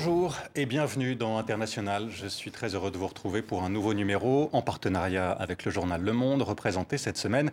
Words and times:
Bonjour 0.00 0.36
et 0.54 0.64
bienvenue 0.64 1.16
dans 1.16 1.38
International. 1.38 2.08
Je 2.08 2.28
suis 2.28 2.52
très 2.52 2.76
heureux 2.76 2.92
de 2.92 2.96
vous 2.96 3.08
retrouver 3.08 3.42
pour 3.42 3.64
un 3.64 3.68
nouveau 3.68 3.94
numéro 3.94 4.48
en 4.52 4.62
partenariat 4.62 5.32
avec 5.32 5.64
le 5.64 5.72
journal 5.72 6.00
Le 6.00 6.12
Monde, 6.12 6.42
représenté 6.42 6.98
cette 6.98 7.16
semaine 7.16 7.50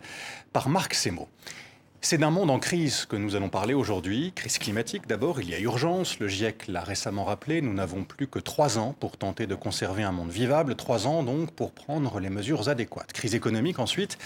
par 0.52 0.68
Marc 0.68 0.94
Semo. 0.94 1.28
C'est 2.08 2.18
d'un 2.18 2.30
monde 2.30 2.52
en 2.52 2.60
crise 2.60 3.04
que 3.04 3.16
nous 3.16 3.34
allons 3.34 3.48
parler 3.48 3.74
aujourd'hui. 3.74 4.30
Crise 4.32 4.58
climatique 4.58 5.08
d'abord, 5.08 5.40
il 5.40 5.50
y 5.50 5.54
a 5.54 5.58
urgence. 5.58 6.20
Le 6.20 6.28
GIEC 6.28 6.68
l'a 6.68 6.82
récemment 6.82 7.24
rappelé, 7.24 7.60
nous 7.60 7.74
n'avons 7.74 8.04
plus 8.04 8.28
que 8.28 8.38
trois 8.38 8.78
ans 8.78 8.94
pour 9.00 9.16
tenter 9.16 9.48
de 9.48 9.56
conserver 9.56 10.04
un 10.04 10.12
monde 10.12 10.30
vivable. 10.30 10.76
Trois 10.76 11.08
ans 11.08 11.24
donc 11.24 11.50
pour 11.50 11.72
prendre 11.72 12.20
les 12.20 12.30
mesures 12.30 12.68
adéquates. 12.68 13.12
Crise 13.12 13.34
économique 13.34 13.80
ensuite. 13.80 14.18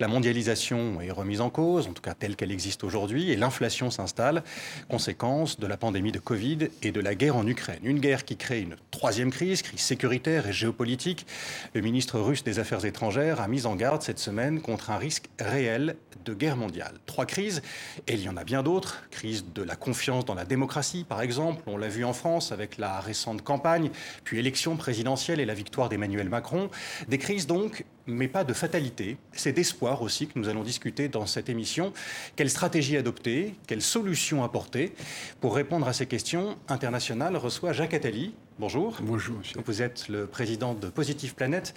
La 0.00 0.08
mondialisation 0.08 1.00
est 1.00 1.12
remise 1.12 1.40
en 1.40 1.48
cause, 1.48 1.86
en 1.86 1.92
tout 1.92 2.02
cas 2.02 2.14
telle 2.14 2.34
qu'elle 2.34 2.50
existe 2.50 2.82
aujourd'hui, 2.82 3.30
et 3.30 3.36
l'inflation 3.36 3.92
s'installe. 3.92 4.42
Conséquence 4.88 5.60
de 5.60 5.68
la 5.68 5.76
pandémie 5.76 6.10
de 6.10 6.18
Covid 6.18 6.70
et 6.82 6.90
de 6.90 7.00
la 7.00 7.14
guerre 7.14 7.36
en 7.36 7.46
Ukraine. 7.46 7.78
Une 7.84 8.00
guerre 8.00 8.24
qui 8.24 8.36
crée 8.36 8.62
une 8.62 8.74
troisième 8.90 9.30
crise, 9.30 9.62
crise 9.62 9.78
sécuritaire 9.78 10.48
et 10.48 10.52
géopolitique. 10.52 11.24
Le 11.72 11.82
ministre 11.82 12.18
russe 12.18 12.42
des 12.42 12.58
Affaires 12.58 12.84
étrangères 12.84 13.40
a 13.40 13.46
mis 13.46 13.64
en 13.64 13.76
garde 13.76 14.02
cette 14.02 14.18
semaine 14.18 14.60
contre 14.60 14.90
un 14.90 14.98
risque 14.98 15.26
réel 15.38 15.94
de 16.24 16.34
guerre 16.34 16.56
mondiale. 16.56 16.94
Trois 17.06 17.27
crises, 17.28 17.62
et 18.08 18.14
il 18.14 18.22
y 18.22 18.28
en 18.28 18.36
a 18.36 18.42
bien 18.42 18.64
d'autres. 18.64 19.04
Crise 19.12 19.44
de 19.54 19.62
la 19.62 19.76
confiance 19.76 20.24
dans 20.24 20.34
la 20.34 20.44
démocratie, 20.44 21.04
par 21.04 21.22
exemple. 21.22 21.62
On 21.66 21.76
l'a 21.76 21.88
vu 21.88 22.04
en 22.04 22.12
France 22.12 22.50
avec 22.50 22.78
la 22.78 22.98
récente 22.98 23.42
campagne, 23.42 23.90
puis 24.24 24.40
élection 24.40 24.76
présidentielle 24.76 25.38
et 25.38 25.46
la 25.46 25.54
victoire 25.54 25.88
d'Emmanuel 25.88 26.28
Macron. 26.28 26.70
Des 27.06 27.18
crises 27.18 27.46
donc, 27.46 27.84
mais 28.06 28.26
pas 28.26 28.42
de 28.42 28.52
fatalité. 28.52 29.16
C'est 29.32 29.52
d'espoir 29.52 30.02
aussi 30.02 30.26
que 30.26 30.38
nous 30.38 30.48
allons 30.48 30.64
discuter 30.64 31.08
dans 31.08 31.26
cette 31.26 31.48
émission. 31.48 31.92
Quelle 32.34 32.50
stratégie 32.50 32.96
adopter? 32.96 33.54
Quelles 33.68 33.82
solutions 33.82 34.42
apporter? 34.42 34.92
Pour 35.40 35.54
répondre 35.54 35.86
à 35.86 35.92
ces 35.92 36.06
questions, 36.06 36.56
International 36.68 37.36
reçoit 37.36 37.72
Jacques 37.72 37.94
Attali, 37.94 38.34
Bonjour. 38.60 38.96
Bonjour, 39.02 39.38
monsieur. 39.38 39.60
Vous 39.64 39.82
êtes 39.82 40.08
le 40.08 40.26
président 40.26 40.74
de 40.74 40.88
Positive 40.88 41.36
Planète, 41.36 41.74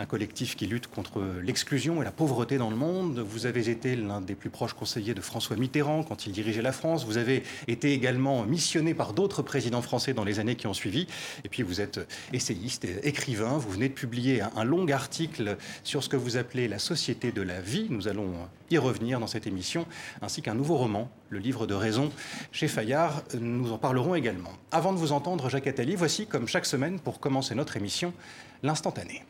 un 0.00 0.06
collectif 0.06 0.56
qui 0.56 0.66
lutte 0.66 0.86
contre 0.86 1.22
l'exclusion 1.42 2.00
et 2.00 2.04
la 2.04 2.10
pauvreté 2.10 2.56
dans 2.58 2.70
le 2.70 2.76
monde. 2.76 3.18
Vous 3.18 3.46
avez 3.46 3.68
été 3.68 3.96
l'un 3.96 4.20
des 4.20 4.34
plus 4.34 4.50
proches 4.50 4.72
conseillers 4.72 5.14
de 5.14 5.20
François 5.20 5.56
Mitterrand 5.56 6.02
quand 6.02 6.26
il 6.26 6.32
dirigeait 6.32 6.62
la 6.62 6.72
France. 6.72 7.04
Vous 7.04 7.18
avez 7.18 7.42
été 7.68 7.92
également 7.92 8.44
missionné 8.44 8.94
par 8.94 9.12
d'autres 9.12 9.42
présidents 9.42 9.82
français 9.82 10.14
dans 10.14 10.24
les 10.24 10.40
années 10.40 10.56
qui 10.56 10.66
ont 10.66 10.74
suivi. 10.74 11.06
Et 11.44 11.48
puis 11.48 11.62
vous 11.62 11.80
êtes 11.80 12.00
essayiste, 12.32 12.86
écrivain. 13.02 13.58
Vous 13.58 13.70
venez 13.70 13.88
de 13.88 13.94
publier 13.94 14.40
un 14.56 14.64
long 14.64 14.88
article 14.88 15.56
sur 15.84 16.02
ce 16.02 16.08
que 16.08 16.16
vous 16.16 16.36
appelez 16.36 16.66
la 16.66 16.78
société 16.78 17.30
de 17.30 17.42
la 17.42 17.60
vie. 17.60 17.86
Nous 17.90 18.08
allons 18.08 18.32
y 18.70 18.78
revenir 18.78 19.20
dans 19.20 19.26
cette 19.26 19.46
émission, 19.46 19.86
ainsi 20.22 20.42
qu'un 20.42 20.54
nouveau 20.54 20.76
roman, 20.76 21.10
le 21.28 21.38
livre 21.40 21.66
de 21.66 21.74
raison, 21.74 22.10
chez 22.52 22.68
Fayard. 22.68 23.22
Nous 23.38 23.72
en 23.72 23.78
parlerons 23.78 24.14
également. 24.14 24.52
Avant 24.70 24.92
de 24.92 24.98
vous 24.98 25.12
entendre, 25.12 25.50
Jacques 25.50 25.66
Attali, 25.66 25.96
voici 25.96 26.26
comme 26.26 26.48
chaque 26.48 26.66
semaine, 26.66 27.00
pour 27.00 27.20
commencer 27.20 27.54
notre 27.54 27.76
émission, 27.76 28.14
l'instantané. 28.62 29.24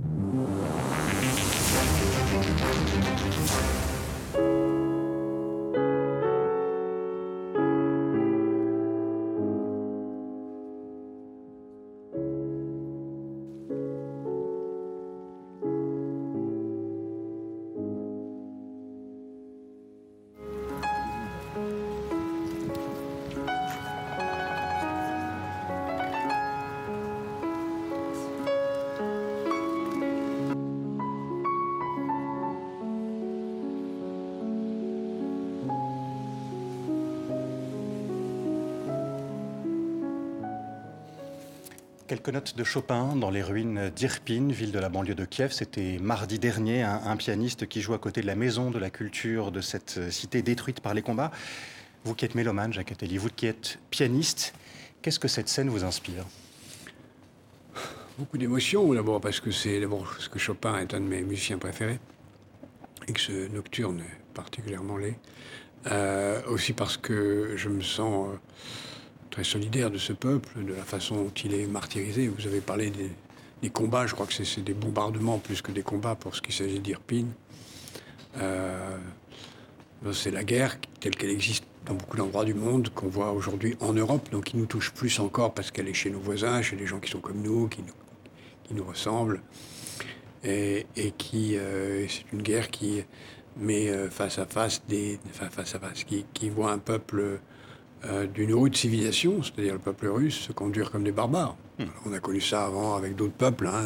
Thank 0.00 0.86
you. 0.86 0.91
Notes 42.30 42.56
de 42.56 42.62
Chopin 42.62 43.16
dans 43.16 43.30
les 43.30 43.42
ruines 43.42 43.90
d'Irpin, 43.94 44.48
ville 44.48 44.70
de 44.70 44.78
la 44.78 44.88
banlieue 44.88 45.14
de 45.14 45.24
Kiev. 45.24 45.50
C'était 45.50 45.98
mardi 46.00 46.38
dernier, 46.38 46.82
un, 46.82 47.16
pianiste 47.16 47.66
qui 47.66 47.80
joue 47.80 47.94
à 47.94 47.98
côté 47.98 48.20
de 48.20 48.26
la 48.26 48.36
maison 48.36 48.70
de 48.70 48.78
la 48.78 48.90
culture 48.90 49.50
de 49.50 49.60
cette 49.60 50.10
cité 50.10 50.42
détruite 50.42 50.80
par 50.80 50.94
les 50.94 51.02
combats. 51.02 51.32
Vous 52.04 52.14
qui 52.14 52.24
êtes 52.24 52.34
mélomane, 52.34 52.72
Jacques 52.72 52.92
Attali, 52.92 53.18
vous 53.18 53.28
qui 53.28 53.46
êtes 53.46 53.78
pianiste, 53.90 54.54
qu'est-ce 55.02 55.18
que 55.18 55.28
cette 55.28 55.48
scène 55.48 55.68
vous 55.68 55.84
inspire? 55.84 56.24
Beaucoup 58.18 58.38
d'émotions, 58.38 58.92
d'abord 58.94 59.20
parce 59.20 59.40
que 59.40 59.50
c'est 59.50 59.80
d'abord 59.80 60.04
parce 60.04 60.28
que 60.28 60.38
Chopin 60.38 60.78
est 60.78 60.94
un 60.94 61.00
de 61.00 61.06
mes 61.06 61.22
musiciens 61.22 61.58
préférés 61.58 61.98
et 63.08 63.12
que 63.12 63.20
ce 63.20 63.48
nocturne 63.48 64.00
est 64.00 64.34
particulièrement 64.34 64.96
laid. 64.96 65.18
Euh, 65.88 66.40
aussi 66.46 66.72
parce 66.72 66.96
que 66.96 67.54
je 67.56 67.68
me 67.68 67.80
sens 67.80 68.28
euh, 68.28 68.36
très 69.32 69.44
solidaire 69.44 69.90
de 69.90 69.98
ce 69.98 70.12
peuple, 70.12 70.62
de 70.62 70.74
la 70.74 70.84
façon 70.84 71.16
dont 71.16 71.32
il 71.44 71.54
est 71.54 71.66
martyrisé. 71.66 72.28
Vous 72.28 72.46
avez 72.46 72.60
parlé 72.60 72.92
des, 73.62 73.70
combats, 73.70 74.06
je 74.06 74.14
crois 74.14 74.26
que 74.26 74.32
c'est 74.32 74.60
des 74.62 74.74
bombardements 74.74 75.38
plus 75.38 75.62
que 75.62 75.72
des 75.72 75.82
combats 75.82 76.14
pour 76.14 76.36
ce 76.36 76.42
qui 76.42 76.52
s'agit 76.52 76.78
d'Irpine. 76.78 77.32
Euh, 78.36 78.98
c'est 80.12 80.30
la 80.30 80.44
guerre 80.44 80.76
telle 81.00 81.16
qu'elle 81.16 81.30
existe 81.30 81.64
dans 81.86 81.94
beaucoup 81.94 82.16
d'endroits 82.16 82.44
du 82.44 82.54
monde, 82.54 82.90
qu'on 82.90 83.08
voit 83.08 83.32
aujourd'hui 83.32 83.76
en 83.80 83.94
Europe, 83.94 84.30
donc 84.30 84.44
qui 84.44 84.56
nous 84.56 84.66
touche 84.66 84.92
plus 84.92 85.18
encore 85.18 85.54
parce 85.54 85.70
qu'elle 85.70 85.88
est 85.88 85.94
chez 85.94 86.10
nos 86.10 86.20
voisins, 86.20 86.60
chez 86.60 86.76
des 86.76 86.86
gens 86.86 87.00
qui 87.00 87.10
sont 87.10 87.20
comme 87.20 87.40
nous, 87.40 87.68
qui 87.68 87.82
nous, 88.70 88.84
ressemblent. 88.84 89.40
Et, 90.44 90.86
qui, 91.16 91.56
euh, 91.56 92.06
c'est 92.08 92.24
une 92.32 92.42
guerre 92.42 92.70
qui 92.70 93.02
met 93.56 93.88
euh, 93.88 94.10
face 94.10 94.38
à 94.38 94.46
face 94.46 94.82
des, 94.88 95.18
face 95.32 95.74
à 95.74 95.78
face, 95.78 96.04
qui 96.04 96.50
voit 96.50 96.72
un 96.72 96.78
peuple 96.78 97.40
euh, 98.04 98.26
d'une 98.26 98.52
rude 98.52 98.76
civilisation, 98.76 99.42
c'est-à-dire 99.42 99.74
le 99.74 99.78
peuple 99.78 100.08
russe, 100.08 100.40
se 100.40 100.52
conduire 100.52 100.90
comme 100.90 101.04
des 101.04 101.12
barbares. 101.12 101.56
Hmm. 101.78 101.84
On 102.04 102.12
a 102.12 102.18
connu 102.18 102.40
ça 102.40 102.64
avant 102.64 102.96
avec 102.96 103.14
d'autres 103.14 103.32
peuples. 103.32 103.68
Hein. 103.68 103.84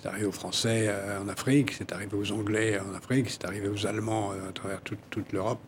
C'est 0.00 0.08
arrivé 0.08 0.24
aux 0.24 0.32
Français 0.32 0.86
euh, 0.88 1.20
en 1.22 1.28
Afrique, 1.28 1.72
c'est 1.72 1.92
arrivé 1.92 2.16
aux 2.16 2.32
Anglais 2.32 2.80
en 2.80 2.94
Afrique, 2.94 3.28
c'est 3.28 3.44
arrivé 3.44 3.68
aux 3.68 3.86
Allemands 3.86 4.32
euh, 4.32 4.48
à 4.48 4.52
travers 4.52 4.80
toute, 4.80 5.00
toute 5.10 5.32
l'Europe, 5.32 5.60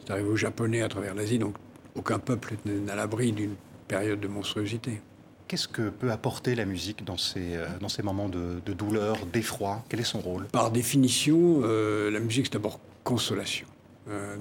c'est 0.00 0.12
arrivé 0.12 0.28
aux 0.28 0.36
Japonais 0.36 0.82
à 0.82 0.88
travers 0.88 1.14
l'Asie. 1.14 1.38
Donc 1.38 1.54
aucun 1.94 2.18
peuple 2.18 2.56
n'est 2.66 2.92
à 2.92 2.94
l'abri 2.94 3.32
d'une 3.32 3.54
période 3.86 4.20
de 4.20 4.28
monstruosité. 4.28 5.00
Qu'est-ce 5.46 5.68
que 5.68 5.88
peut 5.88 6.10
apporter 6.10 6.54
la 6.54 6.66
musique 6.66 7.06
dans 7.06 7.16
ces, 7.16 7.58
dans 7.80 7.88
ces 7.88 8.02
moments 8.02 8.28
de, 8.28 8.60
douleur, 8.74 9.16
d'effroi? 9.32 9.82
Quel 9.88 10.00
est 10.00 10.04
son 10.04 10.20
rôle? 10.20 10.44
Par 10.48 10.70
définition, 10.70 11.62
la 11.62 12.20
musique, 12.20 12.46
c'est 12.46 12.52
d'abord 12.52 12.80
consolation. 13.02 13.66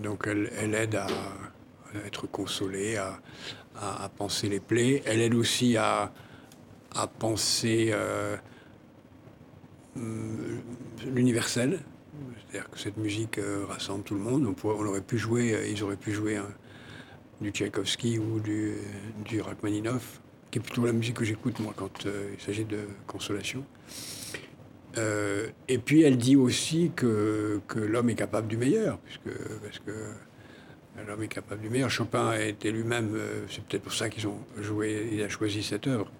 donc 0.04 0.26
elle, 0.28 0.52
elle, 0.60 0.76
aide 0.76 0.96
à 0.96 1.08
être 2.06 2.28
consolée, 2.28 2.97
à, 2.97 3.19
penser 4.18 4.50
les 4.50 4.59
plaies. 4.59 5.03
Elle 5.06 5.22
aide 5.22 5.35
aussi 5.35 5.78
à, 5.78 6.12
à 6.96 7.08
penser 7.08 7.94
euh, 9.97 10.57
l'universel. 11.06 11.80
C'est-à-dire 12.38 12.69
que 12.69 12.80
cette 12.80 12.97
musique 12.97 13.38
euh, 13.38 13.66
rassemble 13.68 14.03
tout 14.03 14.16
le 14.16 14.22
monde. 14.22 14.46
On, 14.46 14.69
on 14.69 14.86
aurait 14.86 15.02
pu 15.02 15.18
jouer, 15.18 15.53
euh, 15.53 15.68
ils 15.68 15.84
auraient 15.84 15.97
pu 15.97 16.12
jouer 16.12 16.40
du 17.42 17.51
Tchaïkovski 17.51 18.18
ou 18.18 18.39
du, 18.39 18.74
du 19.25 19.42
Rachmaninoff, 19.42 20.22
qui 20.50 20.60
est 20.60 20.62
plutôt 20.62 20.86
la 20.86 20.94
musique 20.94 21.16
que 21.16 21.25
j'écoute 21.25 21.60
moi 21.60 21.74
quand 21.75 22.06
il 22.06 22.42
s'agit 22.44 22.66
de 22.66 22.80
consolation. 23.06 23.63
et 24.95 25.77
puis 25.77 26.01
elle 26.01 26.18
dit 26.18 26.36
aussi 26.36 26.92
que, 26.95 27.62
l'homme 27.75 28.10
est 28.10 28.16
capable 28.16 28.48
du 28.48 28.57
meilleur, 28.57 28.98
puisque, 29.00 29.92
L'homme 31.06 31.24
est 31.24 31.28
capable 31.28 31.62
du 31.62 31.70
meilleur. 31.70 31.90
Chopin 31.90 32.30
a 32.30 32.40
été 32.42 32.72
lui-même, 32.72 33.14
euh, 33.16 33.46
c'est 33.50 33.64
peut-être 33.64 33.84
pour 33.84 33.94
ça 33.94 34.10
qu'ils 34.10 34.28
ont 34.28 34.40
joué, 34.58 35.10
il 35.12 35.22
a 35.22 35.30
choisi 35.30 35.62
cette 35.62 35.86
œuvre. 35.88 36.12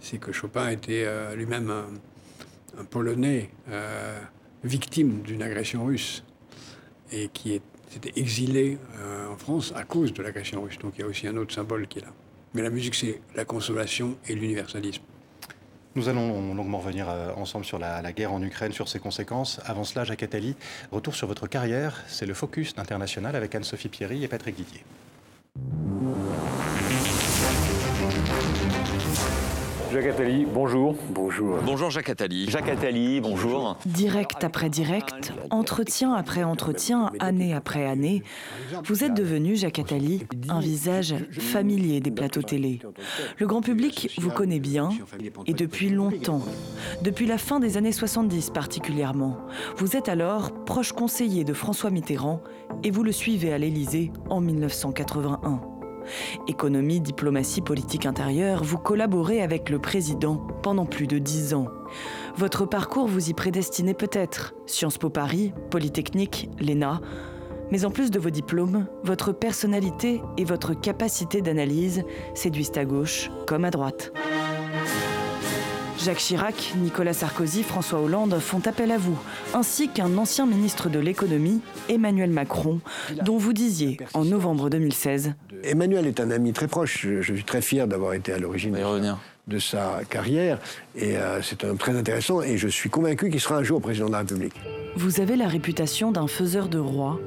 C'est 0.00 0.18
que 0.18 0.30
Chopin 0.30 0.68
était 0.68 1.04
euh, 1.06 1.34
lui-même 1.34 1.70
un, 1.70 2.84
Polonais 2.84 3.50
euh, 3.70 4.20
victime 4.62 5.22
d'une 5.22 5.42
agression 5.42 5.86
russe 5.86 6.22
et 7.10 7.28
qui 7.28 7.60
s'était 7.88 8.12
exilé 8.14 8.78
en 9.28 9.36
France 9.36 9.72
à 9.74 9.82
cause 9.82 10.12
de 10.12 10.22
l'agression 10.22 10.62
russe. 10.62 10.78
Donc 10.78 10.92
il 10.96 11.00
y 11.00 11.04
a 11.04 11.06
aussi 11.08 11.26
un 11.26 11.36
autre 11.36 11.52
symbole 11.52 11.88
qui 11.88 11.98
est 11.98 12.02
là. 12.02 12.12
Mais 12.54 12.62
la 12.62 12.70
musique, 12.70 12.94
c'est 12.94 13.20
la 13.34 13.44
consolation 13.44 14.16
et 14.28 14.34
l'universalisme. 14.34 15.02
Nous 15.98 16.08
allons 16.08 16.54
longuement 16.54 16.78
revenir 16.78 17.08
euh, 17.08 17.32
ensemble 17.34 17.64
sur 17.64 17.76
la, 17.76 18.12
guerre 18.12 18.32
en 18.32 18.40
Ukraine, 18.40 18.70
sur 18.70 18.86
ses 18.86 19.00
conséquences. 19.00 19.60
Avant 19.66 19.82
cela, 19.82 20.04
Jacques 20.04 20.22
Attali, 20.22 20.54
retour 20.92 21.16
sur 21.16 21.26
votre 21.26 21.48
carrière. 21.48 22.04
C'est 22.06 22.24
le 22.24 22.34
Focus 22.34 22.76
d'International 22.76 23.34
avec 23.34 23.52
Anne-Sophie 23.56 23.88
Pierry 23.88 24.22
et 24.22 24.28
Patrick 24.28 24.54
Didier. 24.54 24.84
Jacques 29.98 30.14
Attali, 30.14 30.46
bonjour. 30.46 30.94
Bonjour. 31.10 31.56
Bonjour 31.66 31.90
Jacques 31.90 32.08
Attali. 32.08 32.48
Jacques 32.48 32.68
Attali, 32.68 33.20
bonjour. 33.20 33.76
Direct 33.84 34.44
après 34.44 34.70
direct, 34.70 35.32
entretien 35.50 36.14
après 36.14 36.44
entretien, 36.44 37.10
année 37.18 37.52
après 37.52 37.84
année, 37.84 38.22
vous 38.84 39.02
êtes 39.02 39.14
devenu, 39.14 39.56
Jacques 39.56 39.80
Attali, 39.80 40.24
un 40.48 40.60
visage 40.60 41.16
familier 41.32 41.98
des 41.98 42.12
plateaux 42.12 42.42
télé. 42.42 42.78
Le 43.38 43.48
grand 43.48 43.60
public 43.60 44.14
vous 44.18 44.30
connaît 44.30 44.60
bien, 44.60 44.90
et 45.46 45.52
depuis 45.52 45.88
longtemps. 45.88 46.42
Depuis 47.02 47.26
la 47.26 47.36
fin 47.36 47.58
des 47.58 47.76
années 47.76 47.90
70 47.90 48.50
particulièrement. 48.50 49.36
Vous 49.78 49.96
êtes 49.96 50.08
alors 50.08 50.52
proche 50.64 50.92
conseiller 50.92 51.42
de 51.42 51.54
François 51.54 51.90
Mitterrand, 51.90 52.40
et 52.84 52.92
vous 52.92 53.02
le 53.02 53.10
suivez 53.10 53.52
à 53.52 53.58
l'Élysée 53.58 54.12
en 54.30 54.40
1981. 54.40 55.77
Économie, 56.46 57.00
diplomatie, 57.00 57.60
politique 57.60 58.06
intérieure, 58.06 58.64
vous 58.64 58.78
collaborez 58.78 59.42
avec 59.42 59.70
le 59.70 59.78
président 59.78 60.36
pendant 60.62 60.86
plus 60.86 61.06
de 61.06 61.18
dix 61.18 61.54
ans. 61.54 61.68
Votre 62.36 62.66
parcours 62.66 63.06
vous 63.06 63.30
y 63.30 63.34
prédestinait 63.34 63.94
peut-être. 63.94 64.54
Sciences 64.66 64.98
Po 64.98 65.10
Paris, 65.10 65.52
Polytechnique, 65.70 66.50
l'ENA. 66.60 67.00
Mais 67.70 67.84
en 67.84 67.90
plus 67.90 68.10
de 68.10 68.18
vos 68.18 68.30
diplômes, 68.30 68.86
votre 69.02 69.32
personnalité 69.32 70.22
et 70.36 70.44
votre 70.44 70.72
capacité 70.72 71.42
d'analyse 71.42 72.02
séduisent 72.34 72.72
à 72.76 72.84
gauche 72.84 73.30
comme 73.46 73.64
à 73.64 73.70
droite. 73.70 74.12
Jacques 75.98 76.18
Chirac, 76.18 76.74
Nicolas 76.76 77.12
Sarkozy, 77.12 77.62
François 77.62 78.00
Hollande 78.00 78.38
font 78.38 78.60
appel 78.66 78.92
à 78.92 78.98
vous, 78.98 79.18
ainsi 79.52 79.88
qu'un 79.88 80.16
ancien 80.16 80.46
ministre 80.46 80.88
de 80.88 80.98
l'économie, 81.00 81.60
Emmanuel 81.88 82.30
Macron, 82.30 82.80
dont 83.24 83.36
vous 83.36 83.52
disiez 83.52 83.98
en 84.14 84.24
novembre 84.24 84.70
2016 84.70 85.34
Emmanuel 85.64 86.06
est 86.06 86.20
un 86.20 86.30
ami 86.30 86.52
très 86.52 86.68
proche. 86.68 87.00
Je, 87.02 87.20
je 87.20 87.34
suis 87.34 87.44
très 87.44 87.60
fier 87.60 87.88
d'avoir 87.88 88.14
été 88.14 88.32
à 88.32 88.38
l'origine 88.38 88.76
de 89.48 89.58
sa 89.58 90.00
carrière. 90.08 90.58
Et 90.94 91.16
euh, 91.16 91.42
c'est 91.42 91.64
un 91.64 91.74
très 91.76 91.96
intéressant. 91.96 92.42
Et 92.42 92.58
je 92.58 92.68
suis 92.68 92.90
convaincu 92.90 93.30
qu'il 93.30 93.40
sera 93.40 93.56
un 93.56 93.62
jour 93.62 93.80
président 93.80 94.06
de 94.06 94.12
la 94.12 94.18
République. 94.18 94.54
Vous 94.96 95.20
avez 95.20 95.36
la 95.36 95.46
réputation 95.46 96.10
d'un 96.10 96.26
faiseur 96.26 96.68
de 96.68 96.78
roi. 96.78 97.20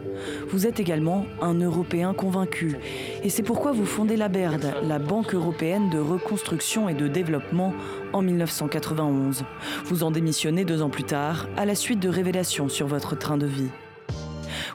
Vous 0.50 0.68
êtes 0.68 0.80
également 0.80 1.26
un 1.42 1.54
Européen 1.54 2.14
convaincu. 2.14 2.76
Et 3.24 3.30
c'est 3.30 3.44
pourquoi 3.44 3.72
vous 3.72 3.86
fondez 3.86 4.18
la 4.18 4.28
BERD, 4.28 4.74
la 4.84 5.00
Banque 5.00 5.34
européenne 5.34 5.90
de 5.90 6.00
reconstruction 6.00 6.90
et 6.90 6.94
de 6.94 7.08
développement, 7.08 7.74
en 8.14 8.22
1991. 8.22 9.46
Vous 9.86 10.04
en 10.04 10.12
démissionnez 10.12 10.66
deux 10.66 10.82
ans 10.82 10.90
plus 10.90 11.06
tard, 11.06 11.48
à 11.56 11.66
la 11.66 11.76
suite 11.76 12.00
de 12.00 12.10
révélations 12.10 12.68
sur 12.68 12.88
votre 12.88 13.18
train 13.18 13.38
de 13.38 13.48
vie. 13.48 13.70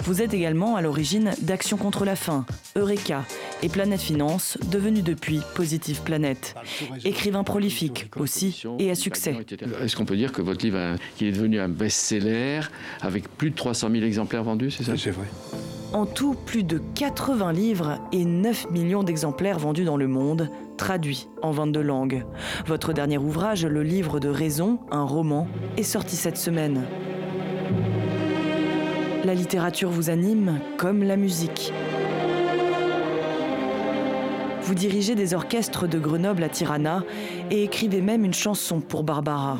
Vous 0.04 0.22
êtes 0.22 0.34
également 0.34 0.76
à 0.76 0.82
l'origine 0.82 1.32
d'Action 1.42 1.76
contre 1.76 2.04
la 2.04 2.16
faim, 2.16 2.44
Eureka 2.76 3.24
et 3.62 3.68
Planète 3.68 4.00
Finance, 4.00 4.58
devenu 4.70 5.02
depuis 5.02 5.40
Positive 5.54 6.02
Planète. 6.02 6.54
Écrivain 7.04 7.44
prolifique 7.44 8.10
aussi 8.16 8.62
et 8.78 8.90
à 8.90 8.94
succès. 8.94 9.36
Est-ce 9.82 9.96
qu'on 9.96 10.04
peut 10.04 10.16
dire 10.16 10.32
que 10.32 10.42
votre 10.42 10.64
livre 10.64 10.96
est 11.20 11.32
devenu 11.32 11.60
un 11.60 11.68
best-seller 11.68 12.60
avec 13.00 13.28
plus 13.36 13.50
de 13.50 13.56
300 13.56 13.90
000 13.90 14.04
exemplaires 14.04 14.44
vendus, 14.44 14.70
c'est 14.70 14.84
ça? 14.84 14.92
C'est 14.96 15.10
vrai. 15.10 15.26
En 15.92 16.04
tout, 16.04 16.34
plus 16.34 16.64
de 16.64 16.80
80 16.96 17.52
livres 17.52 17.98
et 18.12 18.24
9 18.24 18.70
millions 18.70 19.02
d'exemplaires 19.02 19.58
vendus 19.58 19.84
dans 19.84 19.96
le 19.96 20.08
monde, 20.08 20.50
traduits 20.76 21.28
en 21.42 21.52
22 21.52 21.80
langues. 21.80 22.24
Votre 22.66 22.92
dernier 22.92 23.18
ouvrage, 23.18 23.64
Le 23.64 23.82
livre 23.82 24.20
de 24.20 24.28
raison, 24.28 24.78
un 24.90 25.04
roman, 25.04 25.48
est 25.76 25.82
sorti 25.82 26.16
cette 26.16 26.36
semaine. 26.36 26.84
La 29.26 29.34
littérature 29.34 29.90
vous 29.90 30.08
anime 30.08 30.60
comme 30.76 31.02
la 31.02 31.16
musique. 31.16 31.72
Vous 34.62 34.74
dirigez 34.76 35.16
des 35.16 35.34
orchestres 35.34 35.88
de 35.88 35.98
Grenoble 35.98 36.44
à 36.44 36.48
Tirana 36.48 37.02
et 37.50 37.64
écrivez 37.64 38.02
même 38.02 38.24
une 38.24 38.32
chanson 38.32 38.80
pour 38.80 39.02
Barbara. 39.02 39.58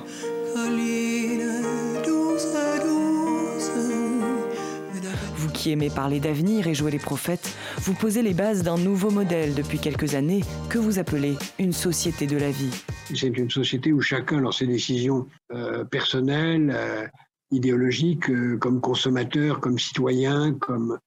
Vous 5.34 5.48
qui 5.52 5.72
aimez 5.72 5.90
parler 5.90 6.20
d'avenir 6.20 6.68
et 6.68 6.74
jouer 6.74 6.92
les 6.92 7.00
prophètes, 7.00 7.52
vous 7.78 7.94
posez 7.94 8.22
les 8.22 8.34
bases 8.34 8.62
d'un 8.62 8.78
nouveau 8.78 9.10
modèle 9.10 9.54
depuis 9.54 9.80
quelques 9.80 10.14
années 10.14 10.44
que 10.68 10.78
vous 10.78 11.00
appelez 11.00 11.34
une 11.58 11.72
société 11.72 12.28
de 12.28 12.36
la 12.36 12.52
vie. 12.52 12.84
C'est 13.12 13.36
une 13.36 13.50
société 13.50 13.92
où 13.92 14.00
chacun, 14.00 14.42
dans 14.42 14.52
ses 14.52 14.68
décisions 14.68 15.26
euh, 15.52 15.82
personnelles, 15.84 16.72
euh, 16.72 17.06
idéologiques, 17.50 18.31
euh, 18.31 18.56
comme 18.58 18.81
consommateur, 18.81 19.60
comme 19.60 19.78
citoyen, 19.78 20.54
comme 20.54 20.98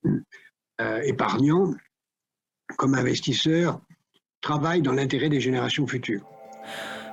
euh, 0.81 1.01
épargnant, 1.01 1.74
comme 2.77 2.95
investisseur, 2.95 3.81
travaille 4.41 4.81
dans 4.81 4.94
l'intérêt 4.94 5.30
des 5.30 5.41
générations 5.41 5.88
futures. 5.88 6.24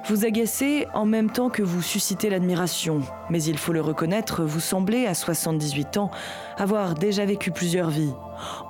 Vous 0.09 0.25
agacez 0.25 0.87
en 0.95 1.05
même 1.05 1.33
temps 1.33 1.51
que 1.51 1.65
vous 1.65 1.83
suscitez 1.83 2.31
l'admiration, 2.31 3.01
mais 3.29 3.43
il 3.43 3.59
faut 3.59 3.73
le 3.73 3.81
reconnaître, 3.81 4.45
vous 4.45 4.61
semblez, 4.61 5.05
à 5.05 5.15
78 5.15 5.97
ans, 5.97 6.13
avoir 6.59 6.95
déjà 6.95 7.27
vécu 7.27 7.51
plusieurs 7.51 7.91
vies. 7.91 8.13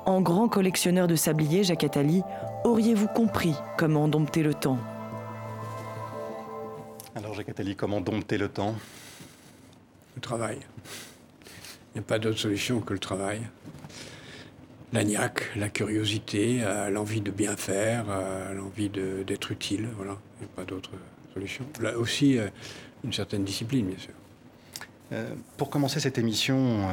En 0.07 0.23
grand 0.23 0.49
collectionneur 0.49 1.07
de 1.07 1.15
sabliers, 1.15 1.63
Jacques 1.63 1.85
Attali, 1.85 2.23
auriez-vous 2.65 3.09
compris 3.09 3.55
comment 3.77 4.09
dompter 4.09 4.43
le 4.43 4.55
temps? 4.55 4.79
Alors 7.15 7.35
Jacques 7.35 7.51
Attali, 7.51 7.77
comment 7.77 8.01
dompter 8.01 8.39
le 8.39 8.49
temps? 8.49 8.75
Le 10.17 10.21
travail. 10.21 10.59
Il 11.95 11.99
n'y 11.99 12.01
a 12.01 12.03
pas 12.09 12.19
d'autre 12.19 12.39
solution 12.39 12.81
que 12.81 12.93
le 12.93 12.99
travail. 12.99 13.43
L'agnac, 14.93 15.55
la 15.57 15.69
curiosité, 15.69 16.61
euh, 16.63 16.91
l'envie 16.91 17.21
de 17.21 17.31
bien 17.31 17.57
faire, 17.57 18.07
euh, 18.09 18.55
l'envie 18.55 18.89
d'être 18.89 19.53
utile, 19.53 19.89
voilà. 19.97 20.17
Il 20.39 20.47
n'y 20.47 20.53
a 20.53 20.57
pas 20.57 20.65
d'autre 20.65 20.91
solution. 21.35 21.67
Là 21.81 21.99
aussi, 21.99 22.39
euh, 22.39 22.49
une 23.05 23.13
certaine 23.13 23.45
discipline, 23.45 23.87
bien 23.87 23.99
sûr. 23.99 24.13
Pour 25.57 25.71
commencer 25.71 26.01
cette 26.01 26.19
émission, 26.19 26.89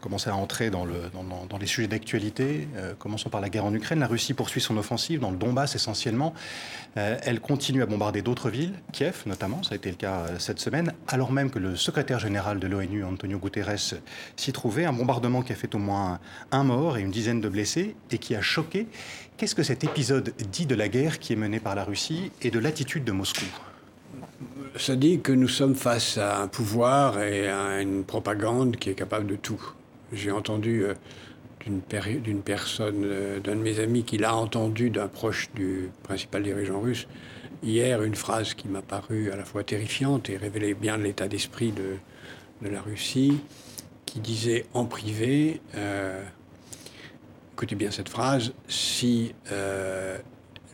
commencer 0.00 0.30
à 0.30 0.36
entrer 0.36 0.70
dans, 0.70 0.84
le, 0.84 1.10
dans, 1.48 1.58
les 1.58 1.66
sujets 1.66 1.88
d'actualité, 1.88 2.68
euh, 2.76 2.94
commençons 2.98 3.28
par 3.28 3.40
la 3.40 3.48
guerre 3.48 3.64
en 3.64 3.74
Ukraine. 3.74 4.00
La 4.00 4.06
Russie 4.06 4.34
poursuit 4.34 4.60
son 4.60 4.76
offensive 4.76 5.20
dans 5.20 5.30
le 5.30 5.36
Donbass 5.36 5.74
essentiellement. 5.74 6.34
Euh, 6.96 7.18
elle 7.22 7.40
continue 7.40 7.82
à 7.82 7.86
bombarder 7.86 8.22
d'autres 8.22 8.50
villes, 8.50 8.74
Kiev 8.92 9.22
notamment, 9.26 9.62
ça 9.62 9.72
a 9.72 9.76
été 9.76 9.90
le 9.90 9.96
cas 9.96 10.20
euh, 10.20 10.38
cette 10.38 10.58
semaine, 10.58 10.92
alors 11.08 11.32
même 11.32 11.50
que 11.50 11.58
le 11.58 11.76
secrétaire 11.76 12.18
général 12.18 12.58
de 12.58 12.66
l'ONU, 12.66 13.04
Antonio 13.04 13.38
Guterres, 13.38 14.00
s'y 14.36 14.52
trouvait. 14.52 14.84
Un 14.84 14.92
bombardement 14.92 15.42
qui 15.42 15.52
a 15.52 15.56
fait 15.56 15.74
au 15.74 15.78
moins 15.78 16.18
un 16.50 16.64
mort 16.64 16.96
et 16.96 17.02
une 17.02 17.10
dizaine 17.10 17.40
de 17.40 17.48
blessés 17.48 17.94
et 18.10 18.18
qui 18.18 18.34
a 18.34 18.40
choqué. 18.40 18.86
Qu'est-ce 19.36 19.54
que 19.54 19.62
cet 19.62 19.84
épisode 19.84 20.32
dit 20.50 20.66
de 20.66 20.74
la 20.74 20.88
guerre 20.88 21.18
qui 21.18 21.32
est 21.32 21.36
menée 21.36 21.60
par 21.60 21.74
la 21.74 21.84
Russie 21.84 22.32
et 22.42 22.50
de 22.50 22.58
l'attitude 22.58 23.04
de 23.04 23.12
Moscou? 23.12 23.46
Ça 24.76 24.96
dit 24.96 25.20
que 25.20 25.32
nous 25.32 25.48
sommes 25.48 25.74
face 25.74 26.18
à 26.18 26.40
un 26.42 26.48
pouvoir 26.48 27.20
et 27.20 27.48
à 27.48 27.80
une 27.80 28.04
propagande 28.04 28.76
qui 28.76 28.90
est 28.90 28.94
capable 28.94 29.26
de 29.26 29.36
tout. 29.36 29.74
J'ai 30.12 30.30
entendu 30.30 30.84
euh, 30.84 30.94
d'une 31.66 32.42
personne, 32.42 33.02
euh, 33.04 33.40
d'un 33.40 33.56
de 33.56 33.60
mes 33.60 33.78
amis, 33.78 34.04
qui 34.04 34.18
l'a 34.18 34.34
entendu 34.34 34.90
d'un 34.90 35.08
proche 35.08 35.50
du 35.54 35.90
principal 36.02 36.42
dirigeant 36.42 36.80
russe, 36.80 37.06
hier 37.62 38.02
une 38.02 38.14
phrase 38.14 38.54
qui 38.54 38.68
m'a 38.68 38.82
paru 38.82 39.30
à 39.30 39.36
la 39.36 39.44
fois 39.44 39.62
terrifiante 39.62 40.30
et 40.30 40.36
révélait 40.36 40.74
bien 40.74 40.96
l'état 40.96 41.28
d'esprit 41.28 41.72
de, 41.72 41.96
la 42.68 42.82
Russie, 42.82 43.38
qui 44.04 44.20
disait 44.20 44.66
en 44.74 44.84
privé, 44.84 45.60
euh, 45.76 46.22
écoutez 47.54 47.74
bien 47.74 47.90
cette 47.90 48.08
phrase, 48.10 48.52
si 48.68 49.34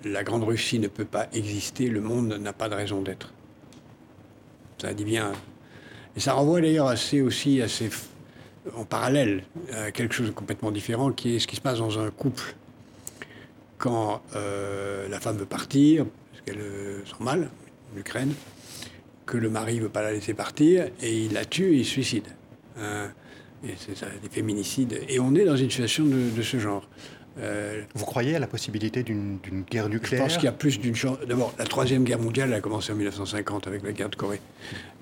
la 0.05 0.25
Grande 0.25 0.45
Russie 0.45 0.79
ne 0.79 0.89
peut 0.89 1.05
pas 1.05 1.29
exister, 1.33 1.89
le 1.89 2.01
monde 2.01 2.35
n'a 2.41 2.53
pas 2.53 2.69
de 2.69 2.75
raison 2.75 3.03
d'être. 3.03 3.33
Ça 4.79 4.95
dit 4.95 5.05
bien. 5.05 5.33
Et 6.17 6.21
ça 6.21 6.35
renvoie 6.35 6.61
d'ailleurs 6.61 6.89
assez 6.89 7.23
aussi 7.23 7.63
assez 7.63 7.89
f- 7.89 8.07
en 8.75 8.85
parallèle 8.85 9.45
à 9.73 9.91
quelque 9.93 10.15
chose 10.15 10.27
de 10.27 10.33
complètement 10.33 10.71
différent, 10.71 11.13
qui 11.13 11.37
est 11.37 11.39
ce 11.39 11.47
qui 11.47 11.57
se 11.57 11.61
passe 11.61 11.79
dans 11.79 11.99
un 11.99 12.11
couple 12.11 12.55
quand 13.79 14.23
euh, 14.35 15.09
la 15.09 15.21
femme 15.21 15.37
veut 15.37 15.47
partir 15.47 16.07
parce 16.31 16.43
qu'elle 16.45 16.61
euh, 16.61 17.05
sent 17.05 17.23
mal, 17.23 17.49
l'Ukraine, 17.95 18.33
que 19.27 19.37
le 19.37 19.51
mari 19.51 19.81
veut 19.81 19.89
pas 19.89 20.03
la 20.03 20.13
laisser 20.13 20.35
partir 20.35 20.89
et 21.03 21.25
il 21.25 21.33
la 21.33 21.45
tue 21.45 21.75
et 21.75 21.79
il 21.79 21.85
se 21.85 21.93
suicide. 21.93 22.29
Hein. 22.79 23.11
et 23.67 23.75
c'est 23.77 23.97
ça, 23.97 24.07
des 24.23 24.29
féminicides. 24.29 25.01
Et 25.09 25.21
on 25.21 25.35
est 25.35 25.45
dans 25.45 25.57
une 25.57 25.71
situation 25.71 26.05
de 26.05 26.43
ce 26.43 26.59
genre. 26.59 26.89
Euh, 27.39 27.83
Vous 27.95 28.07
croyez 28.07 28.37
à 28.37 28.39
la 28.39 28.47
possibilité 28.47 29.03
d'une 29.03 29.39
guerre 29.71 29.85
je 29.85 29.91
nucléaire 29.91 30.25
pense 30.25 30.35
qu'il 30.37 30.45
y 30.45 30.49
a 30.49 30.53
plus 30.53 30.79
d'une 30.81 30.95
chance. 30.95 31.19
D'abord, 31.29 31.53
la 31.59 31.67
Troisième 31.67 32.05
Guerre 32.05 32.19
mondiale 32.19 32.53
a 32.55 32.61
commencé 32.61 32.93
en 32.93 32.97
1950 32.97 33.67
avec 33.67 33.83
la 33.83 33.93
guerre 33.93 34.09
de 34.09 34.17
Corée. 34.17 34.41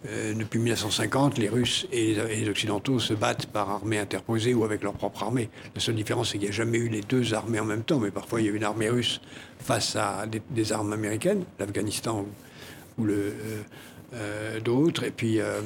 Euh, 0.08 0.34
depuis 0.34 0.58
1950, 0.58 1.38
les 1.38 1.48
Russes 1.48 1.86
et 1.92 2.14
les, 2.14 2.20
et 2.32 2.40
les 2.44 2.48
Occidentaux 2.48 2.98
se 2.98 3.14
battent 3.14 3.46
par 3.46 3.70
armée 3.70 3.98
interposée 3.98 4.52
ou 4.52 4.64
avec 4.64 4.82
leur 4.82 4.94
propre 4.94 5.22
armée. 5.22 5.48
La 5.74 5.80
seule 5.80 5.94
différence, 5.94 6.28
c'est 6.32 6.38
qu'il 6.38 6.48
n'y 6.48 6.52
a 6.52 6.56
jamais 6.56 6.78
eu 6.78 6.88
les 6.88 7.02
deux 7.02 7.34
armées 7.34 7.60
en 7.60 7.64
même 7.64 7.84
temps, 7.84 8.00
mais 8.00 8.10
parfois 8.10 8.40
il 8.40 8.46
y 8.46 8.48
a 8.48 8.52
eu 8.52 8.56
une 8.56 8.64
armée 8.64 8.88
russe 8.90 9.20
face 9.60 9.94
à 9.96 10.26
des, 10.26 10.42
des 10.50 10.72
armes 10.72 10.92
américaines, 10.92 11.44
l'Afghanistan 11.58 12.26
ou, 12.98 13.02
ou 13.02 13.04
le, 13.06 13.14
euh, 13.14 13.62
euh, 14.14 14.60
d'autres. 14.60 15.04
Et 15.04 15.10
puis, 15.10 15.40
euh, 15.40 15.60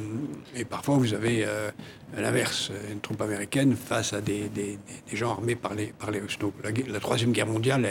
et 0.56 0.64
parfois, 0.64 0.96
vous 0.96 1.12
avez 1.12 1.44
euh, 1.44 1.70
l'inverse, 2.16 2.70
une 2.90 3.00
troupe 3.00 3.20
américaine 3.20 3.76
face 3.76 4.12
à 4.12 4.20
des, 4.20 4.48
des, 4.48 4.78
gens 5.12 5.32
armés 5.32 5.54
par 5.54 5.74
les, 5.74 5.86
par 5.86 6.10
les 6.10 6.20
Russes. 6.20 6.38
La 6.88 7.00
Troisième 7.00 7.32
Guerre 7.32 7.46
mondiale, 7.46 7.86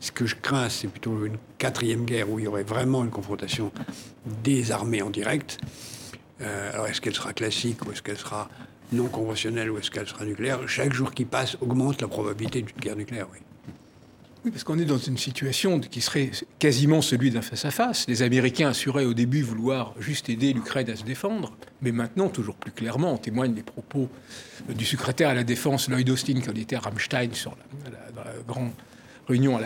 ce 0.00 0.12
que 0.12 0.26
je 0.26 0.36
crains, 0.36 0.68
c'est 0.68 0.88
plutôt 0.88 1.24
une 1.24 1.38
quatrième 1.56 2.04
guerre 2.04 2.30
où 2.30 2.38
il 2.38 2.44
y 2.44 2.48
aurait 2.48 2.62
vraiment 2.62 3.04
une 3.04 3.10
confrontation 3.10 3.72
des 4.42 4.70
armées 4.70 5.02
en 5.02 5.10
direct. 5.10 5.58
alors, 6.40 6.86
est-ce 6.88 7.00
qu'elle 7.00 7.14
sera 7.14 7.32
classique 7.32 7.86
ou 7.86 7.92
est-ce 7.92 8.02
qu'elle 8.02 8.18
sera 8.18 8.50
non 8.92 9.06
conventionnelle 9.06 9.70
ou 9.70 9.78
est-ce 9.78 9.90
qu'elle 9.90 10.08
sera 10.08 10.24
nucléaire? 10.24 10.68
Chaque 10.68 10.92
jour 10.92 11.12
qui 11.12 11.24
passe 11.24 11.56
augmente 11.60 12.02
la 12.02 12.08
probabilité 12.08 12.62
d'une 12.62 12.76
guerre 12.78 12.96
nucléaire, 12.96 13.28
oui. 13.32 13.38
Oui, 14.44 14.50
parce 14.50 14.64
qu'on 14.64 14.78
est 14.80 14.84
dans 14.84 14.98
une 14.98 15.18
situation 15.18 15.78
qui 15.78 16.00
serait 16.00 16.32
quasiment 16.58 17.00
celui 17.00 17.30
d'un 17.30 17.42
face-à-face. 17.42 18.06
Les 18.08 18.22
Américains 18.22 18.70
assuraient 18.70 19.04
au 19.04 19.14
début 19.14 19.42
vouloir 19.42 19.94
juste 20.00 20.28
aider 20.28 20.52
l'Ukraine 20.52 20.90
à 20.90 20.96
se 20.96 21.04
défendre, 21.04 21.52
mais 21.80 21.92
maintenant, 21.92 22.28
toujours 22.28 22.56
plus 22.56 22.72
clairement, 22.72 23.12
en 23.12 23.18
témoignent 23.18 23.54
les 23.54 23.62
propos 23.62 24.08
du 24.68 24.84
secrétaire 24.84 25.28
à 25.28 25.34
la 25.34 25.44
Défense 25.44 25.88
Lloyd 25.88 26.10
Austin, 26.10 26.40
quand 26.44 26.50
il 26.56 26.62
était 26.62 26.74
à 26.74 26.80
Rammstein 26.80 27.32
sur 27.34 27.56
la, 27.84 28.24
grande 28.48 28.72
réunion 29.28 29.60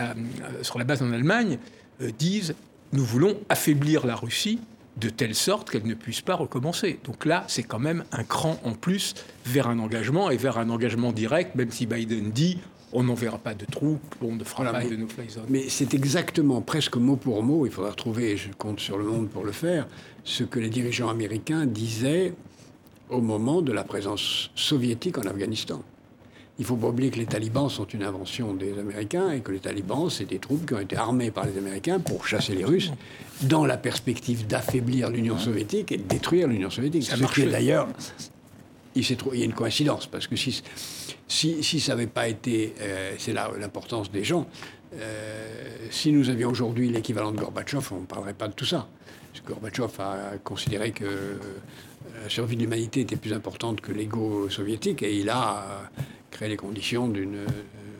sur 0.60 0.78
la 0.78 0.84
base 0.84 1.00
en 1.02 1.10
Allemagne, 1.10 1.58
euh, 2.02 2.10
disent 2.18 2.54
nous 2.92 3.04
voulons 3.04 3.38
affaiblir 3.48 4.06
la 4.06 4.14
Russie 4.14 4.60
de 4.98 5.08
telle 5.08 5.34
sorte 5.34 5.70
qu'elle 5.70 5.86
ne 5.86 5.94
puisse 5.94 6.20
pas 6.20 6.34
recommencer. 6.34 7.00
Donc 7.04 7.24
là, 7.24 7.44
c'est 7.48 7.62
quand 7.62 7.78
même 7.78 8.04
un 8.12 8.24
cran 8.24 8.58
en 8.62 8.72
plus 8.72 9.14
vers 9.46 9.68
un 9.68 9.78
engagement 9.78 10.30
et 10.30 10.36
vers 10.36 10.58
un 10.58 10.68
engagement 10.68 11.12
direct, 11.12 11.54
même 11.54 11.70
si 11.70 11.86
Biden 11.86 12.30
dit 12.30 12.58
on 12.96 13.02
n'enverra 13.02 13.36
pas 13.36 13.52
de 13.52 13.66
troupes, 13.66 14.14
on 14.22 14.36
ne 14.36 14.42
fera 14.42 14.72
pas 14.72 14.82
de 14.82 14.96
no-fly 14.96 15.28
zone. 15.28 15.44
Mais 15.50 15.68
c'est 15.68 15.92
exactement, 15.92 16.62
presque 16.62 16.96
mot 16.96 17.16
pour 17.16 17.42
mot, 17.42 17.66
il 17.66 17.72
faudra 17.72 17.92
trouver, 17.92 18.38
je 18.38 18.48
compte 18.56 18.80
sur 18.80 18.96
le 18.96 19.04
monde 19.04 19.28
pour 19.28 19.44
le 19.44 19.52
faire, 19.52 19.86
ce 20.24 20.44
que 20.44 20.58
les 20.58 20.70
dirigeants 20.70 21.10
américains 21.10 21.66
disaient 21.66 22.32
au 23.10 23.20
moment 23.20 23.60
de 23.60 23.70
la 23.70 23.84
présence 23.84 24.50
soviétique 24.54 25.18
en 25.18 25.26
Afghanistan. 25.28 25.82
Il 26.58 26.62
ne 26.62 26.66
faut 26.68 26.76
pas 26.76 26.88
oublier 26.88 27.10
que 27.10 27.18
les 27.18 27.26
talibans 27.26 27.68
sont 27.68 27.84
une 27.84 28.02
invention 28.02 28.54
des 28.54 28.78
Américains 28.78 29.30
et 29.30 29.40
que 29.40 29.52
les 29.52 29.58
talibans, 29.58 30.08
c'est 30.08 30.24
des 30.24 30.38
troupes 30.38 30.64
qui 30.66 30.72
ont 30.72 30.80
été 30.80 30.96
armées 30.96 31.30
par 31.30 31.44
les 31.44 31.58
Américains 31.58 32.00
pour 32.00 32.26
chasser 32.26 32.54
les 32.54 32.64
Russes 32.64 32.92
dans 33.42 33.66
la 33.66 33.76
perspective 33.76 34.46
d'affaiblir 34.46 35.10
l'Union 35.10 35.36
soviétique 35.36 35.92
et 35.92 35.98
de 35.98 36.04
détruire 36.04 36.48
l'Union 36.48 36.70
soviétique. 36.70 37.02
Ça 37.02 37.16
ce 37.16 37.42
d'ailleurs, 37.42 37.88
il, 38.94 39.02
il, 39.02 39.38
y 39.38 39.42
a 39.42 39.44
une 39.44 39.52
coïncidence, 39.52 40.06
parce 40.06 40.26
que 40.26 40.34
si, 40.34 40.62
si, 41.28 41.62
si 41.62 41.80
ça 41.80 41.94
n'avait 41.94 42.06
pas 42.06 42.28
été, 42.28 42.74
euh, 42.80 43.14
c'est 43.18 43.32
là 43.32 43.50
l'importance 43.58 44.10
des 44.10 44.24
gens, 44.24 44.46
euh, 44.94 45.88
si 45.90 46.12
nous 46.12 46.30
avions 46.30 46.50
aujourd'hui 46.50 46.88
l'équivalent 46.88 47.32
de 47.32 47.38
Gorbatchev, 47.38 47.84
on 47.92 48.00
ne 48.00 48.06
parlerait 48.06 48.34
pas 48.34 48.48
de 48.48 48.52
tout 48.52 48.64
ça. 48.64 48.88
Parce 49.32 49.44
que 49.44 49.48
Gorbatchev 49.52 50.00
a 50.00 50.38
considéré 50.42 50.92
que 50.92 51.04
euh, 51.04 51.38
la 52.22 52.28
survie 52.28 52.56
de 52.56 52.62
l'humanité 52.62 53.00
était 53.00 53.16
plus 53.16 53.32
importante 53.32 53.80
que 53.80 53.92
l'ego 53.92 54.48
soviétique 54.48 55.02
et 55.02 55.16
il 55.18 55.28
a 55.28 55.90
créé 56.30 56.48
les 56.48 56.56
conditions 56.56 57.08
d'une. 57.08 57.44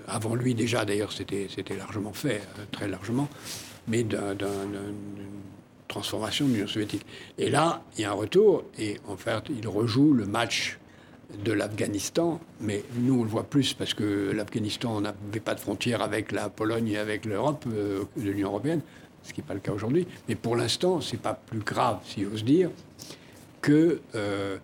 avant 0.09 0.35
lui 0.35 0.55
déjà, 0.55 0.85
d'ailleurs, 0.85 1.13
c'était 1.13 1.49
largement 1.77 2.13
fait, 2.13 2.41
très 2.71 2.89
largement, 2.89 3.29
mais 3.89 4.05
d'une 4.05 4.39
transformation 5.89 6.47
de 6.47 6.53
l'Union 6.53 6.67
soviétique. 6.67 7.05
Et 7.37 7.51
là, 7.51 7.83
il 7.97 8.03
y 8.03 8.05
a 8.05 8.11
un 8.11 8.15
retour 8.15 8.65
et 8.79 8.99
en 9.09 9.17
fait, 9.17 9.43
il 9.51 9.67
rejoue 9.69 10.13
le 10.15 10.27
match 10.27 10.79
de 11.45 11.53
l'Afghanistan, 11.53 12.41
mais 12.61 12.85
nous 12.97 13.21
on 13.21 13.23
le 13.25 13.29
voit 13.29 13.45
plus 13.45 13.75
parce 13.75 13.95
que 13.95 14.33
l'Afghanistan 14.33 15.01
n'avait 15.01 15.41
pas 15.41 15.55
de 15.55 15.61
frontière 15.61 16.03
avec 16.03 16.33
la 16.33 16.49
Pologne 16.49 16.89
et 16.89 16.99
avec 16.99 17.25
l'Europe, 17.25 17.65
euh, 17.67 18.05
l'Union 18.17 18.49
européenne, 18.49 18.81
ce 19.23 19.33
qui 19.33 19.41
n'est 19.41 19.47
pas 19.47 19.55
le 19.55 19.61
cas 19.61 19.73
aujourd'hui. 19.73 20.07
Mais 20.29 20.35
pour 20.35 20.57
l'instant, 20.57 21.01
c'est 21.01 21.21
pas 21.21 21.35
plus 21.35 21.61
grave, 21.61 21.99
si 22.05 22.23
j'ose 22.23 22.45
dire, 22.45 22.71
que 23.61 24.01
euh, 24.15 24.59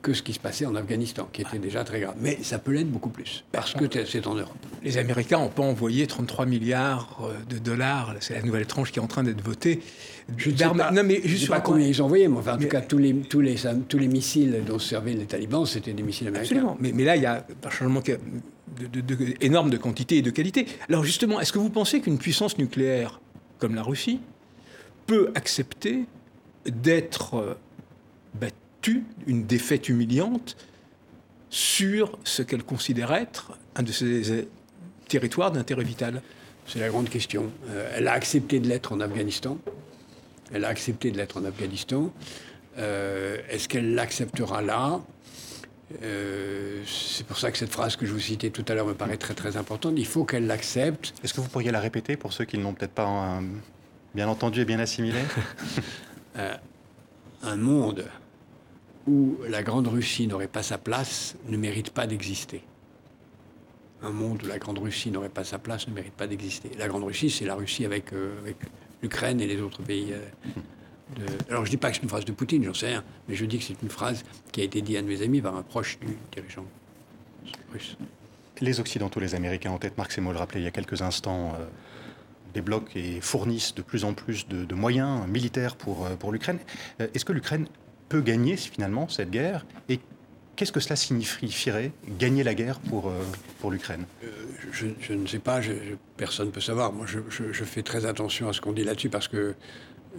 que 0.00 0.14
ce 0.14 0.22
qui 0.22 0.32
se 0.32 0.38
passait 0.38 0.64
en 0.64 0.76
Afghanistan, 0.76 1.28
qui 1.32 1.42
était 1.42 1.58
déjà 1.58 1.82
très 1.82 2.00
grave. 2.00 2.14
Mais 2.20 2.38
ça 2.42 2.58
peut 2.58 2.72
l'être 2.72 2.90
beaucoup 2.90 3.10
plus, 3.10 3.44
parce 3.50 3.74
que 3.74 3.84
c'est 4.06 4.26
en 4.26 4.34
Europe. 4.34 4.56
Les 4.82 4.96
Américains 4.96 5.38
n'ont 5.38 5.48
pas 5.48 5.62
envoyé 5.62 6.06
33 6.06 6.46
milliards 6.46 7.18
euh, 7.24 7.34
de 7.48 7.58
dollars, 7.58 8.14
c'est 8.20 8.34
la 8.34 8.42
nouvelle 8.42 8.66
tranche 8.66 8.92
qui 8.92 9.00
est 9.00 9.02
en 9.02 9.08
train 9.08 9.24
d'être 9.24 9.42
votée. 9.42 9.80
Je 10.36 10.50
ne 10.50 10.56
sais 10.56 10.64
pas, 10.64 10.90
non, 10.92 11.02
mais 11.04 11.20
juste 11.24 11.44
sais 11.44 11.48
pas 11.48 11.60
combien 11.60 11.86
ils 11.86 12.00
ont 12.02 12.04
envoyé, 12.04 12.28
mais 12.28 12.36
enfin, 12.36 12.54
en 12.54 12.58
tout 12.58 12.68
cas, 12.68 12.80
tous 12.80 12.98
les, 12.98 13.14
tous, 13.14 13.40
les, 13.40 13.56
tous 13.88 13.98
les 13.98 14.08
missiles 14.08 14.62
dont 14.66 14.78
servaient 14.78 15.14
les 15.14 15.26
talibans, 15.26 15.66
c'était 15.66 15.94
des 15.94 16.02
missiles 16.02 16.28
américains. 16.28 16.56
Absolument, 16.56 16.76
mais, 16.80 16.92
mais 16.92 17.04
là, 17.04 17.16
il 17.16 17.22
y 17.22 17.26
a 17.26 17.44
un 17.64 17.70
changement 17.70 18.02
de, 18.02 19.44
énorme 19.44 19.70
de 19.70 19.78
quantité 19.78 20.18
et 20.18 20.22
de 20.22 20.30
qualité. 20.30 20.66
Alors 20.88 21.04
justement, 21.04 21.40
est-ce 21.40 21.52
que 21.52 21.58
vous 21.58 21.70
pensez 21.70 22.00
qu'une 22.00 22.18
puissance 22.18 22.58
nucléaire 22.58 23.20
comme 23.58 23.74
la 23.74 23.82
Russie 23.82 24.20
peut 25.06 25.32
accepter 25.34 26.04
d'être 26.66 27.34
euh, 27.34 27.54
battue 28.78 29.04
une 29.26 29.44
défaite 29.44 29.88
humiliante 29.88 30.56
sur 31.50 32.18
ce 32.24 32.42
qu'elle 32.42 32.62
considère 32.62 33.12
être 33.12 33.52
un 33.74 33.82
de 33.82 33.92
ses 33.92 34.48
territoires 35.08 35.50
d'intérêt 35.50 35.84
vital 35.84 36.22
C'est 36.66 36.80
la 36.80 36.88
grande 36.88 37.08
question. 37.08 37.50
Euh, 37.70 37.90
elle 37.96 38.08
a 38.08 38.12
accepté 38.12 38.60
de 38.60 38.68
l'être 38.68 38.92
en 38.92 39.00
Afghanistan. 39.00 39.58
Elle 40.52 40.64
a 40.64 40.68
accepté 40.68 41.10
de 41.10 41.16
l'être 41.16 41.38
en 41.38 41.44
Afghanistan. 41.44 42.12
Euh, 42.76 43.38
est-ce 43.48 43.68
qu'elle 43.68 43.94
l'acceptera 43.94 44.60
là? 44.60 45.00
Euh, 46.02 46.82
c'est 46.86 47.26
pour 47.26 47.38
ça 47.38 47.50
que 47.50 47.56
cette 47.56 47.72
phrase 47.72 47.96
que 47.96 48.04
je 48.04 48.12
vous 48.12 48.20
citais 48.20 48.50
tout 48.50 48.64
à 48.68 48.74
l'heure 48.74 48.86
me 48.86 48.94
paraît 48.94 49.16
très 49.16 49.32
très 49.32 49.56
importante. 49.56 49.94
Il 49.96 50.06
faut 50.06 50.24
qu'elle 50.24 50.46
l'accepte. 50.46 51.14
Est-ce 51.24 51.32
que 51.32 51.40
vous 51.40 51.48
pourriez 51.48 51.72
la 51.72 51.80
répéter 51.80 52.16
pour 52.18 52.34
ceux 52.34 52.44
qui 52.44 52.58
ne 52.58 52.62
l'ont 52.64 52.74
peut-être 52.74 52.92
pas 52.92 53.40
bien 54.14 54.28
entendu 54.28 54.60
et 54.60 54.64
bien 54.66 54.78
assimilé? 54.78 55.20
Un 57.42 57.56
monde 57.56 58.04
où 59.08 59.38
la 59.48 59.62
Grande 59.62 59.88
Russie 59.88 60.26
n'aurait 60.26 60.48
pas 60.48 60.62
sa 60.62 60.76
place 60.76 61.34
ne 61.48 61.56
mérite 61.56 61.90
pas 61.90 62.06
d'exister. 62.06 62.62
Un 64.02 64.10
monde 64.10 64.42
où 64.44 64.46
la 64.46 64.58
Grande 64.58 64.78
Russie 64.78 65.10
n'aurait 65.10 65.30
pas 65.30 65.44
sa 65.44 65.58
place 65.58 65.88
ne 65.88 65.94
mérite 65.94 66.12
pas 66.12 66.26
d'exister. 66.26 66.70
La 66.78 66.88
Grande 66.88 67.04
Russie, 67.04 67.30
c'est 67.30 67.46
la 67.46 67.54
Russie 67.54 67.84
avec, 67.86 68.12
euh, 68.12 68.34
l'Ukraine 69.02 69.40
et 69.40 69.46
les 69.46 69.60
autres 69.60 69.82
pays. 69.82 70.12
Euh. 70.12 71.26
Alors 71.48 71.64
je 71.64 71.70
ne 71.70 71.70
dis 71.70 71.76
pas 71.78 71.88
que 71.88 71.96
c'est 71.96 72.02
une 72.02 72.08
phrase 72.08 72.26
de 72.26 72.32
Poutine, 72.32 72.62
j'en 72.64 72.74
sais 72.74 72.88
rien, 72.88 73.02
mais 73.28 73.34
je 73.34 73.46
dis 73.46 73.58
que 73.58 73.64
c'est 73.64 73.80
une 73.82 73.88
phrase 73.88 74.24
qui 74.52 74.60
a 74.60 74.64
été 74.64 74.82
dite 74.82 74.98
à 74.98 75.02
mes 75.02 75.22
amis 75.22 75.40
par 75.40 75.56
un 75.56 75.62
proche 75.62 75.98
du 75.98 76.18
dirigeant 76.30 76.66
russe. 77.72 77.96
Les 78.60 78.78
Occidentaux, 78.78 79.18
les 79.18 79.34
Américains, 79.34 79.70
en 79.70 79.78
tête, 79.78 79.96
Marc 79.96 80.12
Semo 80.12 80.32
le 80.32 80.38
rappelait 80.38 80.60
il 80.60 80.64
y 80.64 80.66
a 80.66 80.70
quelques 80.70 81.00
instants, 81.00 81.54
euh, 81.54 81.64
débloquent 82.52 82.92
et 82.94 83.22
fournissent 83.22 83.74
de 83.74 83.80
plus 83.80 84.04
en 84.04 84.12
plus 84.12 84.46
de, 84.48 84.74
moyens 84.74 85.26
militaires 85.26 85.76
pour 85.76 86.06
l'Ukraine. 86.30 86.58
Est-ce 86.98 87.24
que 87.24 87.32
l'Ukraine 87.32 87.68
peut 88.08 88.20
gagner 88.20 88.56
finalement 88.56 89.08
cette 89.08 89.30
guerre 89.30 89.66
et 89.88 90.00
qu'est-ce 90.58 90.72
que 90.72 90.80
cela 90.80 90.96
signifierait 90.96 91.92
gagner 92.18 92.42
la 92.42 92.54
guerre 92.54 92.80
pour, 92.80 93.08
euh, 93.08 93.22
pour 93.60 93.70
l'Ukraine? 93.70 94.04
Euh, 94.24 94.28
je, 94.72 95.12
ne 95.12 95.26
sais 95.26 95.38
pas, 95.38 95.60
personne 96.16 96.48
ne 96.48 96.50
peut 96.50 96.60
savoir. 96.60 96.92
Moi, 96.92 97.06
je, 97.06 97.64
fais 97.64 97.82
très 97.82 98.06
attention 98.06 98.48
à 98.48 98.52
ce 98.52 98.60
qu'on 98.60 98.72
dit 98.72 98.82
là-dessus 98.82 99.08
parce 99.08 99.28
que 99.28 99.54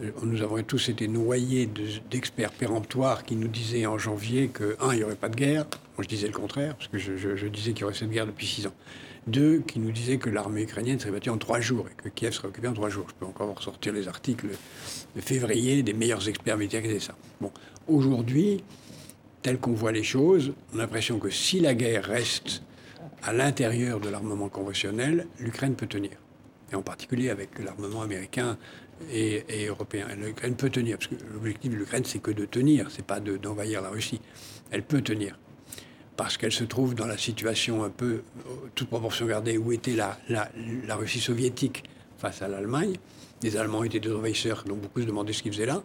euh, 0.01 0.11
nous 0.23 0.41
avons 0.41 0.63
tous 0.63 0.87
été 0.87 1.09
noyés 1.09 1.69
d'experts 2.09 2.51
péremptoires 2.51 3.25
qui 3.25 3.35
nous 3.35 3.49
disaient 3.49 3.85
en 3.85 3.97
janvier 3.97 4.47
que, 4.47 4.77
un, 4.79 4.93
il 4.93 4.99
n'y 4.99 5.03
aurait 5.03 5.15
pas 5.15 5.27
de 5.27 5.35
guerre. 5.35 5.65
Moi, 5.97 6.03
je 6.03 6.07
disais 6.07 6.27
le 6.27 6.33
contraire, 6.33 6.75
parce 6.75 6.87
que 6.87 6.97
je, 6.97 7.47
disais 7.47 7.73
qu'il 7.73 7.81
y 7.81 7.83
aurait 7.83 7.93
cette 7.93 8.09
guerre 8.09 8.25
depuis 8.25 8.47
six 8.47 8.65
ans. 8.65 8.73
Deux, 9.27 9.59
qui 9.59 9.79
nous 9.79 9.91
disaient 9.91 10.17
que 10.17 10.29
l'armée 10.29 10.61
ukrainienne 10.61 10.97
serait 10.99 11.11
battue 11.11 11.29
en 11.29 11.37
trois 11.37 11.59
jours 11.59 11.85
et 11.91 12.01
que 12.01 12.07
Kiev 12.07 12.31
serait 12.31 12.47
occupé 12.47 12.69
en 12.69 12.73
trois 12.73 12.89
jours. 12.89 13.05
Je 13.09 13.13
peux 13.15 13.25
encore 13.25 13.53
ressortir 13.53 13.91
les 13.91 14.07
articles 14.07 14.47
de 15.15 15.21
février 15.21 15.83
des 15.83 15.93
meilleurs 15.93 16.29
experts 16.29 16.57
militaires 16.57 16.81
qui 16.81 16.87
disaient 16.87 16.99
ça. 17.01 17.15
Bon, 17.41 17.51
aujourd'hui, 17.89 18.63
tel 19.41 19.57
qu'on 19.59 19.73
voit 19.73 19.91
les 19.91 20.03
choses, 20.03 20.53
on 20.73 20.79
a 20.79 20.81
l'impression 20.81 21.19
que 21.19 21.29
si 21.29 21.59
la 21.59 21.73
guerre 21.73 22.05
reste 22.05 22.61
à 23.23 23.33
l'intérieur 23.33 23.99
de 23.99 24.09
l'armement 24.09 24.49
conventionnel, 24.49 25.27
l'Ukraine 25.39 25.75
peut 25.75 25.87
tenir. 25.87 26.11
Et 26.71 26.75
en 26.75 26.81
particulier 26.81 27.29
avec 27.29 27.59
l'armement 27.59 28.01
américain 28.01 28.57
et, 29.11 29.65
européen. 29.67 30.07
L'Ukraine 30.17 30.55
peut 30.55 30.69
tenir, 30.69 30.97
parce 30.97 31.07
que 31.07 31.15
l'objectif 31.33 31.71
de 31.71 31.77
l'Ukraine, 31.77 32.03
c'est 32.05 32.19
que 32.19 32.31
de 32.31 32.45
tenir, 32.45 32.91
c'est 32.91 33.05
pas 33.05 33.19
d'envahir 33.19 33.81
la 33.81 33.89
Russie. 33.89 34.21
Elle 34.71 34.83
peut 34.83 35.01
tenir. 35.01 35.39
Parce 36.17 36.37
qu'elle 36.37 36.51
se 36.51 36.65
trouve 36.65 36.95
dans 36.95 37.07
la 37.07 37.17
situation 37.17 37.83
un 37.83 37.89
peu, 37.89 38.23
toute 38.75 38.89
proportion 38.89 39.25
gardée, 39.25 39.57
où 39.57 39.71
était 39.71 39.95
la, 39.95 40.17
la, 40.27 40.49
la 40.85 40.95
Russie 40.95 41.21
soviétique 41.21 41.83
face 42.17 42.41
à 42.41 42.49
l'Allemagne. 42.49 42.95
Les 43.41 43.55
Allemands 43.55 43.83
étaient 43.83 44.01
des 44.01 44.11
envahisseurs, 44.11 44.65
donc 44.65 44.81
beaucoup 44.81 44.99
se 45.01 45.05
demandaient 45.05 45.31
ce 45.31 45.43
qu'ils 45.43 45.53
faisaient 45.53 45.65
là. 45.65 45.81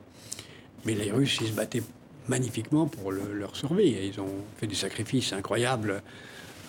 Mais 0.85 0.95
les 0.95 1.11
Russes, 1.11 1.39
ils 1.41 1.49
se 1.49 1.53
battaient 1.53 1.83
magnifiquement 2.29 2.87
pour 2.87 3.13
leur 3.13 3.55
survie. 3.57 3.97
ils 4.03 4.21
ont 4.21 4.45
fait 4.57 4.67
des 4.67 4.75
sacrifices 4.75 5.33
incroyables 5.33 6.03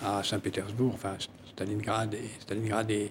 à 0.02 0.22
Saint-Pétersbourg, 0.22 0.92
enfin 0.94 1.16
Stalingrad 1.52 2.14
et, 2.14 2.30
Stalingrad 2.40 2.90
et, 2.90 3.10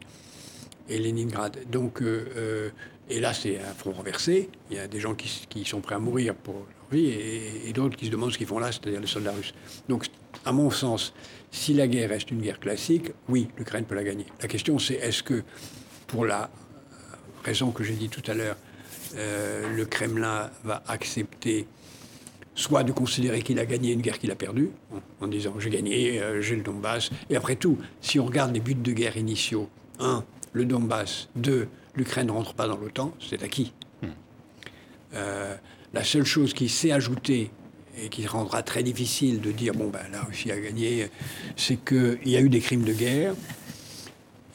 Leningrad. 0.89 1.57
Donc, 1.71 2.01
euh, 2.01 2.27
euh, 2.37 2.69
et 3.09 3.19
là, 3.19 3.33
c'est 3.33 3.59
un 3.59 3.73
front 3.73 3.91
renversé. 3.91 4.49
Il 4.69 4.77
y 4.77 4.79
a 4.79 4.87
des 4.87 4.99
gens 4.99 5.15
qui, 5.15 5.65
sont 5.65 5.81
prêts 5.81 5.95
à 5.95 5.99
mourir 5.99 6.35
pour 6.35 6.53
leur 6.53 6.91
vie 6.91 7.07
et, 7.07 7.73
d'autres 7.73 7.97
qui 7.97 8.05
se 8.05 8.11
demandent 8.11 8.31
ce 8.31 8.37
qu'ils 8.37 8.47
font 8.47 8.59
là, 8.59 8.71
c'est-à-dire 8.71 9.01
les 9.01 9.07
soldats 9.07 9.31
russes. 9.31 9.53
Donc, 9.89 10.05
à 10.45 10.51
mon 10.51 10.69
sens, 10.69 11.13
si 11.51 11.73
la 11.73 11.87
guerre 11.87 12.09
reste 12.09 12.29
une 12.29 12.41
guerre 12.41 12.59
classique, 12.59 13.11
oui, 13.29 13.47
l'Ukraine 13.57 13.85
peut 13.85 13.95
la 13.95 14.03
gagner. 14.03 14.25
La 14.41 14.47
question, 14.47 14.77
c'est 14.77 14.95
est-ce 14.95 15.23
que, 15.23 15.43
pour 16.05 16.25
la 16.25 16.51
raison 17.43 17.71
que 17.71 17.83
j'ai 17.83 17.93
dit 17.93 18.09
tout 18.09 18.23
à 18.29 18.35
l'heure, 18.35 18.57
le 19.15 19.83
Kremlin 19.85 20.49
va 20.63 20.83
accepter 20.87 21.67
soit 22.55 22.83
de 22.83 22.91
considérer 22.91 23.41
qu'il 23.41 23.59
a 23.59 23.65
gagné 23.65 23.91
une 23.91 24.01
guerre 24.01 24.17
qu'il 24.17 24.31
a 24.31 24.35
perdue, 24.35 24.69
en, 25.21 25.27
disant 25.27 25.59
j'ai 25.59 25.69
gagné, 25.69 26.21
j'ai 26.39 26.55
le 26.55 26.61
Donbass. 26.61 27.09
Et 27.29 27.35
après 27.35 27.55
tout, 27.55 27.77
si 28.01 28.19
on 28.19 28.25
regarde 28.25 28.53
les 28.53 28.61
buts 28.61 28.75
de 28.75 28.91
guerre 28.93 29.17
initiaux, 29.17 29.69
un, 29.99 30.23
le 30.53 30.65
Donbass, 30.65 31.27
deux, 31.35 31.67
l'Ukraine 31.95 32.27
ne 32.27 32.31
rentre 32.31 32.53
pas 32.53 32.67
dans 32.67 32.77
l'OTAN, 32.77 33.13
c'est 33.19 33.43
acquis. 33.43 33.73
Hmm. 34.01 35.17
la 35.93 36.03
seule 36.03 36.25
chose 36.25 36.53
qui 36.53 36.69
s'est 36.69 36.91
ajoutée 36.91 37.51
et 38.01 38.09
qui 38.09 38.25
rendra 38.27 38.63
très 38.63 38.83
difficile 38.83 39.41
de 39.41 39.51
dire 39.51 39.73
bon 39.73 39.89
ben 39.89 40.01
la 40.11 40.23
Russie 40.23 40.51
a 40.51 40.59
gagné, 40.59 41.09
c'est 41.55 41.77
qu'il 41.77 42.19
y 42.25 42.35
a 42.35 42.41
eu 42.41 42.49
des 42.49 42.59
crimes 42.59 42.83
de 42.83 42.93
guerre 42.93 43.33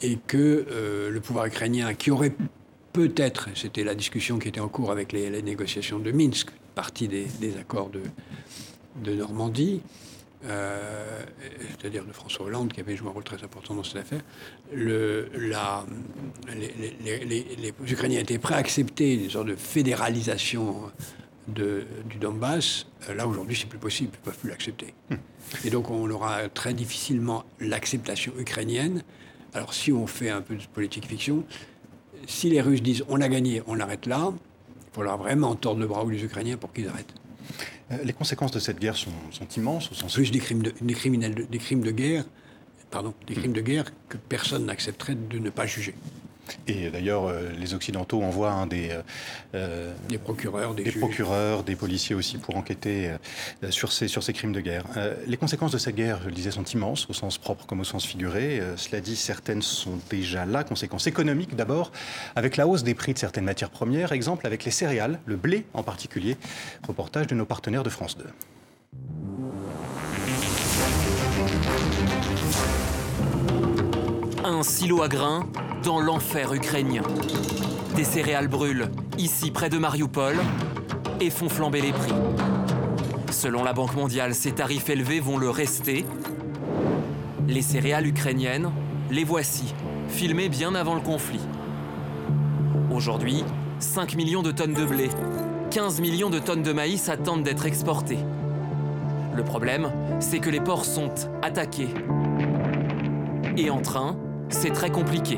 et 0.01 0.17
que 0.27 0.65
euh, 0.71 1.09
le 1.09 1.19
pouvoir 1.19 1.45
ukrainien, 1.45 1.93
qui 1.93 2.11
aurait 2.11 2.33
peut-être, 2.93 3.49
c'était 3.55 3.83
la 3.83 3.95
discussion 3.95 4.39
qui 4.39 4.47
était 4.47 4.59
en 4.59 4.69
cours 4.69 4.91
avec 4.91 5.11
les, 5.11 5.41
négociations 5.41 5.99
de 5.99 6.11
Minsk, 6.11 6.49
partie 6.75 7.07
des, 7.07 7.27
accords 7.59 7.89
de, 7.89 8.01
de 9.03 9.13
Normandie, 9.13 9.81
euh, 10.45 11.23
c'est-à-dire 11.69 12.03
de 12.03 12.11
François 12.11 12.47
Hollande, 12.47 12.73
qui 12.73 12.79
avait 12.79 12.95
joué 12.95 13.09
un 13.09 13.11
rôle 13.11 13.23
très 13.23 13.43
important 13.43 13.75
dans 13.75 13.83
cette 13.83 13.97
affaire, 13.97 14.21
le, 14.73 15.29
la, 15.37 15.85
les, 16.47 17.27
les, 17.57 17.73
Ukrainiens 17.91 18.19
étaient 18.19 18.39
prêts 18.39 18.55
à 18.55 18.57
accepter 18.57 19.13
une 19.13 19.29
sorte 19.29 19.47
de 19.47 19.55
fédéralisation 19.55 20.91
de, 21.47 21.85
du 22.09 22.17
Donbass, 22.17 22.87
euh, 23.09 23.13
là 23.13 23.27
aujourd'hui 23.27 23.55
c'est 23.55 23.67
plus 23.67 23.79
possible, 23.79 24.11
ils 24.13 24.19
ne 24.19 24.25
peuvent 24.25 24.37
plus 24.37 24.49
l'accepter. 24.49 24.93
Hmm. 25.09 25.15
Et 25.65 25.69
donc 25.69 25.89
on 25.89 26.09
aura 26.09 26.49
très 26.49 26.73
difficilement 26.73 27.45
l'acceptation 27.59 28.33
ukrainienne. 28.37 29.03
Alors 29.53 29.73
si 29.73 29.91
on 29.91 30.07
fait 30.07 30.29
un 30.29 30.41
peu 30.41 30.55
de 30.55 30.63
politique 30.73 31.05
fiction, 31.05 31.43
si 32.27 32.49
les 32.49 32.61
Russes 32.61 32.81
disent 32.81 33.03
on 33.09 33.21
a 33.21 33.27
gagné, 33.27 33.61
on 33.67 33.75
l'arrête 33.75 34.05
là, 34.05 34.31
il 34.31 34.95
faudra 34.95 35.15
vraiment 35.15 35.55
tordre 35.55 35.79
le 35.79 35.87
bras 35.87 36.03
aux 36.03 36.11
Ukrainiens 36.11 36.57
pour 36.57 36.73
qu'ils 36.73 36.87
arrêtent. 36.87 37.13
Euh, 37.91 37.97
les 38.03 38.13
conséquences 38.13 38.51
de 38.51 38.59
cette 38.59 38.79
guerre 38.79 38.95
sont, 38.95 39.11
immenses 39.57 39.91
au 39.91 39.95
sens. 39.95 40.13
Plus 40.13 40.31
des 40.31 40.39
crimes 40.39 40.63
de, 40.63 40.73
des 40.81 40.93
criminels, 40.93 41.47
des 41.49 41.57
crimes 41.57 41.81
de 41.81 41.91
guerre, 41.91 42.25
pardon, 42.89 43.13
des 43.27 43.33
crimes 43.33 43.53
de 43.53 43.61
guerre 43.61 43.85
que 44.09 44.17
personne 44.17 44.65
n'accepterait 44.65 45.15
de 45.15 45.39
ne 45.39 45.49
pas 45.49 45.65
juger. 45.65 45.95
Et 46.67 46.89
d'ailleurs, 46.89 47.25
euh, 47.27 47.49
les 47.57 47.73
Occidentaux 47.73 48.21
envoient 48.21 48.65
des, 48.69 48.89
euh, 48.89 49.01
euh, 49.55 49.93
des 50.09 50.17
procureurs, 50.17 50.73
des, 50.73 50.91
procureurs, 50.91 51.63
des 51.63 51.75
policiers 51.75 52.15
aussi 52.15 52.37
pour 52.37 52.57
enquêter 52.57 53.11
sur, 53.69 53.91
ces, 53.91 54.07
sur 54.07 54.23
ces 54.23 54.33
crimes 54.33 54.53
de 54.53 54.61
guerre. 54.61 54.85
les 55.27 55.37
conséquences 55.37 55.71
de 55.71 55.77
cette 55.77 55.95
guerre, 55.95 56.19
je 56.23 56.29
le 56.29 56.35
disais, 56.35 56.51
sont 56.51 56.63
immenses, 56.63 57.07
au 57.09 57.13
sens 57.13 57.37
propre 57.37 57.65
comme 57.65 57.79
au 57.79 57.83
sens 57.83 58.05
figuré. 58.05 58.61
cela 58.77 59.01
dit, 59.01 59.15
certaines 59.15 59.61
sont 59.61 59.99
déjà 60.09 60.45
là. 60.45 60.63
Conséquences 60.63 61.07
économiques 61.07 61.55
d'abord, 61.55 61.91
avec 62.35 62.57
la 62.57 62.67
hausse 62.67 62.83
des 62.83 62.93
prix 62.93 63.13
de 63.13 63.19
certaines 63.19 63.45
matières 63.45 63.69
premières. 63.69 64.11
Exemple 64.11 64.47
avec 64.47 64.63
les 64.63 64.71
céréales, 64.71 65.19
le 65.25 65.35
blé 65.35 65.65
en 65.73 65.83
particulier. 65.83 66.37
Reportage 66.87 67.27
de 67.27 67.35
nos 67.35 67.45
partenaires 67.45 67.83
de 67.83 67.89
France 67.89 68.17
2. 68.17 68.25
Un 74.43 74.63
silo 74.63 75.01
à 75.01 75.07
grains 75.07 75.47
dans 75.83 75.99
l'enfer 75.99 76.53
ukrainien. 76.53 77.03
Des 77.95 78.03
céréales 78.03 78.47
brûlent, 78.47 78.89
ici 79.17 79.51
près 79.51 79.69
de 79.69 79.77
Mariupol, 79.77 80.35
et 81.19 81.29
font 81.29 81.49
flamber 81.49 81.81
les 81.81 81.91
prix. 81.91 82.13
Selon 83.31 83.63
la 83.63 83.73
Banque 83.73 83.95
mondiale, 83.95 84.35
ces 84.35 84.51
tarifs 84.51 84.89
élevés 84.89 85.19
vont 85.19 85.37
le 85.37 85.49
rester. 85.49 86.05
Les 87.47 87.61
céréales 87.61 88.07
ukrainiennes, 88.07 88.71
les 89.09 89.23
voici, 89.23 89.73
filmées 90.07 90.49
bien 90.49 90.75
avant 90.75 90.95
le 90.95 91.01
conflit. 91.01 91.41
Aujourd'hui, 92.91 93.43
5 93.79 94.15
millions 94.15 94.43
de 94.43 94.51
tonnes 94.51 94.73
de 94.73 94.85
blé, 94.85 95.09
15 95.71 96.01
millions 96.01 96.29
de 96.29 96.39
tonnes 96.39 96.63
de 96.63 96.73
maïs 96.73 97.09
attendent 97.09 97.43
d'être 97.43 97.65
exportées. 97.65 98.19
Le 99.35 99.43
problème, 99.43 99.91
c'est 100.19 100.39
que 100.39 100.49
les 100.49 100.59
ports 100.59 100.85
sont 100.85 101.13
attaqués. 101.41 101.89
Et 103.57 103.69
en 103.69 103.81
train, 103.81 104.17
c'est 104.49 104.71
très 104.71 104.91
compliqué. 104.91 105.37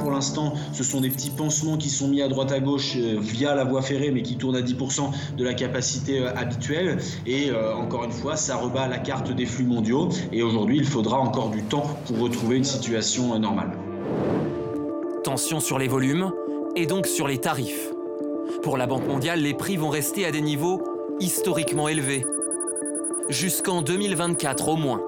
Pour 0.00 0.10
l'instant, 0.10 0.54
ce 0.72 0.82
sont 0.82 1.00
des 1.00 1.10
petits 1.10 1.30
pansements 1.30 1.76
qui 1.76 1.90
sont 1.90 2.08
mis 2.08 2.22
à 2.22 2.28
droite 2.28 2.52
à 2.52 2.60
gauche 2.60 2.94
euh, 2.96 3.18
via 3.20 3.54
la 3.54 3.64
voie 3.64 3.82
ferrée, 3.82 4.10
mais 4.10 4.22
qui 4.22 4.36
tournent 4.36 4.56
à 4.56 4.62
10% 4.62 5.10
de 5.36 5.44
la 5.44 5.52
capacité 5.52 6.20
euh, 6.20 6.34
habituelle. 6.34 6.98
Et 7.26 7.50
euh, 7.50 7.74
encore 7.74 8.04
une 8.04 8.12
fois, 8.12 8.36
ça 8.36 8.56
rebat 8.56 8.88
la 8.88 8.98
carte 8.98 9.30
des 9.30 9.44
flux 9.44 9.64
mondiaux. 9.64 10.08
Et 10.32 10.42
aujourd'hui, 10.42 10.78
il 10.78 10.86
faudra 10.86 11.18
encore 11.18 11.50
du 11.50 11.62
temps 11.62 11.84
pour 12.06 12.18
retrouver 12.18 12.56
une 12.56 12.64
situation 12.64 13.38
normale. 13.38 13.72
Tension 15.22 15.60
sur 15.60 15.78
les 15.78 15.88
volumes 15.88 16.32
et 16.76 16.86
donc 16.86 17.06
sur 17.06 17.28
les 17.28 17.38
tarifs. 17.38 17.90
Pour 18.62 18.78
la 18.78 18.86
Banque 18.86 19.06
mondiale, 19.06 19.40
les 19.40 19.54
prix 19.54 19.76
vont 19.76 19.90
rester 19.90 20.24
à 20.24 20.30
des 20.30 20.40
niveaux 20.40 20.82
historiquement 21.20 21.88
élevés. 21.88 22.24
Jusqu'en 23.28 23.82
2024 23.82 24.68
au 24.68 24.76
moins. 24.76 25.02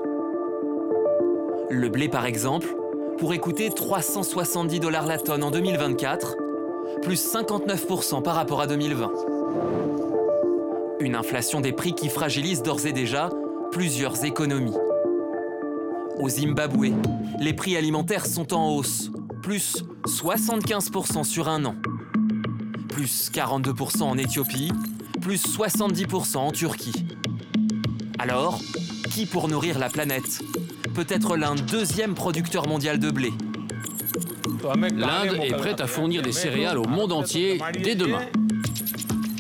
Le 1.71 1.89
blé, 1.89 2.09
par 2.09 2.27
exemple, 2.27 2.77
pourrait 3.23 3.39
coûter 3.39 3.71
370 3.71 4.81
dollars 4.81 5.07
la 5.07 5.17
tonne 5.17 5.45
en 5.45 5.53
2024, 5.53 6.35
plus 7.03 7.25
59% 7.25 8.21
par 8.21 8.35
rapport 8.35 8.61
à 8.61 8.67
2020. 8.67 9.13
Une 10.99 11.15
inflation 11.15 11.61
des 11.61 11.71
prix 11.71 11.95
qui 11.95 12.09
fragilise 12.09 12.65
d'ores 12.65 12.85
et 12.85 12.93
déjà 12.93 13.31
plusieurs 13.71 14.25
économies. 14.25 14.75
Au 16.19 16.29
Zimbabwe, 16.29 16.95
les 17.39 17.53
prix 17.53 17.77
alimentaires 17.77 18.27
sont 18.27 18.53
en 18.53 18.75
hausse, 18.75 19.13
plus 19.41 19.85
75% 20.05 21.23
sur 21.23 21.49
un 21.49 21.65
an, 21.65 21.77
plus 22.89 23.31
42% 23.33 24.03
en 24.03 24.19
Éthiopie, 24.19 24.73
plus 25.21 25.47
70% 25.47 26.39
en 26.39 26.51
Turquie. 26.51 27.07
Alors, 28.19 28.59
qui 29.13 29.27
pour 29.27 29.47
nourrir 29.47 29.79
la 29.79 29.91
planète? 29.91 30.43
Peut 30.93 31.07
être 31.09 31.37
l'un 31.37 31.55
deuxième 31.55 32.15
producteur 32.15 32.69
mondial 32.69 32.99
de 32.99 33.11
blé. 33.11 33.33
L'Inde 34.95 35.39
est 35.43 35.57
prête 35.57 35.81
à 35.81 35.87
fournir 35.87 36.23
des 36.23 36.33
céréales 36.33 36.79
au 36.79 36.87
monde 36.87 37.13
entier 37.13 37.61
dès 37.83 37.95
demain. 37.95 38.23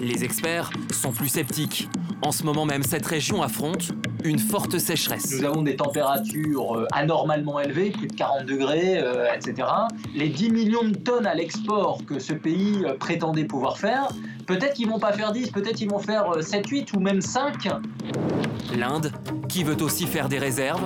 Les 0.00 0.24
experts 0.24 0.70
sont 0.90 1.12
plus 1.12 1.28
sceptiques. 1.28 1.88
En 2.22 2.32
ce 2.32 2.44
moment 2.44 2.64
même, 2.64 2.82
cette 2.82 3.06
région 3.06 3.42
affronte 3.42 3.92
une 4.24 4.38
forte 4.38 4.78
sécheresse. 4.78 5.32
Nous 5.32 5.44
avons 5.44 5.62
des 5.62 5.76
températures 5.76 6.76
euh, 6.76 6.86
anormalement 6.92 7.60
élevées, 7.60 7.90
plus 7.90 8.06
de 8.06 8.14
40 8.14 8.46
degrés, 8.46 8.98
euh, 8.98 9.26
etc. 9.34 9.68
Les 10.14 10.28
10 10.28 10.50
millions 10.50 10.84
de 10.84 10.96
tonnes 10.96 11.26
à 11.26 11.34
l'export 11.34 12.00
que 12.06 12.18
ce 12.18 12.32
pays 12.32 12.84
euh, 12.84 12.94
prétendait 12.94 13.44
pouvoir 13.44 13.78
faire, 13.78 14.08
peut-être 14.46 14.74
qu'ils 14.74 14.88
vont 14.88 14.98
pas 14.98 15.12
faire 15.12 15.32
10, 15.32 15.50
peut-être 15.50 15.76
qu'ils 15.76 15.90
vont 15.90 15.98
faire 15.98 16.42
7, 16.42 16.66
8 16.66 16.92
ou 16.94 17.00
même 17.00 17.20
5. 17.20 17.68
L'Inde, 18.76 19.12
qui 19.48 19.64
veut 19.64 19.80
aussi 19.82 20.06
faire 20.06 20.28
des 20.28 20.38
réserves 20.38 20.82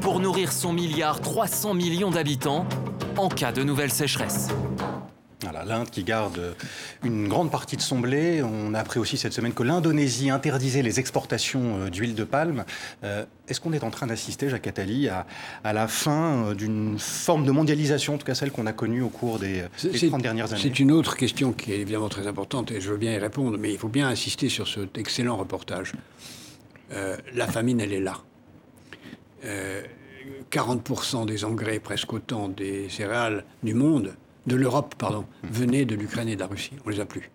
pour 0.00 0.20
nourrir 0.20 0.52
son 0.52 0.72
milliard 0.72 1.20
300 1.20 1.74
millions 1.74 2.10
d'habitants 2.10 2.66
en 3.16 3.28
cas 3.28 3.52
de 3.52 3.62
nouvelle 3.62 3.90
sécheresse. 3.90 4.48
Voilà, 5.42 5.64
l'Inde 5.64 5.88
qui 5.88 6.04
garde 6.04 6.54
une 7.02 7.26
grande 7.26 7.50
partie 7.50 7.76
de 7.76 7.80
son 7.80 7.98
blé. 7.98 8.42
On 8.42 8.74
a 8.74 8.78
appris 8.78 9.00
aussi 9.00 9.16
cette 9.16 9.32
semaine 9.32 9.54
que 9.54 9.62
l'Indonésie 9.62 10.28
interdisait 10.28 10.82
les 10.82 11.00
exportations 11.00 11.78
euh, 11.78 11.90
d'huile 11.90 12.14
de 12.14 12.24
palme. 12.24 12.64
Euh, 13.04 13.24
est-ce 13.48 13.58
qu'on 13.58 13.72
est 13.72 13.82
en 13.82 13.90
train 13.90 14.06
d'assister, 14.06 14.50
Jacques 14.50 14.66
Attali, 14.66 15.08
à, 15.08 15.24
la 15.64 15.88
fin 15.88 16.44
euh, 16.44 16.54
d'une 16.54 16.98
forme 16.98 17.46
de 17.46 17.52
mondialisation, 17.52 18.14
en 18.14 18.18
tout 18.18 18.26
cas 18.26 18.34
celle 18.34 18.52
qu'on 18.52 18.66
a 18.66 18.74
connue 18.74 19.00
au 19.00 19.08
cours 19.08 19.38
des, 19.38 19.64
des 19.82 20.08
30 20.08 20.20
dernières 20.20 20.52
années? 20.52 20.60
C'est 20.62 20.78
une 20.78 20.92
autre 20.92 21.16
question 21.16 21.52
qui 21.52 21.72
est 21.72 21.80
évidemment 21.80 22.10
très 22.10 22.26
importante 22.26 22.70
et 22.70 22.80
je 22.82 22.90
veux 22.90 22.98
bien 22.98 23.12
y 23.12 23.18
répondre, 23.18 23.56
mais 23.58 23.72
il 23.72 23.78
faut 23.78 23.88
bien 23.88 24.08
insister 24.08 24.50
sur 24.50 24.68
cet 24.68 24.98
excellent 24.98 25.36
reportage. 25.36 25.92
la 27.34 27.46
famine, 27.46 27.80
elle 27.80 27.94
est 27.94 28.00
là. 28.00 28.18
40% 30.50 31.24
des 31.24 31.44
engrais, 31.44 31.78
presque 31.78 32.12
autant 32.12 32.48
des 32.48 32.88
céréales 32.90 33.44
du 33.62 33.72
monde, 33.72 34.14
de 34.50 34.56
l'Europe, 34.56 34.96
pardon, 34.98 35.24
venaient 35.44 35.84
de 35.84 35.94
l'Ukraine 35.94 36.28
et 36.28 36.34
de 36.34 36.40
la 36.40 36.48
Russie. 36.48 36.72
On 36.84 36.90
les 36.90 36.98
a 36.98 37.06
plus. 37.06 37.30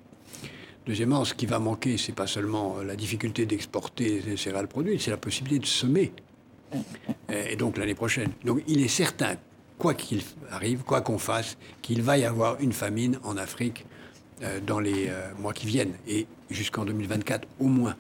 Deuxièmement, 0.86 1.24
ce 1.24 1.34
qui 1.34 1.46
va 1.46 1.60
manquer, 1.60 1.98
c'est 1.98 2.12
pas 2.12 2.28
seulement 2.28 2.82
la 2.86 2.96
difficulté 2.96 3.46
d'exporter 3.46 4.22
les 4.26 4.38
céréales 4.38 4.68
produites, 4.68 5.02
c'est 5.02 5.12
la 5.12 5.18
possibilité 5.18 5.60
de 5.60 5.66
semer. 5.66 6.12
Et 7.30 7.56
donc 7.56 7.78
l'année 7.78 7.96
prochaine. 7.96 8.32
Donc 8.44 8.62
il 8.68 8.84
est 8.84 8.90
certain, 8.90 9.38
quoi 9.78 9.94
qu'il 9.94 10.22
arrive, 10.52 10.84
quoi 10.84 11.02
qu'on 11.02 11.18
fasse, 11.18 11.58
qu'il 11.82 12.02
va 12.02 12.18
y 12.18 12.26
avoir 12.26 12.60
une 12.60 12.74
famine 12.74 13.18
en 13.24 13.38
Afrique 13.38 13.86
euh, 14.44 14.60
dans 14.60 14.82
les 14.82 15.08
euh, 15.08 15.34
mois 15.40 15.54
qui 15.54 15.66
viennent, 15.66 15.94
et 16.08 16.28
jusqu'en 16.50 16.84
2024 16.84 17.48
au 17.60 17.68
moins. 17.68 17.96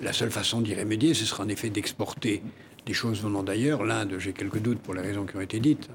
La 0.00 0.12
seule 0.12 0.32
façon 0.32 0.60
d'y 0.60 0.74
remédier, 0.74 1.14
ce 1.14 1.24
sera 1.24 1.44
en 1.44 1.48
effet 1.48 1.70
d'exporter 1.70 2.42
des 2.84 2.94
choses 2.94 3.22
venant 3.22 3.44
d'ailleurs. 3.44 3.84
L'Inde, 3.84 4.16
j'ai 4.18 4.32
quelques 4.32 4.58
doutes 4.58 4.80
pour 4.80 4.94
les 4.94 5.02
raisons 5.02 5.24
qui 5.24 5.36
ont 5.36 5.40
été 5.40 5.60
dites. 5.60 5.88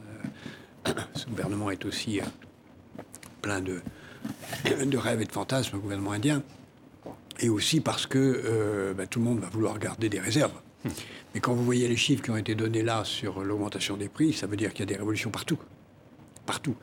ce 1.16 1.26
gouvernement 1.28 1.72
est 1.72 1.86
aussi 1.86 2.20
euh, 2.20 2.24
plein 3.42 3.62
de, 3.62 3.82
de 4.86 4.98
rêves 4.98 5.22
et 5.22 5.26
de 5.26 5.32
fantasmes, 5.32 5.76
le 5.76 5.82
gouvernement 5.82 6.12
indien. 6.12 6.44
Et 7.40 7.50
aussi 7.50 7.82
parce 7.82 8.06
que 8.06 8.18
euh, 8.20 8.94
bah, 8.94 9.08
tout 9.08 9.20
le 9.20 9.26
monde 9.26 9.40
va 9.40 9.50
vouloir 9.50 9.80
garder 9.80 10.10
des 10.10 10.20
réserves. 10.20 10.54
Mais 11.34 11.40
quand 11.40 11.54
vous 11.54 11.64
voyez 11.64 11.88
les 11.88 11.96
chiffres 11.96 12.22
qui 12.22 12.30
ont 12.30 12.38
été 12.38 12.56
donnés 12.56 12.84
là 12.84 13.04
sur 13.06 13.44
l'augmentation 13.44 13.98
des 13.98 14.10
prix, 14.10 14.34
ça 14.34 14.48
veut 14.48 14.58
dire 14.58 14.72
qu'il 14.72 14.82
y 14.82 14.84
a 14.84 14.86
des 14.86 14.98
révolutions 14.98 15.32
partout. 15.32 15.58
Partout. 16.46 16.76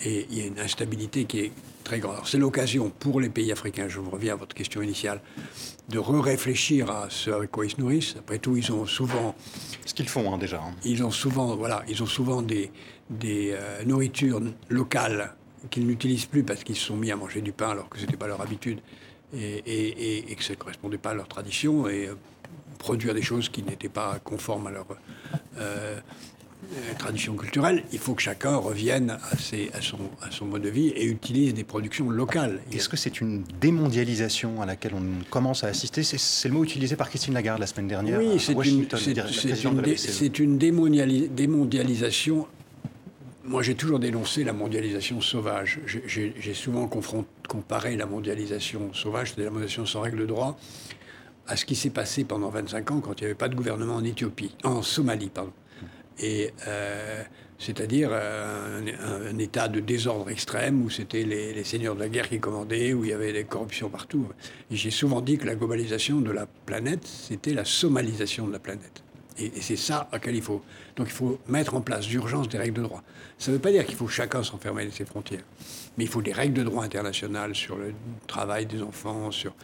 Et 0.00 0.26
il 0.30 0.38
y 0.38 0.42
a 0.42 0.46
une 0.46 0.58
instabilité 0.58 1.24
qui 1.24 1.40
est 1.40 1.52
très 1.84 1.98
grande. 1.98 2.16
C'est 2.24 2.38
l'occasion 2.38 2.90
pour 2.90 3.20
les 3.20 3.28
pays 3.28 3.52
africains, 3.52 3.88
je 3.88 4.00
reviens 4.00 4.34
à 4.34 4.36
votre 4.36 4.54
question 4.54 4.82
initiale, 4.82 5.20
de 5.88 5.98
re-réfléchir 5.98 6.90
à 6.90 7.06
ce 7.10 7.30
avec 7.30 7.50
quoi 7.50 7.66
ils 7.66 7.70
se 7.70 7.80
nourrissent. 7.80 8.14
Après 8.18 8.38
tout, 8.38 8.56
ils 8.56 8.72
ont 8.72 8.86
souvent... 8.86 9.34
Ce 9.84 9.94
qu'ils 9.94 10.08
font 10.08 10.32
hein, 10.32 10.38
déjà. 10.38 10.58
Hein. 10.58 10.74
Ils 10.84 11.02
ont 11.04 11.10
souvent, 11.10 11.56
voilà, 11.56 11.82
ils 11.88 12.02
ont 12.02 12.06
souvent 12.06 12.42
des, 12.42 12.70
des 13.10 13.50
euh, 13.52 13.84
nourritures 13.84 14.40
locales 14.68 15.34
qu'ils 15.70 15.86
n'utilisent 15.86 16.26
plus 16.26 16.42
parce 16.42 16.64
qu'ils 16.64 16.76
se 16.76 16.86
sont 16.86 16.96
mis 16.96 17.10
à 17.10 17.16
manger 17.16 17.40
du 17.40 17.52
pain 17.52 17.70
alors 17.70 17.88
que 17.88 17.98
ce 17.98 18.04
n'était 18.04 18.16
pas 18.16 18.26
leur 18.26 18.40
habitude 18.40 18.80
et, 19.34 20.34
que 20.36 20.44
ça 20.44 20.52
ne 20.52 20.58
correspondait 20.58 20.98
pas 20.98 21.10
à 21.10 21.14
leur 21.14 21.28
tradition 21.28 21.88
et 21.88 22.08
euh, 22.08 22.14
produire 22.78 23.14
des 23.14 23.22
choses 23.22 23.48
qui 23.48 23.62
n'étaient 23.62 23.88
pas 23.88 24.18
conformes 24.22 24.66
à 24.66 24.70
leur 24.70 24.86
euh, 25.58 25.98
tradition 26.98 27.34
culturelle. 27.34 27.82
Il 27.92 27.98
faut 27.98 28.14
que 28.14 28.22
chacun 28.22 28.56
revienne 28.56 29.10
à, 29.10 29.36
ses, 29.36 29.70
à, 29.74 29.80
son, 29.80 29.98
à, 30.20 30.30
son, 30.30 30.46
mode 30.46 30.62
de 30.62 30.68
vie 30.68 30.88
et 30.88 31.04
utilise 31.06 31.54
des 31.54 31.64
productions 31.64 32.10
locales. 32.10 32.60
Est-ce 32.72 32.88
que 32.88 32.96
c'est 32.96 33.20
une 33.20 33.44
démondialisation 33.60 34.62
à 34.62 34.66
laquelle 34.66 34.94
on 34.94 35.24
commence 35.30 35.64
à 35.64 35.68
assister? 35.68 36.02
C'est 36.02 36.48
le 36.48 36.54
mot 36.54 36.64
utilisé 36.64 36.96
par 36.96 37.08
Christine 37.08 37.34
Lagarde 37.34 37.60
la 37.60 37.66
semaine 37.66 37.88
dernière. 37.88 38.18
Oui, 38.18 38.38
c'est 38.38 38.52
une, 38.52 38.86
une, 40.40 40.58
une 40.58 40.58
démondialisation 41.34 42.46
moi, 43.44 43.60
j'ai 43.60 43.74
toujours 43.74 43.98
dénoncé 43.98 44.44
la 44.44 44.52
mondialisation 44.52 45.20
sauvage. 45.20 45.80
J'ai 46.06 46.54
souvent 46.54 46.88
comparé 47.48 47.96
la 47.96 48.06
mondialisation 48.06 48.92
sauvage, 48.94 49.28
c'est-à-dire 49.28 49.46
la 49.46 49.50
mondialisation 49.50 49.84
sans 49.84 50.00
règle 50.00 50.20
de 50.20 50.26
droit, 50.26 50.56
à 51.48 51.56
ce 51.56 51.64
qui 51.64 51.74
s'est 51.74 51.90
passé 51.90 52.24
pendant 52.24 52.50
25 52.50 52.90
ans 52.92 53.00
quand 53.00 53.20
il 53.20 53.24
n'y 53.24 53.26
avait 53.26 53.34
pas 53.34 53.48
de 53.48 53.56
gouvernement 53.56 53.96
en 53.96 54.04
Éthiopie, 54.04 54.54
en 54.62 54.82
Somalie, 54.82 55.28
pardon. 55.28 55.52
Et 56.18 56.52
euh, 56.66 57.22
c'est-à-dire 57.58 58.10
euh, 58.12 59.30
un, 59.30 59.38
état 59.38 59.68
de 59.68 59.80
désordre 59.80 60.28
extrême 60.30 60.82
où 60.82 60.90
c'était 60.90 61.22
les, 61.22 61.62
seigneurs 61.64 61.94
de 61.94 62.00
la 62.00 62.08
guerre 62.08 62.28
qui 62.28 62.40
commandaient, 62.40 62.92
où 62.92 63.04
il 63.04 63.10
y 63.10 63.12
avait 63.12 63.32
des 63.32 63.44
corruptions 63.44 63.88
partout. 63.88 64.26
J'ai 64.70 64.90
souvent 64.90 65.20
dit 65.20 65.38
que 65.38 65.46
la 65.46 65.54
globalisation 65.54 66.20
de 66.20 66.30
la 66.30 66.46
planète, 66.66 67.06
c'était 67.06 67.54
la 67.54 67.64
somalisation 67.64 68.46
de 68.46 68.52
la 68.52 68.58
planète. 68.58 69.04
Et, 69.38 69.52
c'est 69.60 69.76
ça 69.76 70.08
auquel 70.12 70.34
il 70.34 70.42
faut. 70.42 70.62
Donc 70.96 71.06
il 71.06 71.12
faut 71.12 71.38
mettre 71.48 71.74
en 71.74 71.80
place 71.80 72.06
d'urgence 72.06 72.48
des 72.48 72.58
règles 72.58 72.78
de 72.78 72.82
droit. 72.82 73.02
Ça 73.38 73.50
ne 73.50 73.56
veut 73.56 73.62
pas 73.62 73.70
dire 73.70 73.86
qu'il 73.86 73.96
faut 73.96 74.08
chacun 74.08 74.42
s'enfermer 74.42 74.84
dans 74.84 74.92
ses 74.92 75.04
frontières, 75.04 75.44
mais 75.96 76.04
il 76.04 76.10
faut 76.10 76.22
des 76.22 76.32
règles 76.32 76.54
de 76.54 76.64
droit 76.64 76.84
internationales 76.84 77.54
sur 77.54 77.76
le 77.76 77.94
travail 78.26 78.66
des 78.66 78.82
enfants, 78.82 79.30
sur 79.30 79.54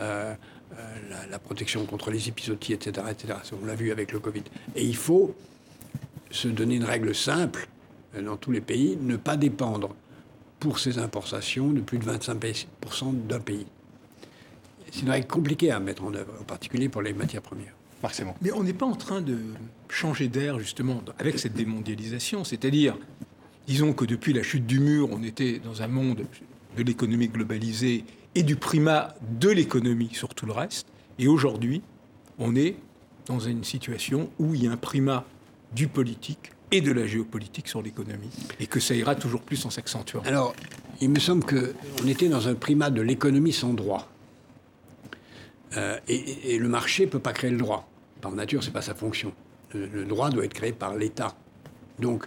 euh, 0.00 0.34
la, 1.30 1.38
protection 1.38 1.84
contre 1.84 2.10
les 2.10 2.28
épisodies, 2.28 2.72
etc., 2.72 3.06
etc. 3.10 3.34
On 3.62 3.66
l'a 3.66 3.74
vu 3.74 3.92
avec 3.92 4.10
le 4.10 4.20
Covid. 4.20 4.44
Et 4.74 4.84
il 4.84 4.96
faut 4.96 5.34
se 6.32 6.48
donner 6.48 6.76
une 6.76 6.84
règle 6.84 7.14
simple 7.14 7.68
euh, 8.16 8.22
dans 8.22 8.36
tous 8.36 8.50
les 8.50 8.60
pays, 8.60 8.98
ne 9.00 9.16
pas 9.16 9.36
dépendre 9.36 9.94
pour 10.58 10.78
ses 10.78 10.98
importations 10.98 11.70
de 11.70 11.80
plus 11.80 11.98
de 11.98 12.04
25% 12.04 13.26
d'un 13.26 13.40
pays. 13.40 13.66
C'est 14.90 15.02
une 15.02 15.10
règle 15.10 15.26
compliquée 15.26 15.70
à 15.70 15.80
mettre 15.80 16.04
en 16.04 16.12
œuvre, 16.14 16.32
en 16.40 16.44
particulier 16.44 16.88
pour 16.88 17.02
les 17.02 17.12
matières 17.12 17.42
premières. 17.42 17.74
Mais 18.40 18.52
on 18.52 18.64
n'est 18.64 18.72
pas 18.72 18.86
en 18.86 18.96
train 18.96 19.20
de 19.20 19.38
changer 19.88 20.28
d'air, 20.28 20.58
justement, 20.58 21.02
avec 21.18 21.38
cette 21.38 21.54
démondialisation. 21.54 22.44
C'est-à-dire, 22.44 22.96
disons 23.66 23.92
que 23.92 24.04
depuis 24.04 24.32
la 24.32 24.42
chute 24.42 24.66
du 24.66 24.80
mur, 24.80 25.08
on 25.12 25.22
était 25.22 25.60
dans 25.60 25.82
un 25.82 25.88
monde 25.88 26.24
de 26.76 26.82
l'économie 26.82 27.28
globalisée 27.28 28.04
et 28.34 28.42
du 28.42 28.56
primat 28.56 29.14
de 29.38 29.50
l'économie 29.50 30.10
sur 30.12 30.34
tout 30.34 30.46
le 30.46 30.52
reste. 30.52 30.88
Et 31.18 31.28
aujourd'hui, 31.28 31.82
on 32.38 32.56
est 32.56 32.76
dans 33.26 33.38
une 33.38 33.62
situation 33.62 34.30
où 34.38 34.54
il 34.54 34.64
y 34.64 34.66
a 34.66 34.72
un 34.72 34.76
primat 34.76 35.24
du 35.74 35.88
politique 35.88 36.52
et 36.70 36.80
de 36.80 36.90
la 36.90 37.06
géopolitique 37.06 37.68
sur 37.68 37.82
l'économie, 37.82 38.30
et 38.58 38.66
que 38.66 38.80
ça 38.80 38.94
ira 38.94 39.14
toujours 39.14 39.42
plus 39.42 39.64
en 39.66 39.70
s'accentuant. 39.70 40.22
Alors, 40.24 40.54
il 41.00 41.10
me 41.10 41.18
semble 41.18 41.44
qu'on 41.44 42.06
était 42.08 42.28
dans 42.28 42.48
un 42.48 42.54
primat 42.54 42.90
de 42.90 43.02
l'économie 43.02 43.52
sans 43.52 43.74
droit. 43.74 44.08
Euh, 45.76 45.98
et, 46.08 46.58
le 46.58 46.68
marché 46.68 47.06
ne 47.06 47.10
peut 47.10 47.18
pas 47.18 47.32
créer 47.32 47.50
le 47.50 47.58
droit 47.58 47.88
par 48.20 48.32
nature, 48.32 48.62
ce 48.62 48.68
n'est 48.68 48.72
pas 48.72 48.82
sa 48.82 48.94
fonction. 48.94 49.32
Le, 49.74 50.04
droit 50.04 50.30
doit 50.30 50.44
être 50.44 50.54
créé 50.54 50.72
par 50.72 50.96
l'État. 50.96 51.34
Donc, 51.98 52.26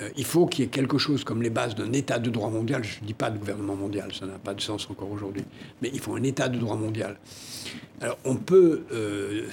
euh, 0.00 0.10
il 0.16 0.24
faut 0.24 0.46
qu'il 0.46 0.64
y 0.64 0.66
ait 0.66 0.70
quelque 0.70 0.98
chose 0.98 1.24
comme 1.24 1.42
les 1.42 1.50
bases 1.50 1.74
d'un 1.74 1.92
État 1.92 2.18
de 2.18 2.30
droit 2.30 2.50
mondial. 2.50 2.84
Je 2.84 3.00
ne 3.00 3.06
dis 3.06 3.14
pas 3.14 3.30
de 3.30 3.38
gouvernement 3.38 3.74
mondial, 3.74 4.12
ça 4.14 4.26
n'a 4.26 4.38
pas 4.38 4.52
de 4.52 4.60
sens 4.60 4.88
encore 4.90 5.10
aujourd'hui. 5.10 5.44
Mais 5.80 5.90
il 5.92 6.00
faut 6.00 6.14
un 6.14 6.22
État 6.22 6.48
de 6.48 6.58
droit 6.58 6.76
mondial. 6.76 7.18
Alors, 8.00 8.18
on 8.24 8.36
peut 8.36 8.84
euh, 8.92 9.46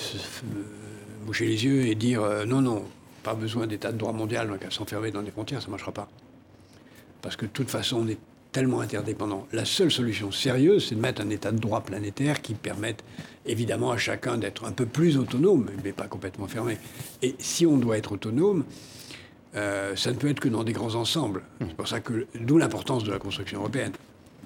boucher 1.23 1.45
les 1.45 1.65
yeux 1.65 1.87
et 1.87 1.95
dire 1.95 2.21
euh, 2.21 2.45
non, 2.45 2.61
non, 2.61 2.83
pas 3.23 3.33
besoin 3.33 3.67
d'État 3.67 3.91
de 3.91 3.97
droit 3.97 4.13
mondial, 4.13 4.47
donc 4.47 4.63
à 4.63 4.71
s'enfermer 4.71 5.11
dans 5.11 5.23
des 5.23 5.31
frontières, 5.31 5.61
ça 5.61 5.67
ne 5.67 5.71
marchera 5.71 5.91
pas. 5.91 6.07
Parce 7.21 7.35
que 7.35 7.45
de 7.45 7.51
toute 7.51 7.69
façon, 7.69 8.01
on 8.05 8.07
est 8.07 8.19
tellement 8.51 8.81
interdépendants. 8.81 9.47
La 9.51 9.65
seule 9.65 9.91
solution 9.91 10.31
sérieuse, 10.31 10.87
c'est 10.87 10.95
de 10.95 10.99
mettre 10.99 11.21
un 11.21 11.29
état 11.29 11.51
de 11.51 11.57
droit 11.57 11.81
planétaire 11.81 12.41
qui 12.41 12.53
permette 12.53 13.03
évidemment 13.45 13.91
à 13.91 13.97
chacun 13.97 14.37
d'être 14.37 14.65
un 14.65 14.71
peu 14.71 14.85
plus 14.85 15.17
autonome, 15.17 15.71
mais 15.83 15.91
pas 15.91 16.07
complètement 16.07 16.47
fermé. 16.47 16.77
Et 17.21 17.35
si 17.39 17.65
on 17.65 17.77
doit 17.77 17.97
être 17.97 18.11
autonome, 18.11 18.63
euh, 19.55 19.95
ça 19.95 20.11
ne 20.11 20.17
peut 20.17 20.29
être 20.29 20.39
que 20.39 20.49
dans 20.49 20.63
des 20.63 20.73
grands 20.73 20.95
ensembles. 20.95 21.43
C'est 21.59 21.75
pour 21.75 21.87
ça 21.87 21.99
que, 21.99 22.27
d'où 22.39 22.57
l'importance 22.57 23.03
de 23.03 23.11
la 23.11 23.19
construction 23.19 23.59
européenne. 23.59 23.93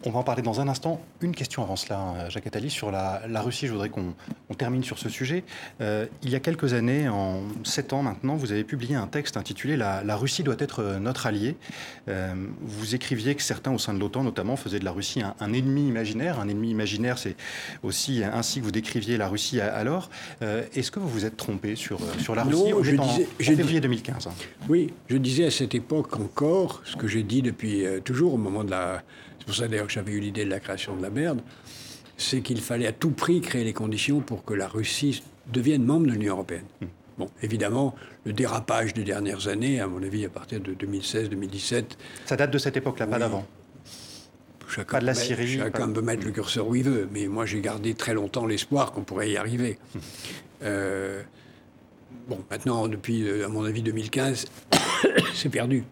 On 0.06 0.12
va 0.12 0.20
en 0.20 0.24
parler 0.24 0.44
dans 0.44 0.62
un 0.62 0.68
instant. 0.68 1.02
Une 1.22 1.34
question 1.34 1.64
avant 1.64 1.76
cela, 1.76 2.00
euh, 2.00 2.30
Jacques 2.30 2.46
Attali, 2.46 2.70
sur 2.70 2.92
la, 2.92 3.22
Russie. 3.42 3.66
Je 3.66 3.72
voudrais 3.72 3.90
qu'on 3.90 4.14
termine 4.58 4.84
sur 4.84 5.00
ce 5.00 5.10
sujet. 5.10 5.44
Euh, 5.82 6.06
il 6.22 6.30
y 6.30 6.36
a 6.36 6.40
quelques 6.40 6.74
années, 6.74 7.10
en 7.10 7.42
sept 7.64 7.94
ans 7.94 8.04
maintenant, 8.04 8.36
vous 8.36 8.52
avez 8.52 8.64
publié 8.64 8.96
un 8.96 9.08
texte 9.08 9.38
intitulé 9.38 9.76
La, 9.76 10.16
Russie 10.16 10.44
doit 10.44 10.56
être 10.60 10.84
euh, 10.84 11.00
notre 11.00 11.26
allié. 11.26 11.56
vous 12.62 12.96
écriviez 12.96 13.36
que 13.36 13.42
certains 13.42 13.72
au 13.72 13.80
sein 13.80 13.94
de 13.94 14.00
l'OTAN, 14.00 14.24
notamment, 14.24 14.56
faisaient 14.56 14.80
de 14.80 14.86
la 14.86 14.92
Russie 14.92 15.22
un, 15.40 15.54
ennemi 15.54 15.88
imaginaire. 15.88 16.40
Un 16.40 16.48
ennemi 16.48 16.70
imaginaire, 16.70 17.18
c'est 17.18 17.36
aussi 17.82 18.24
ainsi 18.24 18.60
que 18.60 18.66
vous 18.66 18.72
décriviez 18.72 19.18
la 19.18 19.28
Russie 19.28 19.60
alors. 19.60 20.10
Est-ce 20.42 20.92
que 20.92 21.00
vous 21.00 21.10
vous 21.10 21.26
êtes 21.26 21.38
trompé 21.38 21.76
sur, 21.76 22.00
sur 22.20 22.36
la 22.36 22.44
Russie? 22.44 22.72
Non, 22.72 22.84
je 22.84 22.92
disais, 22.92 23.28
en, 23.28 23.56
février 23.56 23.80
2015 23.80 24.30
Oui, 24.70 24.94
je 25.08 25.18
disais 25.18 25.46
à 25.46 25.52
cette 25.52 25.74
époque 25.76 26.20
encore 26.20 26.82
ce 26.86 26.96
que 26.96 27.08
j'ai 27.08 27.24
dit 27.24 27.42
depuis 27.42 27.84
toujours 28.04 28.36
au 28.36 28.38
moment 28.38 28.64
de 28.64 28.72
la 28.72 29.04
pour 29.48 29.56
ça 29.56 29.68
d'ailleurs 29.68 29.87
que 29.88 29.94
j'avais 29.94 30.12
eu 30.12 30.20
l'idée 30.20 30.46
de 30.46 30.50
la 30.50 30.60
création 30.60 30.96
de 30.96 31.02
la 31.02 31.10
merde, 31.10 31.42
c'est 32.18 32.42
qu'il 32.42 32.62
fallait 32.62 32.88
à 32.88 32.92
tout 32.92 33.12
prix 33.12 33.42
créer 33.42 33.64
les 33.64 33.74
conditions 33.74 34.22
pour 34.22 34.44
que 34.44 34.54
la 34.54 34.68
Russie 34.68 35.24
devienne 35.52 35.84
membre 35.84 36.08
de 36.08 36.12
l'Union 36.12 36.34
européenne. 36.34 36.66
Hmm. 36.82 36.86
Bon, 37.18 37.30
évidemment, 37.42 37.96
le 38.26 38.34
dérapage 38.34 38.94
des 38.94 39.04
dernières 39.04 39.48
années, 39.48 39.80
à 39.80 39.88
mon 39.88 40.04
avis, 40.04 40.26
à 40.26 40.30
partir 40.30 40.60
de 40.60 40.74
2016-2017. 40.74 41.86
Ça 42.26 42.36
date 42.36 42.52
de 42.52 42.58
cette 42.58 42.78
époque-là, 42.78 43.08
pas 43.08 43.18
d'avant 43.18 43.46
Chacun 44.70 44.98
pas 44.98 45.00
de 45.00 45.06
la 45.06 45.14
Syrie. 45.14 45.58
Chacun 45.58 45.90
peut 45.90 46.02
mettre 46.02 46.26
le 46.26 46.32
curseur 46.32 46.68
où 46.68 46.76
il 46.76 46.84
veut, 46.84 47.08
mais 47.12 47.28
moi 47.28 47.46
j'ai 47.46 47.62
gardé 47.62 47.94
très 47.94 48.14
longtemps 48.14 48.46
l'espoir 48.46 48.92
qu'on 48.92 49.04
pourrait 49.04 49.32
y 49.32 49.38
arriver. 49.38 49.80
Hmm. 49.96 50.00
Euh, 50.64 51.24
bon, 52.28 52.40
maintenant, 52.52 52.88
depuis, 52.88 53.28
euh, 53.28 53.46
à 53.46 53.48
mon 53.48 53.64
avis, 53.64 53.82
2015, 53.82 54.46
c'est 55.34 55.50
perdu. 55.50 55.84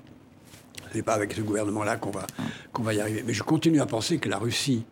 N'est 0.96 1.04
pas 1.04 1.14
avec 1.14 1.34
ce 1.34 1.42
gouvernement-là 1.42 1.98
qu'on 1.98 2.12
va, 2.12 2.26
qu'on 2.72 2.84
va 2.84 2.94
y 2.94 3.02
arriver. 3.02 3.24
Mais 3.28 3.34
je 3.34 3.44
continue 3.44 3.82
à 3.82 3.86
penser 3.86 4.18
que 4.18 4.30
la 4.30 4.38
Russie 4.38 4.86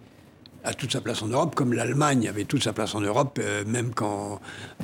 a 0.63 0.73
toute 0.73 0.91
sa 0.91 1.01
place 1.01 1.21
en 1.21 1.27
Europe, 1.27 1.55
comme 1.55 1.73
l'Allemagne 1.73 2.27
avait 2.27 2.45
toute 2.45 2.63
sa 2.63 2.73
place 2.73 2.95
en 2.95 3.01
Europe, 3.01 3.39
euh, 3.41 3.63
même 3.65 3.93
quand 3.93 4.39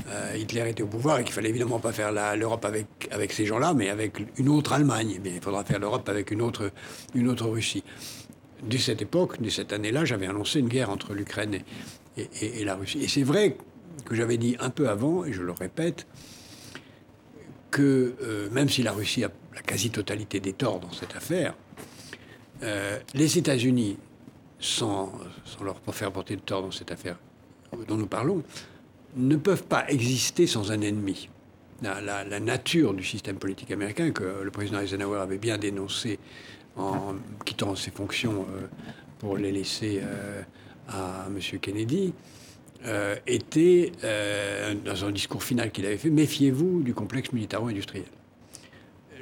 euh, 0.10 0.36
Hitler 0.38 0.70
était 0.70 0.84
au 0.84 0.88
pouvoir, 0.88 1.20
et 1.20 1.24
qu'il 1.24 1.34
fallait 1.34 1.50
évidemment 1.50 1.80
pas 1.80 1.92
faire 1.92 2.12
l'Europe 2.36 2.66
avec, 2.66 2.88
avec 3.12 3.32
ces 3.32 3.46
gens-là, 3.46 3.74
mais 3.74 3.90
avec 3.90 4.18
une 4.38 4.50
autre 4.50 4.74
Allemagne. 4.74 5.20
Eh 5.24 5.30
il 5.30 5.42
faudra 5.42 5.64
faire 5.64 5.80
l'Europe 5.80 6.08
avec 6.10 6.32
une 6.32 6.42
autre, 6.42 6.72
une 7.16 7.28
autre 7.28 7.48
Russie. 7.48 7.84
Dès 8.64 8.78
cette 8.78 9.02
époque, 9.02 9.42
dès 9.42 9.50
cette 9.50 9.72
année-là, 9.72 10.04
j'avais 10.04 10.28
annoncé 10.28 10.60
une 10.60 10.68
guerre 10.68 10.90
entre 10.90 11.14
l'Ukraine 11.14 11.60
et, 12.18 12.30
et, 12.42 12.66
la 12.66 12.76
Russie. 12.76 13.02
Et 13.02 13.08
c'est 13.08 13.24
vrai 13.24 13.56
que 14.04 14.16
j'avais 14.16 14.38
dit 14.38 14.58
un 14.60 14.70
peu 14.70 14.90
avant, 14.90 15.24
et 15.24 15.32
je 15.32 15.42
le 15.42 15.54
répète, 15.54 16.08
que 17.72 18.16
euh, 18.22 18.50
même 18.52 18.68
si 18.68 18.84
la 18.84 18.92
Russie 18.92 19.24
a 19.24 19.30
la 19.56 19.62
quasi-totalité 19.62 20.40
des 20.40 20.54
torts 20.54 20.80
dans 20.80 20.92
cette 20.92 21.16
affaire, 21.16 21.56
euh, 22.64 23.00
les 23.14 23.38
États-Unis, 23.38 23.98
sans, 24.60 25.12
leur 25.64 25.78
faire 25.94 26.12
porter 26.12 26.36
de 26.36 26.42
tort 26.42 26.62
dans 26.62 26.72
cette 26.72 26.92
affaire 26.92 27.18
dont 27.88 27.96
nous 27.96 28.08
parlons, 28.08 28.44
ne 29.16 29.36
peuvent 29.36 29.64
pas 29.64 29.88
exister 29.90 30.48
sans 30.48 30.72
un 30.72 30.82
ennemi. 30.82 31.30
La, 31.82 32.40
nature 32.42 32.94
du 32.94 33.06
système 33.06 33.38
politique 33.38 33.72
américain, 33.72 34.12
que 34.12 34.42
le 34.44 34.52
président 34.52 34.82
Eisenhower 34.82 35.20
avait 35.20 35.38
bien 35.38 35.58
dénoncé 35.58 36.20
en 36.76 37.16
quittant 37.46 37.76
ses 37.76 37.92
fonctions 37.92 38.46
euh, 38.54 38.68
pour 39.20 39.38
les 39.38 39.52
laisser 39.52 40.02
à 40.90 41.28
M. 41.28 41.60
Kennedy, 41.60 42.14
était, 43.28 43.92
dans 44.86 45.06
un 45.06 45.12
discours 45.12 45.44
final 45.44 45.72
qu'il 45.72 45.86
avait 45.86 45.98
fait, 45.98 46.10
méfiez-vous 46.10 46.82
du 46.82 46.94
complexe 46.94 47.32
militaro-industriel 47.34 48.06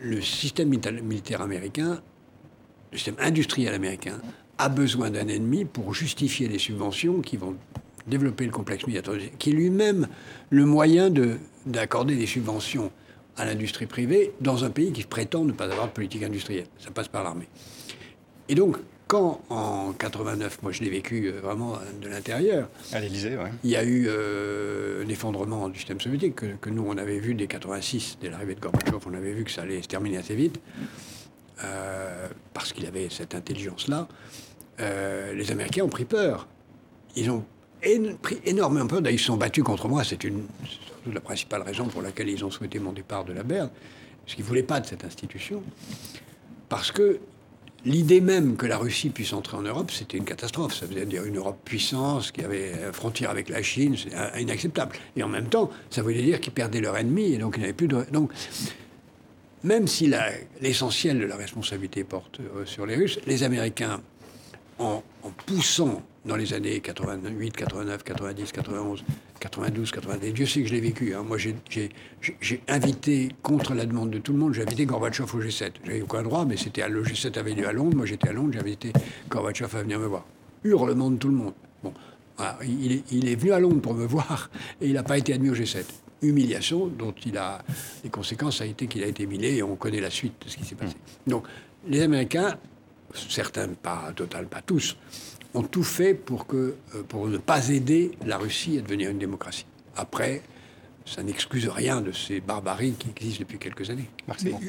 le 0.02 0.22
système 0.22 0.70
militaire 0.70 1.42
américain, 1.42 2.02
le 2.92 2.98
système 2.98 3.16
industriel 3.20 3.74
américain, 3.74 4.20
a 4.58 4.70
besoin 4.70 5.12
d'un 5.12 5.28
ennemi 5.28 5.66
pour 5.66 5.94
justifier 5.94 6.48
les 6.48 6.60
subventions 6.60 7.22
qui 7.22 7.38
vont 7.38 7.56
développer 8.08 8.46
le 8.46 8.52
complexe 8.52 8.88
militaire, 8.88 9.14
qui 9.38 9.50
est 9.52 9.54
lui-même 9.54 10.08
le 10.50 10.66
moyen 10.66 11.12
d'accorder 11.66 12.16
des 12.16 12.26
subventions 12.26 12.92
à 13.36 13.46
l'industrie 13.46 13.86
privée 13.86 14.34
dans 14.42 14.64
un 14.64 14.70
pays 14.70 14.92
qui 14.92 15.04
prétend 15.04 15.44
ne 15.44 15.52
pas 15.52 15.66
avoir 15.66 15.88
de 15.88 15.92
politique 15.92 16.24
industrielle. 16.24 16.66
Ça 16.80 16.90
passe 16.90 17.08
par 17.08 17.24
l'armée. 17.24 17.48
Et 18.50 18.56
donc, 18.56 18.78
quand 19.08 19.42
en 19.50 19.94
89, 19.94 20.62
moi 20.64 20.72
je 20.72 20.84
l'ai 20.84 20.90
vécu 20.90 21.28
euh, 21.28 21.40
vraiment 21.42 21.78
de 22.02 22.08
l'intérieur, 22.08 22.70
à 22.92 23.00
l'Élysée, 23.00 23.38
ouais. 23.38 23.52
il 23.64 23.70
y 23.70 23.76
a 23.76 23.84
eu 23.84 24.08
euh, 24.08 25.04
un 25.04 25.10
effondrement 25.10 25.70
du 25.70 25.80
système 25.80 26.00
soviétique 26.02 26.36
que, 26.36 26.70
nous 26.70 26.86
on 26.86 26.98
avait 26.98 27.20
vu 27.20 27.34
dès 27.34 27.48
86, 27.48 28.18
dès 28.22 28.30
l'arrivée 28.30 28.56
de 28.56 28.60
Gorbatchev, 28.60 28.98
on 29.06 29.14
avait 29.14 29.32
vu 29.32 29.44
que 29.44 29.52
ça 29.52 29.62
allait 29.62 29.82
se 29.82 29.88
terminer 29.88 30.18
assez 30.18 30.36
vite 30.36 30.60
euh, 31.64 32.28
parce 32.54 32.74
qu'il 32.74 32.86
avait 32.86 33.08
cette 33.10 33.34
intelligence-là. 33.34 34.08
les 34.80 35.52
Américains 35.52 35.84
ont 35.84 35.90
pris 35.90 36.06
peur. 36.06 36.48
Ils 37.16 37.32
ont 37.32 37.44
pris 38.22 38.40
énormément 38.46 38.86
peur. 38.86 39.02
D'ailleurs, 39.02 39.16
ils 39.16 39.20
se 39.20 39.26
sont 39.26 39.38
battus 39.38 39.64
contre 39.64 39.88
moi. 39.88 40.04
C'est 40.04 40.24
une 40.24 40.44
la 41.14 41.22
principale 41.22 41.62
raison 41.62 41.88
pour 41.88 42.02
laquelle 42.02 42.30
ils 42.30 42.44
ont 42.44 42.52
souhaité 42.52 42.80
mon 42.80 42.92
départ 42.92 43.26
de 43.26 43.34
la 43.34 43.44
Berne, 43.44 43.70
parce 44.24 44.36
qu'ils 44.36 44.44
ne 44.44 44.50
voulaient 44.50 44.64
pas 44.64 44.80
de 44.80 44.86
cette 44.86 45.04
institution. 45.04 45.64
Parce 46.70 46.92
que 46.92 47.20
L'idée 47.86 48.22
même 48.22 48.58
que 48.58 48.66
la 48.66 48.78
Russie 48.78 49.10
puisse 49.10 49.34
entrer 49.34 49.56
en 49.56 49.62
Europe, 49.62 49.92
c'était 49.92 50.18
une 50.18 50.26
catastrophe. 50.26 50.74
Ça 50.74 50.86
veut 50.86 51.06
dire 51.06 51.24
une 51.24 51.38
Europe 51.38 51.60
puissance 51.64 52.32
qui 52.32 52.44
avait 52.44 52.74
frontière 52.92 53.30
avec 53.30 53.50
la 53.50 53.62
Chine, 53.62 53.96
c'est 53.98 54.42
inacceptable. 54.42 54.96
Et 55.16 55.24
en 55.24 55.30
même 55.30 55.48
temps, 55.48 55.70
ça 55.90 56.02
voulait 56.02 56.22
dire 56.22 56.40
qu'ils 56.42 56.54
perdaient 56.54 56.82
leur 56.82 56.98
ennemi 56.98 57.34
et 57.34 57.38
donc 57.38 57.56
ils 57.58 57.62
n'avaient 57.62 57.74
plus 57.74 57.88
de. 57.88 58.04
Donc, 58.12 58.32
même 59.64 59.88
si 59.88 60.12
l'essentiel 60.62 61.20
de 61.20 61.26
la 61.26 61.36
responsabilité 61.36 62.04
porte 62.04 62.40
euh, 62.40 62.66
sur 62.66 62.86
les 62.86 62.96
Russes, 62.96 63.20
les 63.26 63.44
Américains, 63.44 64.02
en 64.80 65.02
poussant 65.48 66.04
dans 66.28 66.36
les 66.36 66.54
années 66.54 66.80
88, 66.82 67.56
89, 67.56 68.04
90, 68.04 68.52
91, 68.52 69.04
92, 69.40 69.92
90. 69.92 70.34
Dieu 70.34 70.46
sait 70.46 70.62
que 70.62 70.68
je 70.68 70.74
l'ai 70.74 70.82
vécu. 70.82 71.14
Hein. 71.14 71.24
Moi, 71.24 71.38
j'ai 71.38 72.62
invité, 72.68 73.30
contre 73.42 73.74
la 73.74 73.86
demande 73.86 74.12
de 74.12 74.20
tout 74.20 74.34
le 74.34 74.40
monde, 74.40 74.54
j'ai 74.54 74.64
invité 74.64 74.86
Gorbatchev 74.86 75.30
au 75.34 75.42
G7. 75.42 75.72
J'avais 75.86 76.02
aucun 76.02 76.24
droit, 76.24 76.46
mais 76.46 76.58
c'était 76.58 76.88
le 76.88 77.04
G7 77.04 77.38
avait 77.38 77.54
lieu 77.54 77.68
à 77.68 77.74
Londres. 77.74 77.98
Moi, 77.98 78.06
j'étais 78.06 78.30
à 78.30 78.34
Londres, 78.34 78.52
j'ai 78.54 78.60
invité 78.60 78.94
Gorbatchev 79.30 79.76
à 79.78 79.82
venir 79.82 80.00
me 80.00 80.06
voir. 80.06 80.26
Hurlement 80.64 81.12
de 81.12 81.18
tout 81.18 81.30
le 81.30 81.36
monde. 81.36 81.54
Bon, 81.84 81.94
il, 82.64 82.92
est, 82.92 83.04
il, 83.12 83.28
est, 83.28 83.36
venu 83.36 83.52
à 83.52 83.60
Londres 83.60 83.82
pour 83.82 83.94
me 83.94 84.06
voir 84.08 84.50
et 84.82 84.88
il 84.88 84.94
n'a 84.94 85.04
pas 85.04 85.18
été 85.18 85.34
admis 85.34 85.50
au 85.50 85.56
G7. 85.56 85.84
Humiliation 86.22 86.88
dont 86.88 87.14
il 87.26 87.38
a. 87.38 87.64
Les 88.04 88.10
conséquences 88.10 88.62
a 88.62 88.66
été 88.66 88.88
qu'il 88.88 89.04
a 89.04 89.08
été 89.08 89.24
humilié 89.24 89.58
et 89.58 89.64
on 89.64 89.76
connaît 89.76 90.02
la 90.02 90.10
suite 90.10 90.34
de 90.44 90.50
ce 90.50 90.58
qui 90.58 90.66
s'est 90.66 90.76
passé. 90.76 90.96
Donc, 91.28 91.46
les 91.88 92.02
Américains, 92.02 92.58
certains, 93.14 93.68
pas 93.70 94.12
total, 94.16 94.48
pas 94.48 94.62
tous, 94.62 94.98
ont 95.58 95.64
tout 95.64 95.84
fait 95.84 96.14
pour, 96.14 96.48
que, 96.48 96.76
euh, 96.96 97.04
pour 97.08 97.28
ne 97.28 97.38
pas 97.38 97.70
aider 97.70 98.12
la 98.26 98.38
Russie 98.38 98.78
à 98.78 98.82
devenir 98.82 99.10
une 99.10 99.18
démocratie. 99.18 99.66
Après, 99.96 100.42
ça 101.06 101.24
n'excuse 101.24 101.68
rien 101.68 102.02
de 102.02 102.12
ces 102.12 102.40
barbaries 102.40 102.94
qui 102.94 103.10
existent 103.10 103.42
depuis 103.42 103.58
quelques 103.58 103.90
années. 103.90 104.10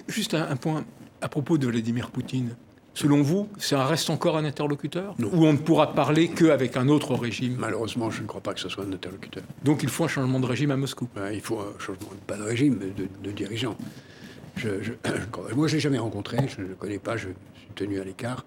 juste 0.09 0.35
un, 0.35 0.57
point 0.57 0.85
à 1.21 1.29
propos 1.29 1.59
de 1.59 1.67
Vladimir 1.67 2.11
Poutine. 2.11 2.57
Selon 2.95 3.23
vous, 3.23 3.49
ça 3.59 3.87
reste 3.87 4.11
encore 4.11 4.37
un 4.37 4.45
interlocuteur? 4.45 5.15
Ou 5.21 5.47
on 5.47 5.53
ne 5.53 5.59
pourra 5.59 5.95
parler 5.95 6.29
qu'avec 6.29 6.77
un 6.77 6.89
autre 6.89 7.15
régime? 7.15 7.57
Malheureusement, 7.59 8.11
je 8.11 8.23
ne 8.23 8.27
crois 8.27 8.41
pas 8.41 8.55
que 8.55 8.61
ce 8.61 8.69
soit 8.69 8.85
un 8.85 8.93
interlocuteur. 8.93 9.45
Donc 9.63 9.85
il 9.85 9.89
faut 9.89 10.05
un 10.05 10.09
changement 10.09 10.41
de 10.41 10.47
régime 10.47 10.73
à 10.73 10.77
Moscou 10.77 11.09
Il 11.33 11.41
faut 11.41 11.61
un 11.61 11.79
changement, 11.79 12.09
pas 12.27 12.37
de 12.37 12.43
régime, 12.43 12.79
mais 12.81 12.87
de, 12.87 13.09
de 13.23 13.31
dirigeant. 13.31 13.77
Je, 14.57 14.69
moi, 15.55 15.69
je 15.69 15.73
ne 15.73 15.77
l'ai 15.77 15.81
jamais 15.81 15.99
rencontré, 15.99 16.39
je 16.49 16.61
ne 16.61 16.69
le 16.69 16.75
connais 16.75 16.99
pas, 16.99 17.17
je 17.17 17.29
tenu 17.79 18.01
à 18.01 18.05
l'écart 18.05 18.45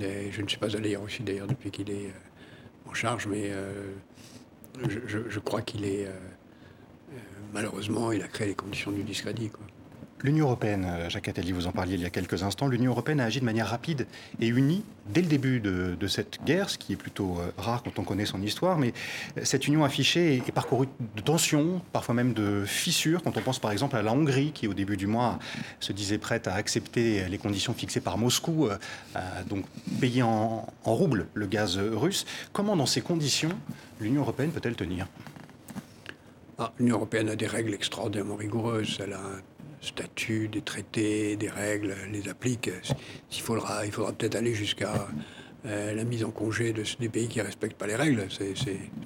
je 0.00 0.42
ne 0.42 0.48
suis 0.48 0.58
pas 0.58 0.76
allé 0.76 0.96
en 0.96 1.02
Russie 1.02 1.22
d'ailleurs 1.22 1.46
depuis 1.46 1.70
qu'il 1.70 1.90
est 1.90 2.08
euh, 2.08 2.88
en 2.90 2.94
charge, 2.94 3.26
mais 3.26 3.50
euh, 3.50 3.92
je, 4.88 5.38
crois 5.38 5.62
qu'il 5.62 5.84
est. 5.84 6.06
Euh, 6.06 6.12
malheureusement, 7.52 8.12
il 8.12 8.22
a 8.22 8.28
créé 8.28 8.48
les 8.48 8.54
conditions 8.54 8.90
du 8.90 9.02
discrédit. 9.02 9.50
Quoi. 9.50 9.66
L'Union 10.22 10.46
européenne, 10.46 10.84
euh, 10.84 11.08
Jacques 11.08 11.28
Attali, 11.28 11.52
vous 11.52 11.68
en 11.68 11.72
parliez 11.72 11.94
il 11.94 12.00
y 12.00 12.04
a 12.04 12.10
quelques 12.10 12.42
instants, 12.42 12.66
l'Union 12.66 12.90
européenne 12.90 13.20
a 13.20 13.24
agi 13.24 13.38
de 13.38 13.44
manière 13.44 13.68
rapide 13.68 14.08
et 14.40 14.48
unie 14.48 14.82
dès 15.06 15.20
le 15.22 15.28
début 15.28 15.60
de, 15.60 16.06
cette 16.08 16.42
guerre, 16.44 16.70
ce 16.70 16.76
qui 16.76 16.92
est 16.92 16.96
plutôt 16.96 17.38
euh, 17.38 17.52
rare 17.56 17.84
quand 17.84 18.00
on 18.00 18.02
connaît 18.02 18.26
son 18.26 18.42
histoire, 18.42 18.78
mais 18.78 18.92
euh, 19.36 19.42
cette 19.44 19.68
union 19.68 19.84
affichée 19.84 20.36
est, 20.36 20.52
parcourue 20.52 20.88
de 21.14 21.20
tensions, 21.20 21.80
parfois 21.92 22.16
même 22.16 22.32
de 22.32 22.64
fissures, 22.66 23.22
quand 23.22 23.36
on 23.36 23.40
pense 23.42 23.60
par 23.60 23.70
exemple 23.70 23.94
à 23.94 24.02
la 24.02 24.12
Hongrie, 24.12 24.50
qui 24.50 24.66
au 24.66 24.74
début 24.74 24.96
du 24.96 25.06
mois 25.06 25.38
se 25.78 25.92
disait 25.92 26.18
prête 26.18 26.48
à 26.48 26.54
accepter 26.54 27.28
les 27.28 27.38
conditions 27.38 27.72
fixées 27.72 28.00
par 28.00 28.18
Moscou, 28.18 28.68
donc 29.48 29.64
payer 30.00 30.22
en, 30.22 30.66
en 30.84 30.94
rouble 30.94 31.26
le 31.34 31.46
gaz 31.46 31.78
russe. 31.78 32.26
Comment 32.52 32.76
dans 32.76 32.86
ces 32.86 33.02
conditions 33.02 33.50
l'Union 34.00 34.22
européenne 34.22 34.50
peut-elle 34.50 34.74
tenir? 34.74 35.06
Ah, 36.58 36.72
L'Union 36.80 36.96
européenne 36.96 37.28
a 37.28 37.36
des 37.36 37.46
règles 37.46 37.72
extraordinairement 37.72 38.34
rigoureuses. 38.34 38.98
Elle 39.00 39.12
a 39.12 39.22
un 39.80 39.86
statut, 39.86 40.48
des 40.48 40.62
traités, 40.62 41.36
des 41.36 41.50
règles, 41.50 41.94
les 42.12 42.28
applique. 42.28 42.70
Il 43.32 43.40
faudra, 43.40 43.86
il 43.86 43.92
faudra 43.92 44.12
peut-être 44.12 44.36
aller 44.36 44.54
jusqu'à 44.54 45.08
euh, 45.66 45.94
la 45.94 46.04
mise 46.04 46.24
en 46.24 46.30
congé 46.30 46.72
de, 46.72 46.82
des 47.00 47.08
pays 47.08 47.28
qui 47.28 47.38
ne 47.38 47.44
respectent 47.44 47.76
pas 47.76 47.86
les 47.86 47.96
règles. 47.96 48.26
C'est 48.30 48.54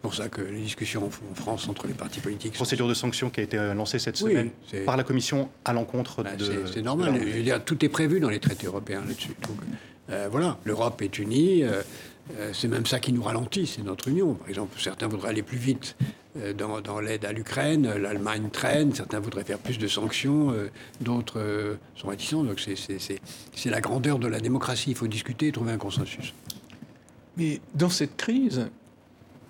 pour 0.00 0.14
ça 0.14 0.28
que 0.28 0.40
les 0.40 0.60
discussions 0.60 1.06
en 1.06 1.34
France 1.34 1.68
entre 1.68 1.86
les 1.86 1.94
partis 1.94 2.20
politiques. 2.20 2.54
Procédure 2.54 2.88
de 2.88 2.94
sanction 2.94 3.30
qui 3.30 3.40
a 3.40 3.42
été 3.42 3.56
lancée 3.74 3.98
cette 3.98 4.16
semaine 4.16 4.50
par 4.84 4.96
la 4.96 5.04
Commission 5.04 5.48
à 5.64 5.72
l'encontre 5.72 6.22
bah, 6.22 6.36
de. 6.36 6.64
C'est 6.72 6.82
normal. 6.82 7.20
Je 7.20 7.36
veux 7.36 7.42
dire, 7.42 7.64
tout 7.64 7.84
est 7.84 7.88
prévu 7.88 8.20
dans 8.20 8.30
les 8.30 8.40
traités 8.40 8.66
européens 8.66 9.02
là-dessus. 9.06 9.32
Euh, 10.10 10.28
voilà, 10.30 10.58
l'Europe 10.64 11.00
est 11.02 11.18
unie. 11.18 11.64
Euh, 11.64 11.82
c'est 12.52 12.68
même 12.68 12.86
ça 12.86 13.00
qui 13.00 13.12
nous 13.12 13.22
ralentit, 13.22 13.66
c'est 13.66 13.82
notre 13.82 14.08
union. 14.08 14.34
Par 14.34 14.48
exemple, 14.48 14.80
certains 14.80 15.08
voudraient 15.08 15.30
aller 15.30 15.42
plus 15.42 15.58
vite 15.58 15.96
euh, 16.38 16.54
dans, 16.54 17.00
l'aide 17.00 17.26
à 17.26 17.32
l'Ukraine. 17.32 17.92
L'Allemagne 17.92 18.48
traîne, 18.50 18.94
certains 18.94 19.20
voudraient 19.20 19.44
faire 19.44 19.58
plus 19.58 19.78
de 19.78 19.86
sanctions, 19.86 20.50
euh, 20.50 20.70
d'autres 21.02 21.38
euh, 21.38 21.74
sont 21.94 22.08
réticents. 22.08 22.42
Donc 22.42 22.58
c'est 22.58 23.70
la 23.70 23.80
grandeur 23.82 24.18
de 24.18 24.28
la 24.28 24.40
démocratie. 24.40 24.90
Il 24.90 24.96
faut 24.96 25.08
discuter 25.08 25.48
et 25.48 25.52
trouver 25.52 25.72
un 25.72 25.78
consensus. 25.78 26.32
Mais 27.36 27.60
dans 27.74 27.90
cette 27.90 28.16
crise, 28.16 28.70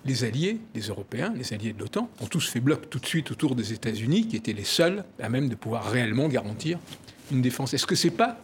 les 0.03 0.25
alliés, 0.25 0.59
les 0.75 0.81
Européens, 0.81 1.33
les 1.37 1.53
alliés 1.53 1.71
de 1.71 1.79
l'OTAN, 1.79 2.09
ont 2.19 2.27
tous 2.27 2.49
fait 2.49 2.59
bloc 2.59 2.89
tout 2.89 2.99
de 2.99 3.05
suite 3.05 3.31
autour 3.31 3.55
des 3.55 3.71
États-Unis, 3.71 4.27
qui 4.27 4.35
étaient 4.35 4.51
les 4.51 4.65
seuls 4.65 5.05
à 5.21 5.29
même 5.29 5.47
de 5.47 5.55
pouvoir 5.55 5.89
réellement 5.89 6.27
garantir 6.27 6.79
une 7.31 7.41
défense. 7.41 7.73
Est-ce 7.73 7.85
que 7.87 7.95
c'est 7.95 8.11
pas 8.11 8.37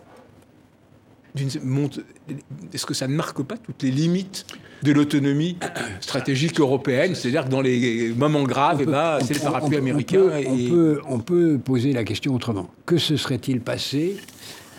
est-ce 2.73 2.86
que 2.86 2.93
ça 2.93 3.08
ne 3.08 3.15
marque 3.15 3.43
pas 3.43 3.58
toutes 3.58 3.84
les 3.84 3.91
limites 3.91 4.45
de 4.84 4.92
l'autonomie 4.92 5.58
stratégique 6.02 6.60
européenne 6.60 7.15
C'est-à-dire 7.15 7.46
que 7.46 7.50
dans 7.50 7.62
les 7.62 8.13
moments 8.15 8.44
graves, 8.44 8.80
eh 8.82 8.86
ben, 8.86 9.20
c'est 9.26 9.36
le 9.36 9.39
parapluie 9.39 9.78
américain. 9.78 10.22
On 10.48 10.70
peut, 10.70 11.02
on, 11.08 11.20
peut, 11.20 11.60
poser 11.63 11.94
la 11.94 12.04
question 12.04 12.34
autrement. 12.34 12.70
Que 12.86 12.98
se 12.98 13.18
serait-il 13.18 13.62
passé 13.62 14.18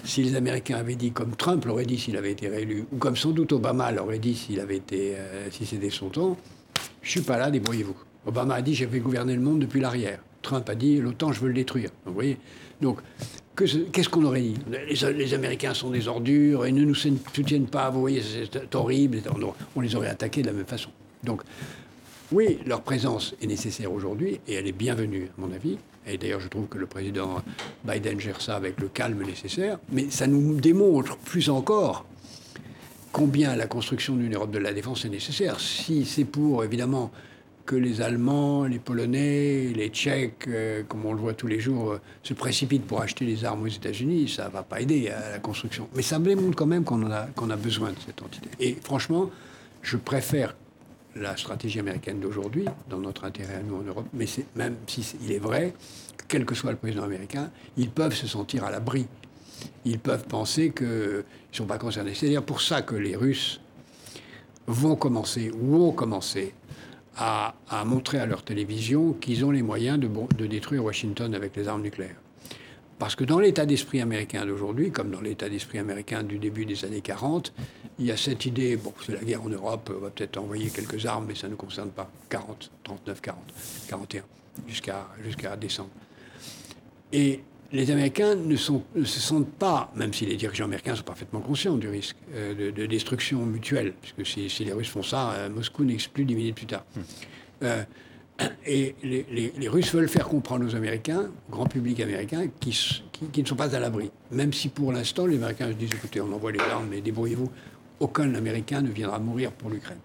si 0.04 0.22
les 0.22 0.34
Américains 0.34 0.76
avaient 0.76 0.94
dit, 0.94 1.10
comme 1.10 1.36
Trump 1.36 1.64
l'aurait 1.66 1.84
dit 1.84 1.98
s'il 1.98 2.16
avait 2.16 2.32
été 2.32 2.48
réélu, 2.48 2.86
ou 2.92 2.96
comme 2.96 3.16
sans 3.16 3.30
doute 3.30 3.52
Obama 3.52 3.92
l'aurait 3.92 4.18
dit 4.18 4.34
s'il 4.34 4.58
avait 4.60 4.76
été, 4.76 5.14
euh, 5.16 5.48
si 5.50 5.66
c'était 5.66 5.90
son 5.90 6.08
temps, 6.08 6.36
je 7.02 7.10
suis 7.10 7.20
pas 7.20 7.38
là, 7.38 7.50
débrouillez-vous. 7.50 7.96
Obama 8.26 8.54
a 8.54 8.62
dit, 8.62 8.74
j'ai 8.74 8.86
fait 8.86 9.00
gouverner 9.00 9.34
le 9.34 9.40
monde 9.40 9.60
depuis 9.60 9.80
l'arrière. 9.80 10.20
Trump 10.42 10.68
a 10.68 10.74
dit, 10.74 10.98
l'OTAN, 10.98 11.32
je 11.32 11.40
veux 11.40 11.48
le 11.48 11.54
détruire. 11.54 11.90
vous 12.06 12.14
voyez? 12.14 12.38
Donc, 12.80 12.98
qu'est-ce 13.56 14.08
qu'on 14.08 14.24
aurait 14.24 14.40
dit 14.40 14.54
les, 14.88 15.34
Américains 15.34 15.74
sont 15.74 15.90
des 15.90 16.08
ordures, 16.08 16.66
ils 16.66 16.74
ne 16.74 16.84
nous 16.84 16.94
soutiennent 16.94 17.66
pas, 17.66 17.90
vous 17.90 18.00
voyez, 18.00 18.22
c'est 18.22 18.74
horrible. 18.74 19.18
On 19.76 19.80
les 19.80 19.94
aurait 19.94 20.08
attaqués 20.08 20.42
de 20.42 20.46
la 20.46 20.52
même 20.52 20.66
façon. 20.66 20.90
Donc, 21.22 21.42
oui, 22.32 22.58
leur 22.64 22.82
présence 22.82 23.34
est 23.42 23.46
nécessaire 23.46 23.92
aujourd'hui 23.92 24.40
et 24.46 24.54
elle 24.54 24.66
est 24.66 24.72
bienvenue, 24.72 25.28
à 25.36 25.40
mon 25.40 25.52
avis. 25.52 25.78
Et 26.06 26.16
d'ailleurs, 26.16 26.40
je 26.40 26.48
trouve 26.48 26.66
que 26.66 26.78
le 26.78 26.86
président 26.86 27.42
Biden 27.84 28.18
gère 28.20 28.40
ça 28.40 28.56
avec 28.56 28.80
le 28.80 28.88
calme 28.88 29.22
nécessaire. 29.22 29.78
Mais 29.92 30.10
ça 30.10 30.26
nous 30.26 30.60
démontre 30.60 31.16
plus 31.18 31.50
encore 31.50 32.06
combien 33.12 33.56
la 33.56 33.66
construction 33.66 34.16
d'une 34.16 34.34
Europe 34.34 34.50
de 34.50 34.58
la 34.58 34.72
défense 34.72 35.04
est 35.04 35.08
nécessaire. 35.08 35.60
Si 35.60 36.06
c'est 36.06 36.24
pour, 36.24 36.64
évidemment, 36.64 37.10
que 37.70 37.76
les 37.76 38.00
Allemands, 38.00 38.64
les 38.64 38.80
Polonais, 38.80 39.72
les 39.76 39.90
Tchèques, 39.90 40.48
euh, 40.48 40.82
comme 40.88 41.06
on 41.06 41.12
le 41.12 41.20
voit 41.20 41.34
tous 41.34 41.46
les 41.46 41.60
jours, 41.60 41.92
euh, 41.92 42.00
se 42.24 42.34
précipitent 42.34 42.84
pour 42.84 43.00
acheter 43.00 43.24
des 43.24 43.44
armes 43.44 43.62
aux 43.62 43.68
États-Unis, 43.68 44.28
ça 44.28 44.48
ne 44.48 44.50
va 44.50 44.64
pas 44.64 44.80
aider 44.80 45.08
à 45.08 45.30
la 45.30 45.38
construction. 45.38 45.88
Mais 45.94 46.02
ça 46.02 46.18
me 46.18 46.24
démontre 46.24 46.56
quand 46.56 46.66
même 46.66 46.82
qu'on 46.82 47.08
a, 47.08 47.56
besoin 47.56 47.92
de 47.92 47.98
cette 48.04 48.22
entité. 48.22 48.48
Et 48.58 48.76
franchement, 48.82 49.30
je 49.82 49.96
préfère 49.96 50.56
la 51.14 51.36
stratégie 51.36 51.78
américaine 51.78 52.18
d'aujourd'hui, 52.18 52.64
dans 52.88 52.98
notre 52.98 53.22
intérêt 53.24 53.54
à 53.54 53.62
nous 53.62 53.76
en 53.76 53.82
Europe, 53.82 54.06
mais 54.14 54.26
même 54.56 54.74
il 55.22 55.30
est 55.30 55.38
vrai 55.38 55.72
que 56.16 56.24
quel 56.26 56.44
que 56.44 56.56
soit 56.56 56.72
le 56.72 56.76
président 56.76 57.04
américain, 57.04 57.52
ils 57.76 57.90
peuvent 57.90 58.16
se 58.16 58.26
sentir 58.26 58.64
à 58.64 58.72
l'abri. 58.72 59.06
Ils 59.84 60.00
peuvent 60.00 60.26
penser 60.26 60.72
qu'ils 60.72 60.88
ne 60.88 61.22
sont 61.52 61.66
pas 61.66 61.78
concernés. 61.78 62.14
C'est 62.14 62.26
d'ailleurs 62.26 62.42
pour 62.42 62.62
ça 62.62 62.82
que 62.82 62.96
les 62.96 63.14
Russes 63.14 63.60
vont 64.66 64.96
commencer, 64.96 65.52
ou 65.52 65.84
ont 65.84 65.92
commencé, 65.92 66.52
à, 67.16 67.54
montrer 67.84 68.18
à 68.18 68.26
leur 68.26 68.42
télévision 68.42 69.12
qu'ils 69.12 69.44
ont 69.44 69.50
les 69.50 69.62
moyens 69.62 69.98
de, 69.98 70.46
détruire 70.46 70.84
Washington 70.84 71.34
avec 71.34 71.56
les 71.56 71.68
armes 71.68 71.82
nucléaires. 71.82 72.16
Parce 72.98 73.14
que 73.14 73.24
dans 73.24 73.38
l'état 73.38 73.64
d'esprit 73.64 74.00
américain 74.00 74.44
d'aujourd'hui, 74.44 74.90
comme 74.90 75.10
dans 75.10 75.22
l'état 75.22 75.48
d'esprit 75.48 75.78
américain 75.78 76.22
du 76.22 76.38
début 76.38 76.66
des 76.66 76.84
années 76.84 77.00
40, 77.00 77.52
il 77.98 78.06
y 78.06 78.12
a 78.12 78.16
cette 78.16 78.44
idée, 78.44 78.76
bon, 78.76 78.92
c'est 79.04 79.12
la 79.12 79.20
guerre 79.20 79.42
en 79.42 79.48
Europe, 79.48 79.90
on 79.94 80.00
va 80.00 80.10
peut-être 80.10 80.36
envoyer 80.36 80.68
quelques 80.68 81.06
armes, 81.06 81.24
mais 81.28 81.34
ça 81.34 81.48
ne 81.48 81.54
concerne 81.54 81.90
pas. 81.90 82.10
40, 82.28 82.70
39, 82.84 83.20
40, 83.22 83.38
41, 83.88 84.22
jusqu'à 84.68 85.08
jusqu'à 85.24 85.56
décembre. 85.56 85.90
Et 87.12 87.40
les 87.72 87.90
Américains 87.90 88.34
ne, 88.34 88.56
sont, 88.56 88.82
se 88.96 89.20
sentent 89.20 89.50
pas, 89.52 89.92
même 89.94 90.12
si 90.12 90.26
les 90.26 90.36
dirigeants 90.36 90.64
américains 90.64 90.96
sont 90.96 91.04
parfaitement 91.04 91.40
conscients 91.40 91.76
du 91.76 91.88
risque 91.88 92.16
euh, 92.34 92.72
de, 92.72 92.86
destruction 92.86 93.44
mutuelle, 93.46 93.94
puisque 94.00 94.26
si, 94.26 94.64
les 94.64 94.72
Russes 94.72 94.88
font 94.88 95.02
ça, 95.02 95.32
euh, 95.32 95.48
Moscou 95.48 95.84
n'exclut 95.84 96.24
dix 96.24 96.34
minutes 96.34 96.56
plus 96.56 96.66
tard. 96.66 96.84
Hmm. 96.96 97.00
Euh, 97.62 97.84
et 98.66 98.94
les, 99.02 99.68
Russes 99.68 99.94
veulent 99.94 100.08
faire 100.08 100.26
comprendre 100.26 100.64
aux 100.66 100.74
Américains, 100.74 101.30
au 101.48 101.52
grand 101.52 101.66
public 101.66 102.00
américain, 102.00 102.46
qui, 102.58 103.02
qui 103.32 103.42
ne 103.42 103.46
sont 103.46 103.56
pas 103.56 103.76
à 103.76 103.80
l'abri. 103.80 104.10
Même 104.30 104.52
si 104.52 104.68
pour 104.68 104.92
l'instant, 104.92 105.26
les 105.26 105.36
Américains 105.36 105.68
se 105.68 105.74
disent 105.74 105.90
écoutez, 105.92 106.20
on 106.20 106.32
envoie 106.32 106.50
les 106.50 106.60
armes, 106.60 106.88
mais 106.90 107.02
débrouillez-vous. 107.02 107.50
Aucun 108.00 108.34
Américain 108.34 108.80
ne 108.80 108.90
viendra 108.90 109.18
mourir 109.18 109.52
pour 109.52 109.68
l'Ukraine. 109.68 109.98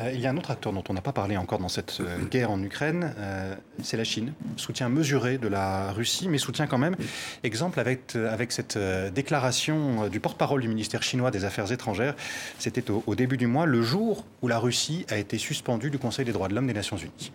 Euh, 0.00 0.10
il 0.12 0.20
y 0.20 0.26
a 0.26 0.30
un 0.30 0.36
autre 0.36 0.50
acteur 0.50 0.72
dont 0.72 0.82
on 0.88 0.92
n'a 0.92 1.00
pas 1.00 1.12
parlé 1.12 1.36
encore 1.36 1.60
dans 1.60 1.68
cette 1.68 1.98
euh, 2.00 2.24
guerre 2.24 2.50
en 2.50 2.60
Ukraine, 2.62 3.14
euh, 3.18 3.54
c'est 3.82 3.96
la 3.96 4.04
Chine. 4.04 4.32
Soutien 4.56 4.88
mesuré 4.88 5.38
de 5.38 5.46
la 5.46 5.92
Russie, 5.92 6.28
mais 6.28 6.38
soutien 6.38 6.66
quand 6.66 6.78
même. 6.78 6.96
Exemple 7.44 7.78
avec, 7.78 8.16
avec 8.16 8.52
cette 8.52 8.78
déclaration 9.14 10.08
du 10.08 10.20
porte-parole 10.20 10.62
du 10.62 10.68
ministère 10.68 11.02
chinois 11.02 11.30
des 11.30 11.44
Affaires 11.44 11.70
étrangères. 11.70 12.14
C'était 12.58 12.90
au, 12.90 13.04
au 13.06 13.14
début 13.14 13.36
du 13.36 13.46
mois, 13.46 13.66
le 13.66 13.82
jour 13.82 14.24
où 14.42 14.48
la 14.48 14.58
Russie 14.58 15.06
a 15.10 15.16
été 15.16 15.38
suspendue 15.38 15.90
du 15.90 15.98
Conseil 15.98 16.24
des 16.24 16.32
droits 16.32 16.48
de 16.48 16.54
l'homme 16.54 16.66
des 16.66 16.74
Nations 16.74 16.96
Unies. 16.96 17.32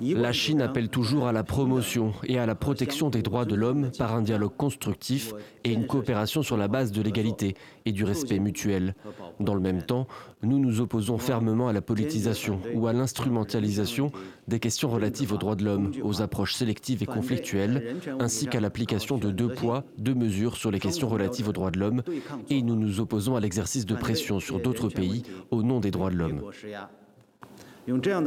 La 0.00 0.32
Chine 0.32 0.60
appelle 0.60 0.88
toujours 0.88 1.26
à 1.26 1.32
la 1.32 1.44
promotion 1.44 2.12
et 2.24 2.38
à 2.38 2.46
la 2.46 2.54
protection 2.54 3.10
des 3.10 3.22
droits 3.22 3.44
de 3.44 3.54
l'homme 3.54 3.90
par 3.96 4.14
un 4.14 4.22
dialogue 4.22 4.56
constructif 4.56 5.32
et 5.62 5.72
une 5.72 5.86
coopération 5.86 6.42
sur 6.42 6.56
la 6.56 6.68
base 6.68 6.92
de 6.92 7.00
l'égalité 7.00 7.54
et 7.84 7.92
du 7.92 8.04
respect 8.04 8.38
mutuel. 8.38 8.94
Dans 9.40 9.54
le 9.54 9.60
même 9.60 9.82
temps, 9.82 10.06
nous 10.42 10.58
nous 10.58 10.80
opposons 10.80 11.18
fermement 11.18 11.68
à 11.68 11.72
la 11.72 11.80
politisation 11.80 12.60
ou 12.74 12.86
à 12.86 12.92
l'instrumentalisation 12.92 14.10
des 14.48 14.58
questions 14.58 14.88
relatives 14.90 15.32
aux 15.32 15.38
droits 15.38 15.56
de 15.56 15.64
l'homme, 15.64 15.92
aux 16.02 16.22
approches 16.22 16.54
sélectives 16.54 17.02
et 17.02 17.06
conflictuelles, 17.06 17.96
ainsi 18.20 18.46
qu'à 18.46 18.60
l'application 18.60 19.18
de 19.18 19.30
deux 19.30 19.48
poids, 19.48 19.84
deux 19.98 20.14
mesures 20.14 20.56
sur 20.56 20.70
les 20.70 20.80
questions 20.80 21.08
relatives 21.08 21.48
aux 21.48 21.52
droits 21.52 21.70
de 21.70 21.78
l'homme, 21.78 22.02
et 22.50 22.62
nous 22.62 22.76
nous 22.76 23.00
opposons 23.00 23.36
à 23.36 23.40
l'exercice 23.40 23.86
de 23.86 23.94
pression 23.94 24.40
sur 24.40 24.60
d'autres 24.60 24.88
pays 24.88 25.22
au 25.50 25.62
nom 25.62 25.80
des 25.80 25.90
droits 25.90 26.10
de 26.10 26.16
l'homme. 26.16 26.42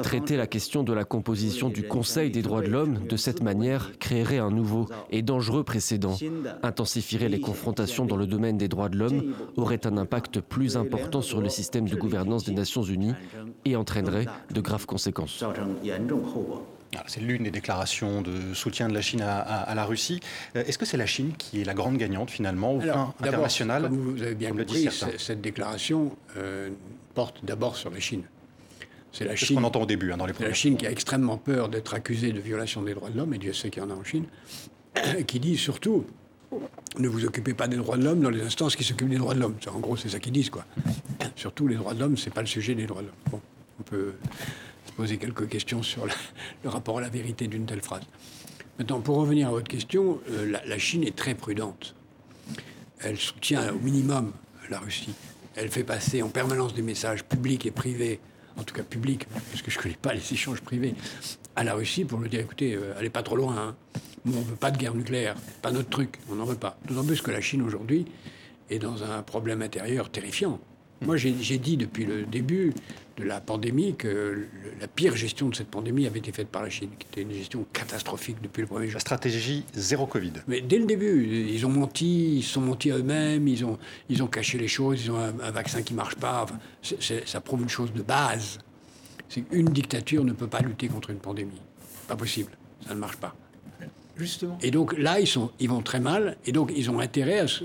Traiter 0.03 0.37
la 0.37 0.47
question 0.47 0.83
de 0.83 0.93
la 0.93 1.03
composition 1.03 1.69
du 1.69 1.83
Conseil 1.87 2.29
des 2.29 2.41
droits 2.41 2.61
de 2.61 2.67
l'homme 2.67 3.07
de 3.07 3.17
cette 3.17 3.41
manière 3.41 3.97
créerait 3.99 4.37
un 4.37 4.51
nouveau 4.51 4.87
et 5.09 5.21
dangereux 5.21 5.63
précédent, 5.63 6.15
intensifierait 6.61 7.29
les 7.29 7.39
confrontations 7.39 8.05
dans 8.05 8.17
le 8.17 8.27
domaine 8.27 8.57
des 8.57 8.67
droits 8.67 8.89
de 8.89 8.97
l'homme, 8.97 9.33
aurait 9.55 9.85
un 9.87 9.97
impact 9.97 10.41
plus 10.41 10.77
important 10.77 11.21
sur 11.21 11.41
le 11.41 11.49
système 11.49 11.89
de 11.89 11.95
gouvernance 11.95 12.43
des 12.43 12.53
Nations 12.53 12.83
Unies 12.83 13.15
et 13.65 13.75
entraînerait 13.75 14.27
de 14.51 14.61
graves 14.61 14.85
conséquences. 14.85 15.43
C'est 17.05 17.21
l'une 17.21 17.43
des 17.43 17.51
déclarations 17.51 18.21
de 18.21 18.53
soutien 18.53 18.87
de 18.87 18.93
la 18.93 19.01
Chine 19.01 19.21
à, 19.21 19.73
la 19.75 19.85
Russie. 19.85 20.19
Euh, 20.55 20.63
est-ce 20.65 20.77
que 20.77 20.85
c'est 20.85 20.97
la 20.97 21.05
Chine 21.05 21.33
qui 21.37 21.61
est 21.61 21.65
la 21.65 21.73
grande 21.73 21.97
gagnante 21.97 22.31
finalement 22.31 22.73
au 22.73 22.79
plan 22.79 23.13
international? 23.19 23.83
Comme 23.83 23.97
vous 23.97 24.21
avez 24.21 24.35
bien 24.35 24.51
compris, 24.51 24.87
cette 25.17 25.41
déclaration 25.41 26.15
euh, 26.37 26.69
porte 27.13 27.43
d'abord 27.43 27.75
sur 27.75 27.89
la 27.89 27.99
Chine. 27.99 28.23
C'est 29.17 29.25
la 29.25 29.35
Chine. 29.35 29.57
qu'on 29.57 29.63
entend 29.63 29.81
au 29.81 29.85
début, 29.87 30.11
hein, 30.11 30.17
dans 30.17 30.27
les 30.27 30.33
La 30.39 30.53
Chine 30.53 30.77
qui 30.77 30.85
a 30.85 30.91
extrêmement 30.91 31.37
peur 31.37 31.69
d'être 31.69 31.95
accusée 31.95 32.33
de 32.33 32.39
violation 32.39 32.83
des 32.83 32.93
droits 32.93 33.09
de 33.09 33.17
l'homme, 33.17 33.33
et 33.33 33.39
Dieu 33.39 33.51
sait 33.51 33.71
qu'il 33.71 33.81
y 33.81 33.85
en 33.85 33.89
a 33.89 33.95
en 33.95 34.03
Chine, 34.03 34.25
qui 35.27 35.39
dit 35.39 35.57
surtout 35.57 36.05
ne 36.99 37.07
vous 37.07 37.25
occupez 37.25 37.55
pas 37.55 37.67
des 37.67 37.77
droits 37.77 37.97
de 37.97 38.03
l'homme 38.03 38.21
dans 38.21 38.29
les 38.29 38.43
instances 38.43 38.75
qui 38.75 38.83
s'occupent 38.83 39.09
des 39.09 39.17
droits 39.17 39.33
de 39.33 39.39
l'homme. 39.39 39.55
En 39.73 39.79
gros, 39.79 39.97
c'est 39.97 40.09
ça 40.09 40.19
qu'ils 40.19 40.33
disent, 40.33 40.51
quoi. 40.51 40.65
Surtout, 41.35 41.67
les 41.67 41.75
droits 41.75 41.95
de 41.95 41.99
l'homme, 41.99 42.15
c'est 42.15 42.29
pas 42.33 42.41
le 42.41 42.47
sujet 42.47 42.75
des 42.75 42.85
droits 42.85 43.01
de 43.01 43.07
l'homme. 43.07 43.15
Bon, 43.31 43.41
on 43.79 43.83
peut 43.83 44.13
se 44.85 44.91
poser 44.91 45.17
quelques 45.17 45.49
questions 45.49 45.81
sur 45.81 46.05
le 46.63 46.69
rapport 46.69 46.99
à 46.99 47.01
la 47.01 47.09
vérité 47.09 47.47
d'une 47.47 47.65
telle 47.65 47.81
phrase. 47.81 48.03
Maintenant, 48.77 49.01
pour 49.01 49.17
revenir 49.17 49.47
à 49.47 49.51
votre 49.51 49.67
question, 49.67 50.19
euh, 50.29 50.51
la, 50.51 50.63
la, 50.63 50.77
Chine 50.77 51.03
est 51.03 51.15
très 51.15 51.33
prudente. 51.33 51.95
Elle 52.99 53.17
soutient 53.17 53.73
au 53.73 53.79
minimum 53.79 54.31
la 54.69 54.77
Russie. 54.77 55.13
Elle 55.55 55.69
fait 55.69 55.83
passer 55.83 56.21
en 56.21 56.29
permanence 56.29 56.75
des 56.75 56.83
messages 56.83 57.23
publics 57.23 57.65
et 57.65 57.71
privés 57.71 58.19
en 58.57 58.63
tout 58.63 58.73
cas 58.73 58.83
public, 58.83 59.27
parce 59.51 59.61
que 59.61 59.71
je 59.71 59.77
ne 59.77 59.83
connais 59.83 59.97
pas 60.01 60.13
les 60.13 60.33
échanges 60.33 60.61
privés, 60.61 60.95
à 61.55 61.63
la 61.63 61.73
Russie 61.73 62.05
pour 62.05 62.19
lui 62.19 62.29
dire 62.29 62.39
écoutez, 62.39 62.75
euh, 62.75 62.97
allez 62.97 63.09
pas 63.09 63.23
trop 63.23 63.35
loin. 63.35 63.57
Hein. 63.57 63.75
On 64.25 64.31
ne 64.31 64.43
veut 64.43 64.55
pas 64.55 64.71
de 64.71 64.77
guerre 64.77 64.93
nucléaire, 64.93 65.35
pas 65.61 65.71
notre 65.71 65.89
truc, 65.89 66.19
on 66.29 66.35
n'en 66.35 66.45
veut 66.45 66.55
pas. 66.55 66.77
D'autant 66.87 67.05
plus 67.05 67.21
que 67.21 67.31
la 67.31 67.41
Chine 67.41 67.61
aujourd'hui 67.61 68.05
est 68.69 68.79
dans 68.79 69.03
un 69.03 69.21
problème 69.23 69.61
intérieur 69.61 70.09
terrifiant. 70.09 70.59
Moi, 71.01 71.17
j'ai 71.17 71.57
dit 71.57 71.77
depuis 71.77 72.05
le 72.05 72.25
début 72.25 72.73
de 73.17 73.23
la 73.23 73.41
pandémie 73.41 73.95
que 73.95 74.47
la 74.79 74.87
pire 74.87 75.15
gestion 75.15 75.49
de 75.49 75.55
cette 75.55 75.69
pandémie 75.69 76.05
avait 76.05 76.19
été 76.19 76.31
faite 76.31 76.49
par 76.49 76.61
la 76.61 76.69
Chine, 76.69 76.89
qui 76.97 77.07
était 77.11 77.21
une 77.21 77.31
gestion 77.31 77.65
catastrophique 77.73 78.37
depuis 78.41 78.61
le 78.61 78.67
premier 78.67 78.85
jour. 78.87 78.95
La 78.95 78.99
stratégie 78.99 79.63
zéro 79.73 80.05
Covid. 80.05 80.33
Mais 80.47 80.61
dès 80.61 80.77
le 80.77 80.85
début, 80.85 81.25
ils 81.49 81.65
ont 81.65 81.69
menti, 81.69 82.37
ils 82.37 82.43
se 82.43 82.53
sont 82.53 82.61
mentis 82.61 82.91
à 82.91 82.97
eux-mêmes, 82.97 83.47
ils 83.47 83.65
ont, 83.65 83.77
ils 84.09 84.21
ont 84.21 84.27
caché 84.27 84.57
les 84.57 84.67
choses, 84.67 85.03
ils 85.05 85.11
ont 85.11 85.17
un, 85.17 85.51
vaccin 85.51 85.81
qui 85.81 85.93
ne 85.93 85.97
marche 85.97 86.15
pas. 86.15 86.45
ça 86.81 87.41
prouve 87.41 87.61
une 87.61 87.69
chose 87.69 87.91
de 87.93 88.01
base. 88.01 88.59
C'est 89.29 89.41
qu'une 89.41 89.69
dictature 89.69 90.23
ne 90.23 90.33
peut 90.33 90.47
pas 90.47 90.61
lutter 90.61 90.87
contre 90.87 91.09
une 91.09 91.19
pandémie. 91.19 91.61
Pas 92.07 92.15
possible. 92.15 92.51
Ça 92.87 92.93
ne 92.93 92.99
marche 92.99 93.17
pas. 93.17 93.35
Et 94.61 94.71
donc 94.71 94.97
là, 94.97 95.17
ils, 95.19 95.69
vont 95.69 95.81
très 95.81 95.99
mal, 95.99 96.37
et 96.45 96.51
donc 96.51 96.71
ils 96.75 96.89
ont 96.89 96.99
intérêt 96.99 97.39
à 97.39 97.47
ce, 97.47 97.63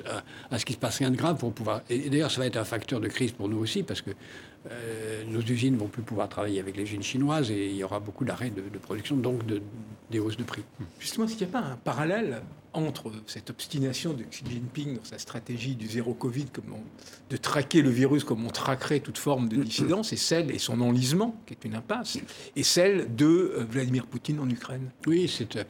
à, 0.51 0.59
ce 0.59 0.65
qu'il 0.65 0.75
se 0.75 0.81
passe 0.81 0.99
rien 0.99 1.11
de 1.11 1.17
grave 1.17 1.39
pour 1.39 1.53
pouvoir. 1.53 1.83
Et 1.89 2.11
d'ailleurs, 2.11 2.31
ça 2.31 2.41
va 2.41 2.47
être 2.47 2.57
un 2.57 2.65
facteur 2.65 3.01
de 3.01 3.09
crise 3.09 3.33
pour 3.33 3.49
nous 3.49 3.59
aussi, 3.59 3.83
parce 3.83 4.03
que 4.03 4.11
euh, 4.71 5.25
nos 5.29 5.41
usines 5.41 5.77
vont 5.77 5.89
plus 5.89 6.03
pouvoir 6.03 6.29
travailler 6.29 6.61
avec 6.61 6.77
les 6.77 6.85
usines 6.85 7.03
chinoises, 7.03 7.51
et 7.51 7.67
il 7.67 7.77
y 7.77 7.85
aura 7.85 8.01
beaucoup 8.01 8.25
d'arrêts 8.25 8.51
de, 8.51 8.79
production, 8.79 9.17
donc 9.17 9.45
de, 9.47 9.61
des 10.11 10.21
hausses 10.21 10.37
de 10.37 10.45
prix. 10.45 10.63
Justement, 11.01 11.27
est-ce 11.27 11.37
qu'il 11.37 11.47
n'y 11.47 11.55
a 11.55 11.61
pas 11.61 11.67
un 11.67 11.77
parallèle 11.77 12.43
entre 12.75 13.13
cette 13.27 13.51
obstination 13.51 14.15
de 14.15 14.23
Xi 14.23 14.45
Jinping 14.49 14.97
dans 14.97 15.05
sa 15.05 15.19
stratégie 15.19 15.75
du 15.75 15.87
zéro 15.87 16.15
Covid, 16.15 16.47
de 17.29 17.37
traquer 17.37 17.83
le 17.83 17.91
virus 17.91 18.25
comme 18.25 18.47
on 18.47 18.51
traquerait 18.51 19.01
toute 19.01 19.19
forme 19.19 19.49
de 19.49 19.63
dissidence, 19.63 20.13
et 20.13 20.17
celle, 20.17 20.51
et 20.51 20.59
son 20.59 20.81
enlisement, 20.81 21.37
qui 21.47 21.55
est 21.55 21.65
une 21.65 21.75
impasse, 21.75 22.19
et 22.55 22.63
celle 22.63 23.15
de 23.15 23.27
euh, 23.27 23.67
Vladimir 23.69 24.07
Poutine 24.07 24.39
en 24.39 24.49
Ukraine? 24.49 24.91
Oui, 25.07 25.29
c'est. 25.29 25.57
Euh, 25.57 25.65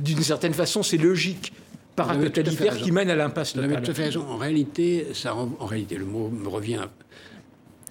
d'une 0.00 0.22
certaine 0.22 0.54
façon, 0.54 0.82
c'est 0.82 0.96
logique 0.96 1.52
paratotalitaire 1.96 2.76
qui 2.76 2.92
mène 2.92 3.10
à 3.10 3.16
l'impasse 3.16 3.56
Vous 3.56 3.62
avez 3.62 3.82
tout 3.82 3.90
à 3.90 3.94
fait 3.94 4.04
raison. 4.04 4.24
En 4.28 4.36
réalité, 4.36 5.08
ça, 5.14 5.34
en 5.34 5.66
réalité, 5.66 5.96
le 5.96 6.04
mot 6.04 6.28
me 6.28 6.48
revient. 6.48 6.86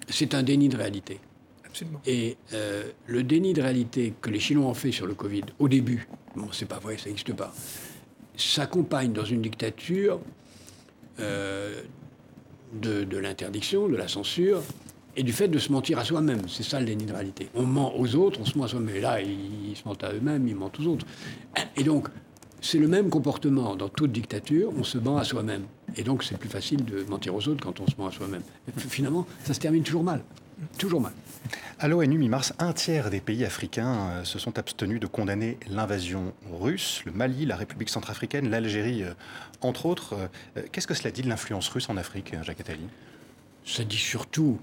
C'est 0.08 0.34
un 0.34 0.42
déni 0.42 0.68
de 0.68 0.76
réalité. 0.76 1.20
Absolument. 1.64 2.00
Et 2.06 2.36
euh, 2.54 2.84
le 3.06 3.22
déni 3.22 3.52
de 3.52 3.60
réalité 3.60 4.14
que 4.20 4.30
les 4.30 4.40
Chinois 4.40 4.66
ont 4.66 4.74
fait 4.74 4.92
sur 4.92 5.06
le 5.06 5.14
Covid 5.14 5.42
au 5.58 5.68
début, 5.68 6.08
bon, 6.34 6.48
c'est 6.50 6.66
pas 6.66 6.78
vrai, 6.78 6.96
ça 6.96 7.06
n'existe 7.06 7.34
pas 7.34 7.52
s'accompagne 8.38 9.12
dans 9.12 9.24
une 9.24 9.42
dictature 9.42 10.20
euh, 11.20 11.82
de, 12.72 13.16
l'interdiction, 13.16 13.88
de 13.88 13.96
la 13.96 14.08
censure 14.08 14.62
et 15.16 15.22
du 15.22 15.32
fait 15.32 15.48
de 15.48 15.58
se 15.58 15.72
mentir 15.72 15.98
à 15.98 16.04
soi-même. 16.04 16.48
C'est 16.48 16.62
ça 16.62 16.78
le 16.78 16.86
déni 16.86 17.04
de 17.04 17.12
réalité. 17.12 17.48
On 17.54 17.64
ment 17.64 17.98
aux 17.98 18.14
autres, 18.14 18.40
on 18.40 18.44
se 18.44 18.56
ment 18.56 18.64
à 18.64 18.68
soi-même. 18.68 18.94
Et 18.94 19.00
là, 19.00 19.20
ils, 19.20 19.76
se 19.76 19.86
mentent 19.86 20.04
à 20.04 20.12
eux-mêmes, 20.12 20.46
ils 20.46 20.54
mentent 20.54 20.78
aux 20.78 20.86
autres. 20.86 21.06
Et 21.76 21.82
donc, 21.82 22.08
c'est 22.60 22.78
le 22.78 22.88
même 22.88 23.10
comportement 23.10 23.74
dans 23.74 23.88
toute 23.88 24.12
dictature, 24.12 24.72
on 24.76 24.84
se 24.84 24.98
ment 24.98 25.16
à 25.16 25.24
soi-même. 25.24 25.64
Et 25.96 26.02
donc, 26.02 26.24
c'est 26.24 26.36
plus 26.36 26.48
facile 26.48 26.84
de 26.84 27.02
mentir 27.04 27.34
aux 27.34 27.48
autres 27.48 27.64
quand 27.64 27.80
on 27.80 27.86
se 27.86 27.94
ment 27.98 28.08
à 28.08 28.12
soi-même. 28.12 28.42
Finalement, 28.76 29.26
ça 29.44 29.54
se 29.54 29.60
termine 29.60 29.82
toujours 29.82 30.04
mal. 30.04 30.22
Toujours 30.76 31.00
mal. 31.00 31.12
À 31.78 31.86
l'ONU, 31.86 32.18
mi-mars, 32.18 32.52
un 32.58 32.72
tiers 32.72 33.10
des 33.10 33.20
pays 33.20 33.44
africains 33.44 34.10
euh, 34.10 34.24
se 34.24 34.40
sont 34.40 34.58
abstenus 34.58 34.98
de 34.98 35.06
condamner 35.06 35.56
l'invasion 35.70 36.32
russe. 36.60 37.02
Le 37.06 37.12
Mali, 37.12 37.46
la 37.46 37.54
République 37.54 37.88
centrafricaine, 37.88 38.50
l'Algérie, 38.50 39.04
euh, 39.04 39.12
entre 39.60 39.86
autres. 39.86 40.14
Euh, 40.56 40.62
qu'est-ce 40.72 40.88
que 40.88 40.94
cela 40.94 41.12
dit 41.12 41.22
de 41.22 41.28
l'influence 41.28 41.68
russe 41.68 41.88
en 41.88 41.96
Afrique, 41.96 42.34
Jacques 42.42 42.60
Attali? 42.60 42.88
Ça 43.64 43.84
dit 43.84 43.96
surtout 43.96 44.58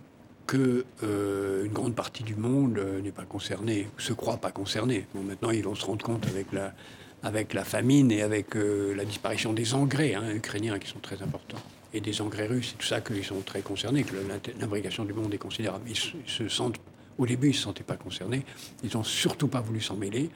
que 0.47 0.85
une 1.01 1.73
grande 1.73 1.95
partie 1.95 2.23
du 2.23 2.35
monde 2.35 2.79
n'est 3.03 3.11
pas 3.11 3.25
concernée, 3.25 3.87
se 3.97 4.13
croit 4.13 4.37
pas 4.37 4.51
concernée. 4.51 5.07
Bon, 5.15 5.23
maintenant, 5.23 5.49
ils 5.49 5.63
vont 5.63 5.73
se 5.73 5.85
rendre 5.85 6.05
compte 6.05 6.27
avec 6.27 6.51
la, 6.53 6.73
avec 7.23 7.53
la 7.53 7.63
famine 7.63 8.11
et 8.11 8.21
avec 8.21 8.55
la 8.55 9.05
disparition 9.05 9.53
des 9.53 9.73
engrais 9.73 10.13
hein, 10.13 10.29
ukrainiens 10.33 10.79
qui 10.79 10.87
sont 10.87 10.99
très 10.99 11.21
importants 11.21 11.61
et 11.95 12.01
des 12.01 12.21
engrais 12.21 12.45
russes, 12.45 12.71
c'est 12.71 12.77
tout 12.77 12.85
ça 12.85 12.99
qu'ils 12.99 13.23
sont 13.23 13.39
très 13.39 13.61
concernés, 13.61 14.03
que 14.03 14.15
l'imbrication 14.59 15.05
du 15.05 15.13
monde 15.13 15.33
est 15.33 15.37
considérable. 15.37 15.89
Ils 15.89 15.95
se 15.95 16.49
sentent, 16.49 16.75
au 17.17 17.25
début, 17.25 17.47
ils 17.47 17.51
ne 17.51 17.55
se 17.55 17.61
sentaient 17.61 17.85
pas 17.85 17.95
concernés. 17.95 18.43
Ils 18.83 18.91
n'ont 18.95 19.03
surtout 19.03 19.47
pas 19.47 19.61
voulu 19.61 19.79
s'en 19.79 19.95
mêler. 19.95 20.29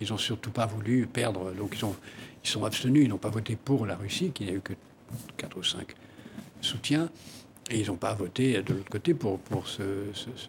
Ils 0.00 0.08
n'ont 0.08 0.18
surtout 0.18 0.50
pas 0.50 0.64
voulu 0.64 1.06
perdre. 1.06 1.52
Donc 1.52 1.76
ils, 1.76 1.84
ont, 1.84 1.94
ils 2.42 2.48
sont 2.48 2.64
abstenus. 2.64 3.04
Ils 3.04 3.10
n'ont 3.10 3.18
pas 3.18 3.28
voté 3.28 3.54
pour 3.54 3.84
la 3.84 3.96
Russie, 3.96 4.30
qui 4.32 4.46
n'a 4.46 4.52
eu 4.52 4.60
que 4.60 4.72
4 5.36 5.58
ou 5.58 5.62
5 5.62 5.94
soutiens. 6.62 7.10
Et 7.70 7.80
ils 7.80 7.86
n'ont 7.86 7.96
pas 7.96 8.12
voté 8.14 8.62
de 8.62 8.74
l'autre 8.74 8.90
côté 8.90 9.14
pour, 9.14 9.40
se, 9.66 9.82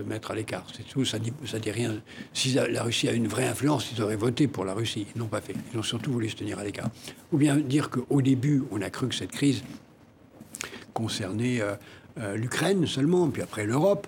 mettre 0.03 0.31
à 0.31 0.35
l'écart. 0.35 0.65
C'est 0.75 0.83
tout, 0.83 1.05
ça 1.05 1.17
dit, 1.17 1.31
ça 1.45 1.59
dit 1.59 1.71
rien. 1.71 1.95
Si 2.33 2.53
la 2.53 2.83
Russie 2.83 3.07
a 3.07 3.13
une 3.13 3.27
vraie 3.27 3.47
influence, 3.47 3.89
ils 3.95 4.01
auraient 4.01 4.17
voté 4.17 4.47
pour 4.47 4.65
la 4.65 4.73
Russie. 4.73 5.07
Ils 5.15 5.19
n'ont 5.19 5.27
pas 5.27 5.41
fait. 5.41 5.55
Ils 5.73 5.79
ont 5.79 5.83
surtout 5.83 6.11
voulu 6.11 6.29
se 6.29 6.35
tenir 6.35 6.59
à 6.59 6.63
l'écart. 6.63 6.89
Ou 7.31 7.37
bien 7.37 7.55
dire 7.55 7.89
qu'au 7.89 8.21
début, 8.21 8.63
on 8.71 8.81
a 8.81 8.89
cru 8.89 9.07
que 9.07 9.15
cette 9.15 9.31
crise 9.31 9.63
concerner 10.95 11.61
euh, 11.61 11.75
euh, 12.17 12.35
l'Ukraine 12.35 12.87
seulement, 12.87 13.29
puis 13.29 13.43
après 13.43 13.67
l'Europe. 13.67 14.07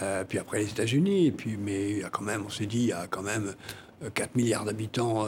Euh, 0.00 0.24
puis 0.24 0.38
après 0.38 0.60
les 0.60 0.70
États-Unis, 0.70 1.34
mais 1.58 1.90
il 1.90 1.98
y 1.98 2.04
a 2.04 2.08
quand 2.08 2.22
même, 2.22 2.44
on 2.46 2.48
s'est 2.48 2.64
dit, 2.64 2.78
il 2.78 2.86
y 2.86 2.92
a 2.92 3.06
quand 3.06 3.22
même 3.22 3.52
4 4.14 4.34
milliards 4.34 4.64
d'habitants 4.64 5.26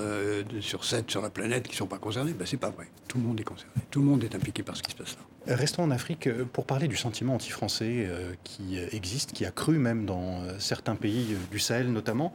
sur 0.61 0.83
7 0.83 1.11
sur 1.11 1.21
la 1.21 1.29
planète 1.29 1.65
qui 1.65 1.73
ne 1.73 1.77
sont 1.77 1.87
pas 1.87 1.99
concernés. 1.99 2.33
Ben, 2.33 2.47
c'est 2.47 2.57
pas 2.57 2.71
vrai. 2.71 2.87
Tout 3.07 3.19
le 3.19 3.25
monde 3.25 3.39
est 3.39 3.45
concerné. 3.45 3.75
Tout 3.91 4.01
le 4.01 4.07
monde 4.07 4.25
est 4.25 4.35
impliqué 4.35 4.63
par 4.63 4.75
ce 4.75 4.83
qui 4.83 4.93
se 4.93 4.97
passe 4.97 5.15
là. 5.17 5.32
Restons 5.47 5.83
en 5.83 5.91
Afrique 5.91 6.31
pour 6.53 6.67
parler 6.67 6.87
du 6.87 6.97
sentiment 6.97 7.35
anti-français 7.35 8.09
qui 8.45 8.79
existe, 8.93 9.33
qui 9.33 9.45
a 9.45 9.51
cru 9.51 9.77
même 9.79 10.07
dans 10.07 10.41
certains 10.61 10.95
pays 10.95 11.37
du 11.51 11.59
Sahel 11.59 11.91
notamment. 11.91 12.33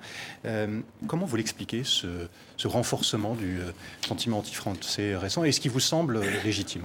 comment 1.07 1.25
vous 1.25 1.37
l'expliquez, 1.37 1.83
ce, 1.85 2.27
ce, 2.57 2.67
renforcement 2.67 3.33
du 3.33 3.59
sentiment 4.05 4.39
anti-français 4.39 5.15
récent? 5.15 5.45
Et 5.45 5.53
ce 5.53 5.61
qui 5.61 5.69
vous 5.69 5.79
semble 5.79 6.19
légitime? 6.43 6.83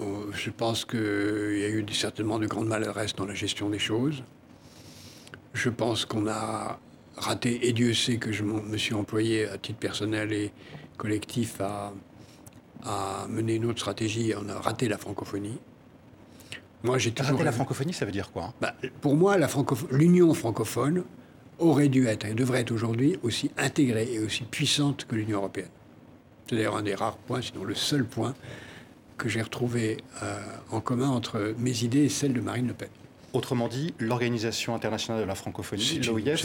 Euh, 0.00 0.30
je 0.32 0.50
pense 0.50 0.84
qu'il 0.84 0.98
y 0.98 1.64
a 1.64 1.68
eu 1.68 1.84
certainement 1.92 2.38
de 2.38 2.46
grandes 2.46 2.68
maladresses 2.68 3.14
dans 3.14 3.26
la 3.26 3.34
gestion 3.34 3.68
des 3.68 3.78
choses. 3.78 4.22
Je 5.52 5.68
pense 5.68 6.04
qu'on 6.04 6.26
a 6.26 6.78
raté, 7.16 7.68
et 7.68 7.72
Dieu 7.72 7.92
sait 7.92 8.16
que 8.16 8.32
je 8.32 8.44
me 8.44 8.78
suis 8.78 8.94
employé 8.94 9.46
à 9.46 9.58
titre 9.58 9.78
personnel 9.78 10.32
et 10.32 10.52
collectif 10.96 11.60
à, 11.60 11.92
mener 13.28 13.54
une 13.54 13.66
autre 13.66 13.80
stratégie. 13.80 14.32
On 14.36 14.48
a 14.48 14.58
raté 14.58 14.88
la 14.88 14.98
francophonie. 14.98 15.58
Moi, 16.82 16.98
j'ai 16.98 17.12
Raté 17.18 17.44
la 17.44 17.52
francophonie, 17.52 17.92
ça 17.92 18.06
veut 18.06 18.12
dire 18.12 18.30
quoi? 18.32 18.54
Bah, 18.60 18.74
Pour 19.00 19.14
moi, 19.14 19.36
l'Union 19.90 20.32
francophone 20.32 21.04
aurait 21.58 21.88
dû 21.88 22.06
être 22.06 22.24
et 22.24 22.32
devrait 22.32 22.60
être 22.60 22.72
aujourd'hui 22.72 23.18
aussi 23.22 23.50
intégrée 23.58 24.08
et 24.14 24.18
aussi 24.18 24.44
puissante 24.44 25.06
que 25.06 25.14
l'Union 25.14 25.38
européenne. 25.38 25.68
C'est 26.48 26.56
d'ailleurs 26.56 26.76
un 26.76 26.82
des 26.82 26.94
rares 26.94 27.18
points, 27.18 27.42
sinon 27.42 27.64
le 27.64 27.74
seul 27.74 28.04
point, 28.04 28.34
que 29.18 29.28
j'ai 29.28 29.42
retrouvé 29.42 29.98
euh, 30.22 30.40
en 30.70 30.80
commun 30.80 31.10
entre 31.10 31.54
mes 31.58 31.84
idées 31.84 32.04
et 32.04 32.08
celles 32.08 32.32
de 32.32 32.40
Marine 32.40 32.68
Le 32.68 32.74
Pen. 32.74 32.88
Autrement 33.32 33.68
dit, 33.68 33.94
l'Organisation 34.00 34.74
internationale 34.74 35.22
de 35.22 35.26
la 35.26 35.34
francophonie, 35.34 36.00
l'OIF, 36.04 36.44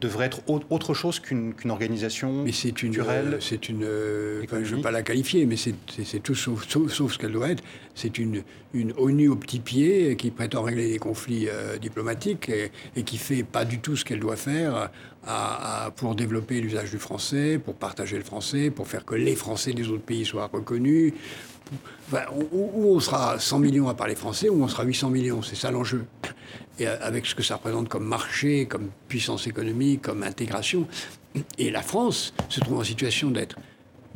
devrait 0.00 0.26
être 0.26 0.40
autre 0.48 0.94
chose 0.94 1.20
qu'une 1.20 1.54
organisation 1.68 2.42
mais 2.44 2.52
c'est 2.52 2.68
une, 2.82 2.92
culturelle. 2.92 3.38
C'est 3.40 3.68
une, 3.68 3.84
euh, 3.84 4.42
je 4.50 4.56
ne 4.56 4.76
veux 4.76 4.82
pas 4.82 4.90
la 4.90 5.02
qualifier, 5.02 5.44
mais 5.44 5.56
c'est 5.56 6.22
tout 6.22 6.34
sauf, 6.34 6.66
sauf, 6.68 7.12
ce 7.12 7.18
qu'elle 7.18 7.32
doit 7.32 7.50
être. 7.50 7.62
C'est 7.94 8.18
une, 8.18 8.42
une 8.72 8.92
ONU 8.96 9.28
au 9.28 9.36
petit 9.36 9.60
pied 9.60 10.16
qui 10.16 10.30
prétend 10.30 10.62
régler 10.62 10.90
des 10.90 10.98
conflits 10.98 11.48
euh, 11.48 11.76
diplomatiques 11.78 12.48
et, 12.48 12.70
et, 12.94 13.02
qui 13.02 13.18
fait 13.18 13.42
pas 13.42 13.64
du 13.64 13.78
tout 13.78 13.96
ce 13.96 14.04
qu'elle 14.04 14.20
doit 14.20 14.36
faire 14.36 14.90
à, 15.26 15.90
pour 15.96 16.14
développer 16.14 16.60
l'usage 16.60 16.90
du 16.90 16.98
français, 16.98 17.58
pour 17.62 17.74
partager 17.74 18.16
le 18.16 18.24
français, 18.24 18.70
pour 18.70 18.86
faire 18.86 19.04
que 19.04 19.14
les 19.14 19.34
Français 19.34 19.72
des 19.72 19.88
autres 19.88 20.04
pays 20.04 20.24
soient 20.24 20.48
reconnus, 20.52 21.12
où, 22.52 22.94
on 22.94 23.00
sera 23.00 23.38
100 23.38 23.58
millions 23.58 23.88
à 23.88 23.94
parler 23.94 24.14
français, 24.14 24.48
ou 24.48 24.62
on 24.62 24.68
sera 24.68 24.84
800 24.84 25.10
millions. 25.10 25.42
C'est 25.42 25.56
ça 25.56 25.70
l'enjeu. 25.70 26.04
Et 26.78 26.86
avec 26.86 27.26
ce 27.26 27.34
que 27.34 27.42
ça 27.42 27.56
représente 27.56 27.88
comme 27.88 28.04
marché, 28.04 28.66
comme 28.66 28.90
puissance 29.08 29.46
économique, 29.46 30.02
comme 30.02 30.22
intégration. 30.22 30.86
Et 31.58 31.70
la 31.70 31.82
France 31.82 32.34
se 32.48 32.60
trouve 32.60 32.78
en 32.78 32.84
situation 32.84 33.30
d'être 33.30 33.56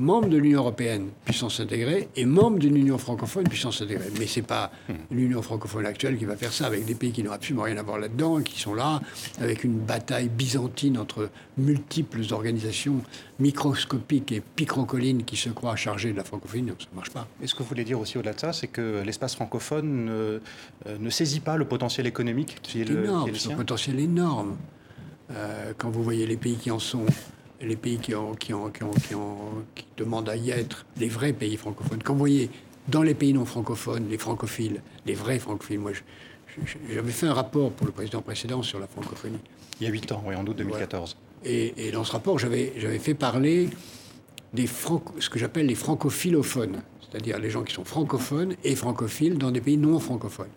membre 0.01 0.29
de 0.29 0.39
l'Union 0.39 0.61
européenne, 0.61 1.11
puissance 1.25 1.61
intégrée, 1.61 2.09
et 2.17 2.25
membre 2.25 2.59
d'une 2.59 2.77
Union 2.77 2.97
francophone, 2.97 3.45
puissance 3.45 3.83
intégrée. 3.83 4.09
Mais 4.19 4.27
ce 4.27 4.41
n'est 4.41 4.47
pas 4.47 4.73
hmm. 4.89 4.95
l'Union 5.11 5.43
francophone 5.43 5.85
actuelle 5.85 6.17
qui 6.17 6.25
va 6.25 6.37
faire 6.37 6.53
ça, 6.53 6.67
avec 6.67 6.87
des 6.87 6.95
pays 6.95 7.13
qui 7.13 7.23
n'ont 7.23 7.33
absolument 7.33 7.65
rien 7.65 7.77
à 7.77 7.83
voir 7.83 7.99
là-dedans, 7.99 8.41
qui 8.41 8.59
sont 8.59 8.75
là, 8.75 9.01
avec 9.41 9.63
une 9.63 9.79
bataille 9.79 10.29
byzantine 10.29 10.97
entre 10.99 11.29
multiples 11.59 12.23
organisations 12.33 13.03
microscopiques 13.39 14.33
et 14.33 14.41
picrocolines 14.41 15.25
qui 15.25 15.37
se 15.37 15.51
croient 15.51 15.77
chargées 15.77 16.13
de 16.13 16.17
la 16.17 16.25
francophonie, 16.25 16.63
donc 16.63 16.81
ça 16.81 16.89
ne 16.91 16.97
marche 16.97 17.11
pas. 17.11 17.29
Et 17.43 17.47
ce 17.47 17.55
que 17.55 17.63
vous 17.63 17.69
voulez 17.69 17.85
dire 17.85 18.01
aussi 18.01 18.17
au-delà 18.17 18.33
de 18.33 18.41
ça, 18.41 18.55
c'est 18.55 18.69
que 18.69 19.03
l'espace 19.05 19.35
francophone 19.35 20.07
ne, 20.07 20.41
euh, 20.87 21.11
saisit 21.11 21.41
pas 21.41 21.59
le 21.59 21.67
potentiel 21.67 22.07
économique 22.07 22.57
qui 22.63 22.81
est, 22.81 22.85
le, 22.85 23.05
énorme, 23.05 23.31
C'est 23.35 23.53
un 23.53 23.57
potentiel 23.57 24.01
énorme. 24.01 24.57
Euh, 25.33 25.73
quand 25.77 25.91
vous 25.91 26.03
voyez 26.03 26.27
les 26.27 26.37
pays 26.37 26.57
qui 26.57 26.71
en 26.71 26.79
sont 26.79 27.05
les 27.61 27.77
pays 27.77 27.99
qui, 27.99 28.15
ont, 28.15 28.35
qui, 28.35 28.55
ont, 28.55 28.71
qui, 28.71 28.85
qui, 29.75 29.87
demandent 29.97 30.29
à 30.29 30.37
y 30.37 30.51
être, 30.51 30.87
les 30.97 31.09
vrais 31.09 31.33
pays 31.33 31.57
francophones. 31.57 32.03
Quand 32.03 32.15
vous 32.15 32.19
voyez 32.19 32.51
dans 32.89 33.03
les 33.03 33.15
pays 33.15 33.33
non 33.33 33.45
francophones, 33.45 34.09
les 34.09 34.19
francophiles, 34.19 34.83
les 35.07 35.15
vrais 35.15 35.39
francophiles, 35.39 35.79
moi 35.79 35.93
j'avais 36.93 37.13
fait 37.13 37.27
un 37.27 37.35
rapport 37.35 37.71
pour 37.71 37.87
le 37.87 37.93
président 37.93 38.23
précédent 38.23 38.63
sur 38.63 38.79
la 38.81 38.87
francophonie. 38.87 39.39
Il 39.81 39.85
y 39.85 39.87
a 39.87 39.91
huit 39.91 40.11
ans, 40.13 40.23
oui, 40.27 40.35
en 40.35 40.47
août 40.47 40.57
2014. 40.57 41.17
Et, 41.45 41.89
et, 41.89 41.91
dans 41.91 42.05
ce 42.05 42.13
rapport, 42.13 42.39
j'avais 42.39 42.99
fait 42.99 43.15
parler 43.15 43.71
des 44.53 44.67
ce 44.67 45.31
que 45.31 45.39
j'appelle 45.39 45.67
les 45.67 45.75
francophilophones, 45.75 46.83
c'est-à-dire 47.01 47.39
les 47.39 47.51
gens 47.51 47.63
qui 47.63 47.73
sont 47.73 47.85
francophones 47.85 48.57
et 48.65 48.75
francophiles 48.75 49.39
dans 49.39 49.51
des 49.51 49.61
pays 49.61 49.79
non 49.79 50.01
francophones 50.01 50.51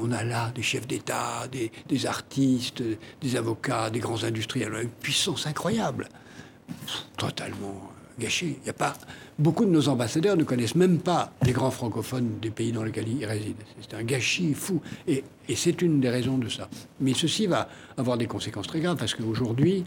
on 0.00 0.12
a 0.12 0.24
là 0.24 0.50
des 0.54 0.62
chefs 0.62 0.86
d'État, 0.86 1.46
des, 1.50 2.06
artistes, 2.06 2.82
des 3.20 3.36
avocats, 3.36 3.90
des 3.90 4.00
grands 4.00 4.22
industriels, 4.24 4.72
une 4.82 4.88
puissance 4.88 5.46
incroyable, 5.46 6.08
totalement 7.16 7.90
gâchée. 8.18 8.58
Il 8.62 8.66
y 8.66 8.70
a 8.70 8.74
pas 8.74 8.94
beaucoup 9.38 9.64
de 9.64 9.70
nos 9.70 9.88
ambassadeurs 9.88 10.36
ne 10.36 10.44
connaissent 10.44 10.76
même 10.76 10.98
pas 10.98 11.32
les 11.44 11.52
grands 11.52 11.70
francophones 11.70 12.38
des 12.40 12.50
pays 12.50 12.72
dans 12.72 12.84
lesquels 12.84 13.08
ils 13.08 13.24
résident. 13.24 13.56
C'est 13.80 13.94
un 13.94 14.04
gâchis 14.04 14.54
fou, 14.54 14.80
et, 15.06 15.24
et 15.48 15.56
c'est 15.56 15.82
une 15.82 16.00
des 16.00 16.10
raisons 16.10 16.38
de 16.38 16.48
ça. 16.48 16.68
Mais 17.00 17.14
ceci 17.14 17.46
va 17.46 17.68
avoir 17.96 18.16
des 18.16 18.26
conséquences 18.26 18.68
très 18.68 18.80
graves 18.80 18.96
parce 18.96 19.14
qu'aujourd'hui, 19.14 19.84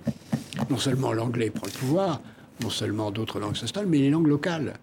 non 0.70 0.78
seulement 0.78 1.14
l'anglais 1.14 1.50
prend 1.50 1.68
le 1.68 1.72
pouvoir, 1.72 2.22
non 2.62 2.70
seulement 2.70 3.12
d'autres 3.12 3.40
langues 3.40 3.56
s'installent, 3.56 3.88
mais 3.88 4.00
les 4.00 4.10
langues 4.10 4.28
locales. 4.28 4.74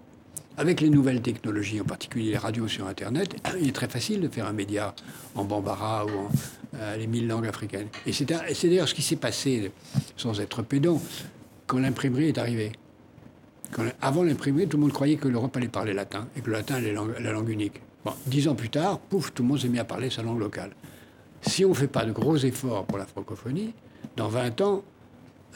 Avec 0.57 0.81
les 0.81 0.89
nouvelles 0.89 1.21
technologies, 1.21 1.81
en 1.81 1.85
particulier 1.85 2.31
les 2.31 2.39
radios 2.39 2.69
sur 2.69 2.87
Internet, 2.87 3.35
il 3.61 3.69
est 3.69 3.73
très 3.73 3.89
facile 3.89 4.21
de 4.21 4.29
faire 4.29 4.47
un 4.47 4.53
média 4.53 4.95
en 5.35 5.45
bambara 5.45 6.07
ou 6.07 6.11
en 6.11 6.29
euh, 6.77 6.97
les 6.97 7.09
mille 7.09 7.27
langues 7.27 7.47
africaines. 7.47 7.89
Et 8.07 8.13
c'est 8.13 8.25
d'ailleurs 8.25 8.89
ce 8.89 8.95
qui 8.95 9.03
s'est 9.03 9.17
passé, 9.17 9.73
sans 10.17 10.41
être 10.41 10.63
pédant, 10.63 11.01
quand 11.67 11.79
l'imprimerie 11.79 12.29
est 12.29 12.39
arrivée. 12.39 12.73
avant 14.01 14.23
l'imprimerie, 14.23 14.69
tout 14.69 14.77
le 14.77 14.83
monde 14.83 14.93
croyait 14.93 15.17
que 15.17 15.27
l'Europe 15.27 15.57
allait 15.57 15.69
parler 15.69 15.93
latin 15.93 16.29
et 16.37 16.41
que 16.41 16.47
le 16.47 16.53
latin 16.53 16.77
est 16.77 16.93
la 16.93 17.33
langue, 17.33 17.49
unique. 17.49 17.81
Bon, 18.05 18.13
dix 18.27 18.47
ans 18.47 18.55
plus 18.55 18.71
tard, 18.71 19.01
pouf, 19.01 19.33
tout 19.33 19.43
le 19.43 19.49
monde 19.49 19.59
s'est 19.59 19.69
mis 19.69 19.81
à 19.81 19.85
parler 19.85 20.11
sa 20.11 20.23
langue 20.23 20.39
locale. 20.39 20.71
Si 21.43 21.65
on 21.65 21.71
ne 21.71 21.75
fait 21.75 21.89
pas 21.89 22.05
de 22.05 22.13
gros 22.13 22.37
efforts 22.37 22.85
pour 22.85 22.99
la 22.99 23.07
francophonie, 23.07 23.75
dans 24.17 24.29
20 24.29 24.61
ans, 24.61 24.85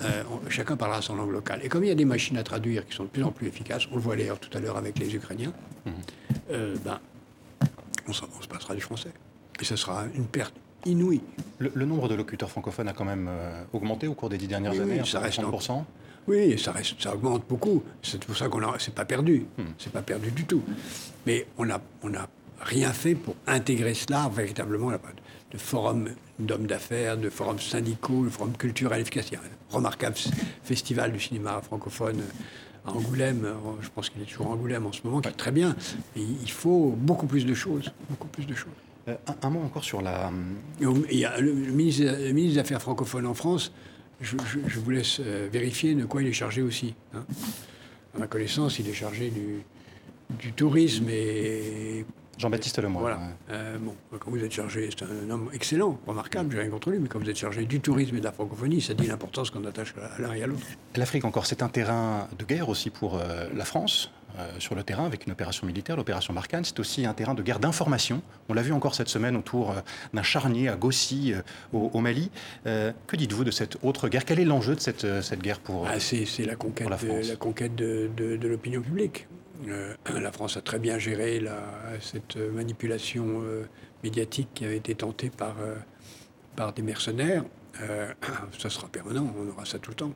euh, 0.03 0.23
chacun 0.49 0.77
parlera 0.77 1.03
son 1.03 1.17
langue 1.17 1.33
locale. 1.33 1.61
Et 1.63 1.69
comme 1.69 1.85
il 1.85 1.89
y 1.89 1.91
a 1.91 1.95
des 1.95 2.05
machines 2.05 2.37
à 2.37 2.43
traduire 2.43 2.87
qui 2.87 2.95
sont 2.95 3.05
de 3.05 3.09
plus 3.09 3.25
en 3.25 3.31
plus 3.31 3.49
efficaces, 3.49 3.89
on 3.91 3.97
le 3.97 4.01
voit 4.01 4.17
d'ailleurs 4.17 4.39
tout 4.39 4.57
à 4.57 4.61
l'heure 4.61 4.77
avec 4.77 4.99
les 4.99 5.15
Ukrainiens, 5.15 5.53
mhm. 5.87 5.93
euh, 6.53 6.77
ben, 6.85 7.01
on, 8.07 8.13
se 8.13 8.49
passera 8.49 8.75
du 8.75 8.81
français. 8.81 9.13
Et 9.61 9.65
ce 9.65 9.77
sera 9.77 10.05
une 10.15 10.27
perte 10.27 10.55
inouïe. 10.87 11.21
Le, 11.59 11.85
nombre 11.85 12.09
de 12.09 12.15
locuteurs 12.15 12.51
francophones 12.51 12.89
a 12.89 12.93
quand 12.93 13.05
même 13.05 13.27
euh, 13.29 13.65
augmenté 13.73 14.07
au 14.07 14.15
cours 14.15 14.29
des 14.29 14.39
dix 14.39 14.47
dernières 14.47 14.81
années, 14.81 15.03
ça 15.05 15.21
reste 15.21 15.41
30%. 15.41 15.85
Oui, 16.29 16.59
ça, 16.59 16.73
reste, 16.73 17.01
ça 17.01 17.15
augmente 17.15 17.45
beaucoup. 17.49 17.83
C'est 18.03 18.23
pour 18.23 18.37
ça 18.37 18.49
qu'on 18.49 18.63
a, 18.63 18.79
c'est 18.79 18.95
pas 18.95 19.07
perdu. 19.07 19.47
Hmm. 19.57 19.65
C'est 19.79 19.93
pas 19.93 20.03
perdu 20.03 20.31
du 20.31 20.45
tout. 20.45 20.63
Mais 21.27 21.47
on 21.57 21.65
n'a 21.65 21.81
on 22.03 22.15
a 22.15 22.29
rien 22.61 22.93
fait 22.93 23.15
pour 23.15 23.35
intégrer 23.47 23.95
cela 23.95 24.31
véritablement 24.33 24.91
là-bas 24.91 25.09
de 25.51 25.59
forums 25.59 26.11
d'hommes 26.39 26.67
d'affaires, 26.67 27.17
de 27.17 27.31
forums 27.31 27.59
syndicaux, 27.59 28.25
de 28.25 28.31
forums 28.31 28.57
culturels 28.57 29.01
efficaces. 29.01 29.29
Il 29.31 29.35
y 29.35 29.37
a 29.37 29.41
un 29.41 29.75
remarquable 29.75 30.17
festival 30.63 31.13
du 31.13 31.21
cinéma 31.21 31.61
francophone 31.63 32.23
à 32.87 32.93
Angoulême, 32.93 33.45
euh, 33.45 33.55
je 33.81 33.89
pense 33.89 34.09
qu'il 34.09 34.23
est 34.23 34.27
toujours 34.27 34.47
à 34.47 34.51
Angoulême 34.51 34.87
en 34.87 34.93
ce 34.93 35.01
moment, 35.05 35.21
qui 35.21 35.29
est 35.29 35.33
très 35.33 35.53
bien. 35.53 35.77
il 36.17 36.51
faut 36.51 36.95
beaucoup 36.97 37.27
plus 37.27 37.45
de 37.45 37.55
choses, 37.55 37.93
beaucoup 38.09 38.29
plus 38.29 38.47
de 38.47 38.55
choses. 38.55 38.73
Euh, 39.09 39.17
un, 39.43 39.51
mot 39.51 39.61
encore 39.61 39.85
sur 39.85 40.03
la... 40.03 40.31
Il 40.81 41.19
y 41.19 41.25
a 41.25 41.41
le, 41.41 41.53
ministre, 41.53 42.05
des 42.05 42.59
Affaires 42.59 42.81
francophones 42.81 43.27
en 43.27 43.35
France, 43.35 43.73
je, 44.21 44.37
vous 44.79 44.91
laisse 44.91 45.21
euh, 45.21 45.49
vérifier 45.51 45.95
de 45.95 46.05
quoi 46.05 46.23
il 46.23 46.29
est 46.29 46.33
chargé 46.33 46.63
aussi. 46.63 46.95
Hein. 47.15 47.25
À 48.15 48.19
ma 48.19 48.27
connaissance, 48.27 48.79
il 48.79 48.89
est 48.89 48.95
chargé 48.95 49.31
du, 49.31 49.63
du 50.39 50.53
tourisme 50.53 51.09
et 51.09 52.05
Jean-Baptiste 52.39 52.79
Lemoyne. 52.79 53.03
Voilà. 53.03 53.21
Euh, 53.51 53.79
bon, 53.79 53.95
quand 54.19 54.31
vous 54.31 54.43
êtes 54.43 54.53
chargé, 54.53 54.89
c'est 54.97 55.05
un 55.05 55.31
homme 55.31 55.51
excellent, 55.53 55.99
remarquable, 56.07 56.53
j'ai 56.53 56.61
rien 56.61 56.71
contre 56.71 56.91
lui, 56.91 56.99
mais 57.01 57.09
quand 57.09 57.19
vous 57.19 57.29
êtes 57.29 57.37
chargé 57.37 57.65
du 57.65 57.81
tourisme 57.81 58.17
et 58.17 58.21
de 58.21 58.25
la 58.25 58.33
francophonie, 58.33 58.81
ça 58.81 58.95
dit 58.95 59.07
l'importance 59.07 59.51
qu'on 59.51 59.65
attache 59.65 59.95
à 60.01 60.23
l'un 60.23 60.33
et 60.33 60.43
à 60.43 60.47
l'autre. 60.47 60.63
L'Afrique 60.97 61.25
encore, 61.25 61.47
c'est 61.47 61.63
un 61.63 61.69
terrain 61.69 62.29
de 62.39 62.45
guerre 62.45 62.69
aussi 62.69 62.91
pour 62.91 63.19
euh, 63.19 63.49
la 63.55 63.65
France. 63.65 64.11
Euh, 64.39 64.47
sur 64.59 64.75
le 64.75 64.83
terrain 64.85 65.07
avec 65.07 65.25
une 65.25 65.33
opération 65.33 65.67
militaire, 65.67 65.97
l'opération 65.97 66.35
Barkhane. 66.35 66.63
C'est 66.63 66.79
aussi 66.79 67.07
un 67.07 67.15
terrain 67.15 67.33
de 67.35 67.43
guerre 67.43 67.59
d'information. 67.59 68.21
On 68.51 68.55
l'a 68.55 68.61
vu 68.61 68.73
encore 68.73 68.95
cette 68.95 69.09
semaine 69.09 69.37
autour 69.37 69.75
d'un 70.13 70.23
charnier 70.23 70.69
à 70.69 70.77
Gossi, 70.77 71.33
au, 71.73 72.01
Mali. 72.01 72.31
que 72.65 73.17
dites-vous 73.17 73.45
de 73.45 73.51
cette 73.51 73.79
autre 73.83 74.09
guerre? 74.09 74.27
Quel 74.27 74.39
est 74.39 74.45
l'enjeu 74.45 74.75
de 74.77 74.81
cette, 74.81 75.23
cette 75.23 75.41
guerre 75.41 75.59
pour, 75.61 75.89
ah, 75.89 75.99
C'est 75.99 76.45
la 76.45 76.57
conquête, 76.57 76.89
la, 76.91 76.99
la 77.23 77.37
conquête 77.37 77.75
de, 77.75 78.11
de 78.17 78.47
l'opinion 78.49 78.83
publique. 78.83 79.27
Euh, 79.67 79.95
la 80.21 80.33
France 80.33 80.57
a 80.57 80.61
très 80.61 80.79
bien 80.79 80.99
géré 80.99 81.43
cette 82.01 82.37
manipulation 82.37 83.43
euh, 83.43 83.65
médiatique 84.05 84.49
qui 84.55 84.65
avait 84.65 84.77
été 84.77 84.95
tentée 84.95 85.31
par, 85.31 85.57
euh, 85.61 86.73
des 86.73 86.83
mercenaires. 86.83 87.45
ça 88.59 88.71
sera 88.71 88.89
permanent, 88.89 89.33
on 89.39 89.49
aura 89.51 89.65
ça 89.65 89.79
tout 89.79 89.93
le 89.93 89.97
temps. 89.97 90.13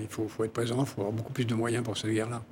il 0.00 0.08
faut, 0.08 0.26
faut 0.26 0.42
être 0.42 0.52
présent, 0.52 0.80
il 0.80 0.86
faut 0.86 1.02
avoir 1.02 1.12
beaucoup 1.12 1.32
plus 1.32 1.44
de 1.44 1.54
moyens 1.54 1.84
pour 1.84 1.96
cette 1.96 2.10
guerre-là. 2.10 2.42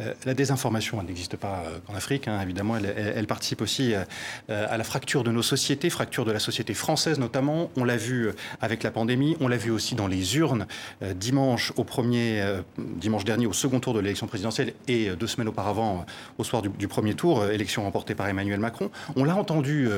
Euh, 0.00 0.14
la 0.24 0.34
désinformation, 0.34 1.02
n'existe 1.02 1.36
pas 1.36 1.64
euh, 1.66 1.78
qu'en 1.86 1.94
Afrique, 1.94 2.28
hein, 2.28 2.40
évidemment, 2.42 2.76
elle, 2.76 3.26
participe 3.26 3.60
aussi 3.60 3.94
euh, 3.94 4.04
à 4.48 4.76
la 4.76 4.84
fracture 4.84 5.24
de 5.24 5.30
nos 5.30 5.42
sociétés, 5.42 5.90
fracture 5.90 6.24
de 6.24 6.32
la 6.32 6.38
société 6.38 6.74
française 6.74 7.18
notamment. 7.18 7.70
On 7.76 7.84
l'a 7.84 7.96
vu 7.96 8.30
avec 8.60 8.82
la 8.82 8.90
pandémie, 8.90 9.36
on 9.40 9.48
l'a 9.48 9.56
vu 9.56 9.70
aussi 9.70 9.94
dans 9.94 10.06
les 10.06 10.36
urnes 10.36 10.66
dimanche 11.14 11.72
au 11.76 11.84
premier, 11.84 12.42
dimanche 12.78 13.24
dernier 13.24 13.46
au 13.46 13.52
second 13.52 13.80
tour 13.80 13.94
de 13.94 14.00
l'élection 14.00 14.26
présidentielle 14.26 14.72
et 14.86 15.10
deux 15.10 15.26
semaines 15.26 15.48
auparavant 15.48 16.06
au 16.38 16.44
soir 16.44 16.62
du 16.62 16.88
premier 16.88 17.14
tour, 17.14 17.44
élection 17.46 17.82
remportée 17.82 18.14
par 18.14 18.28
Emmanuel 18.28 18.60
Macron. 18.60 18.90
On 19.16 19.24
l'a 19.24 19.36
entendu 19.36 19.88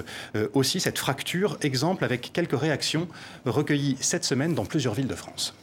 aussi 0.55 0.81
cette 0.81 0.99
fracture, 0.99 1.59
exemple 1.63 2.05
avec 2.05 2.33
quelques 2.33 2.59
réactions 2.59 3.09
recueillies 3.45 3.97
cette 4.01 4.25
semaine 4.25 4.55
dans 4.55 4.65
plusieurs 4.65 4.95
villes 4.95 5.09
de 5.09 5.15
France. 5.15 5.55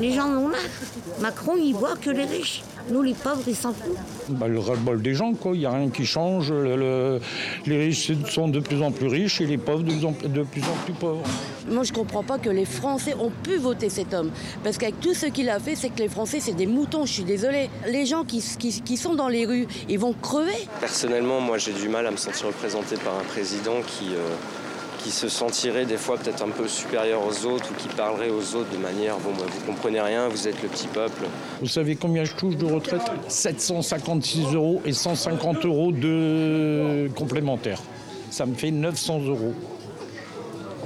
Les 0.00 0.12
gens 0.12 0.28
ont 0.28 0.48
marre. 0.48 0.60
Macron, 1.20 1.56
il 1.58 1.74
voit 1.74 1.96
que 1.96 2.10
les 2.10 2.24
riches. 2.24 2.62
Nous, 2.90 3.02
les 3.02 3.12
pauvres, 3.12 3.42
ils 3.46 3.54
s'en 3.54 3.72
foutent. 3.72 3.98
Bah, 4.30 4.48
le 4.48 4.58
ras-le-bol 4.58 5.02
des 5.02 5.14
gens, 5.14 5.34
quoi. 5.34 5.52
Il 5.54 5.60
n'y 5.60 5.66
a 5.66 5.70
rien 5.70 5.90
qui 5.90 6.06
change. 6.06 6.52
Les 6.52 7.78
riches 7.78 8.10
sont 8.28 8.48
de 8.48 8.60
plus 8.60 8.82
en 8.82 8.90
plus 8.90 9.08
riches 9.08 9.40
et 9.40 9.46
les 9.46 9.58
pauvres 9.58 9.82
de 9.82 9.92
plus 9.92 10.04
en, 10.04 10.12
de 10.12 10.42
plus, 10.42 10.62
en 10.62 10.84
plus 10.84 10.94
pauvres. 10.94 11.22
Moi, 11.68 11.84
je 11.84 11.92
ne 11.92 11.96
comprends 11.96 12.22
pas 12.22 12.38
que 12.38 12.48
les 12.48 12.64
Français 12.64 13.14
ont 13.20 13.30
pu 13.42 13.56
voter 13.56 13.90
cet 13.90 14.14
homme. 14.14 14.30
Parce 14.64 14.78
qu'avec 14.78 14.98
tout 15.00 15.14
ce 15.14 15.26
qu'il 15.26 15.50
a 15.50 15.60
fait, 15.60 15.76
c'est 15.76 15.90
que 15.90 15.98
les 15.98 16.08
Français, 16.08 16.38
c'est 16.40 16.54
des 16.54 16.66
moutons, 16.66 17.04
je 17.04 17.12
suis 17.12 17.24
désolée. 17.24 17.68
Les 17.86 18.06
gens 18.06 18.24
qui, 18.24 18.42
qui, 18.58 18.96
sont 18.96 19.14
dans 19.14 19.28
les 19.28 19.44
rues, 19.44 19.66
ils 19.88 19.98
vont 19.98 20.14
crever. 20.14 20.66
Personnellement, 20.80 21.40
moi, 21.40 21.58
j'ai 21.58 21.72
du 21.72 21.88
mal 21.88 22.06
à 22.06 22.10
me 22.10 22.16
sentir 22.16 22.46
représenté 22.46 22.96
par 22.96 23.18
un 23.18 23.24
président 23.24 23.80
qui... 23.86 24.14
Euh, 24.14 24.34
qui 25.02 25.10
se 25.10 25.28
sentirait 25.28 25.86
des 25.86 25.96
fois 25.96 26.16
peut-être 26.16 26.42
un 26.42 26.50
peu 26.50 26.68
supérieur 26.68 27.20
aux 27.26 27.46
autres 27.46 27.70
ou 27.70 27.74
qui 27.74 27.88
parlerait 27.88 28.30
aux 28.30 28.54
autres 28.54 28.70
de 28.70 28.76
manière 28.76 29.16
bon 29.18 29.30
bah, 29.32 29.44
vous 29.48 29.66
comprenez 29.72 30.00
rien, 30.00 30.28
vous 30.28 30.48
êtes 30.48 30.62
le 30.62 30.68
petit 30.68 30.86
peuple. 30.88 31.24
Vous 31.60 31.66
savez 31.66 31.96
combien 31.96 32.24
je 32.24 32.34
touche 32.34 32.56
de 32.56 32.66
retraite? 32.66 33.02
756 33.28 34.54
euros 34.54 34.82
et 34.84 34.92
150 34.92 35.64
euros 35.64 35.92
de 35.92 37.08
complémentaires. 37.14 37.80
Ça 38.30 38.46
me 38.46 38.54
fait 38.54 38.70
900 38.70 39.20
euros 39.20 39.54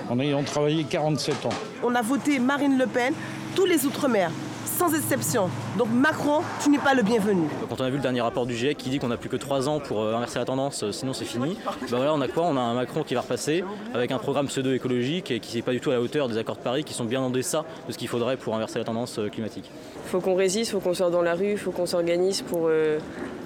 en 0.09 0.21
ayant 0.21 0.43
travaillé 0.43 0.85
47 0.85 1.47
ans. 1.47 1.49
On 1.83 1.95
a 1.95 2.03
voté 2.03 2.39
Marine 2.39 2.79
Le 2.79 2.87
Pen, 2.87 3.15
tous 3.55 3.65
les 3.65 3.87
Outre-mer 3.87 4.31
sans 4.75 4.93
exception. 4.95 5.49
Donc 5.79 5.89
Macron, 5.91 6.43
tu 6.63 6.69
n'es 6.69 6.79
pas 6.79 6.95
le 6.95 7.03
bienvenu. 7.03 7.47
Quand 7.69 7.81
on 7.81 7.85
a 7.85 7.91
vu 7.91 7.97
le 7.97 8.03
dernier 8.03 8.21
rapport 8.21 8.45
du 8.45 8.55
GIEC 8.57 8.77
qui 8.77 8.91
dit 8.91 8.99
qu'on 8.99 9.09
n'a 9.09 9.17
plus 9.17 9.29
que 9.29 9.37
3 9.37 9.69
ans 9.69 9.79
pour 9.79 10.03
euh, 10.03 10.15
inverser 10.15 10.39
la 10.39 10.45
tendance, 10.45 10.83
euh, 10.83 10.93
sinon 10.93 11.13
c'est 11.13 11.25
fini, 11.25 11.57
ben 11.65 11.97
voilà, 11.97 12.13
on 12.13 12.21
a 12.21 12.29
quoi? 12.29 12.45
On 12.45 12.57
a 12.57 12.61
un 12.61 12.75
Macron 12.75 13.05
qui 13.05 13.15
va 13.15 13.21
repasser 13.21 13.65
avec 13.95 14.11
un 14.11 14.19
programme 14.19 14.47
pseudo-écologique 14.47 15.31
et 15.31 15.41
qui 15.41 15.57
n'est 15.57 15.63
pas 15.63 15.73
du 15.73 15.81
tout 15.81 15.91
à 15.91 15.95
la 15.95 16.01
hauteur 16.01 16.29
des 16.29 16.39
accords 16.39 16.57
de 16.57 16.63
Paris 16.63 16.83
qui 16.83 16.93
sont 16.93 17.05
bien 17.05 17.21
en 17.21 17.31
deçà 17.31 17.65
de 17.87 17.93
ce 17.93 17.99
qu'il 17.99 18.09
faudrait 18.09 18.37
pour 18.37 18.55
inverser 18.55 18.79
la 18.81 18.85
tendance 18.85 19.19
euh, 19.19 19.29
climatique. 19.29 19.71
Il 20.05 20.11
faut 20.11 20.21
qu'on 20.21 20.35
résiste, 20.35 20.71
il 20.71 20.73
faut 20.73 20.81
qu'on 20.81 20.95
sorte 20.95 21.13
dans 21.13 21.23
la 21.23 21.35
rue, 21.35 21.53
il 21.53 21.59
faut 21.59 21.71
qu'on 21.71 21.87
s'organise 21.87 22.43
pour 22.43 22.69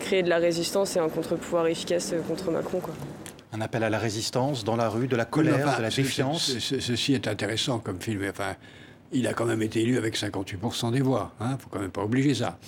créer 0.01 0.23
de 0.23 0.29
la 0.29 0.39
résistance 0.39 0.97
et 0.97 0.99
un 0.99 1.09
contre-pouvoir 1.09 1.67
efficace 1.67 2.15
contre 2.27 2.51
Macron. 2.51 2.81
Quoi. 2.81 2.95
Un 3.53 3.61
appel 3.61 3.83
à 3.83 3.91
la 3.91 3.99
résistance 3.99 4.65
dans 4.65 4.77
la 4.77 4.89
rue, 4.89 5.07
de 5.07 5.17
la 5.17 5.25
colère, 5.25 5.77
de 5.79 5.83
la 5.83 5.91
défiance? 5.91 6.59
ceci 6.59 7.15
est 7.15 7.29
intéressant 7.29 7.79
comme 7.79 8.01
film. 8.01 8.23
Enfin, 8.29 8.57
il 9.13 9.27
a 9.27 9.35
quand 9.35 9.47
même 9.47 9.63
été 9.63 9.81
élu 9.83 9.97
avec 9.99 10.17
58% 10.17 10.93
des 10.93 11.01
voix. 11.01 11.33
Il 11.41 11.45
hein, 11.47 11.53
ne 11.53 11.57
faut 11.57 11.69
quand 11.71 11.81
même 11.81 11.91
pas 11.91 12.03
obliger 12.03 12.35
ça. 12.35 12.59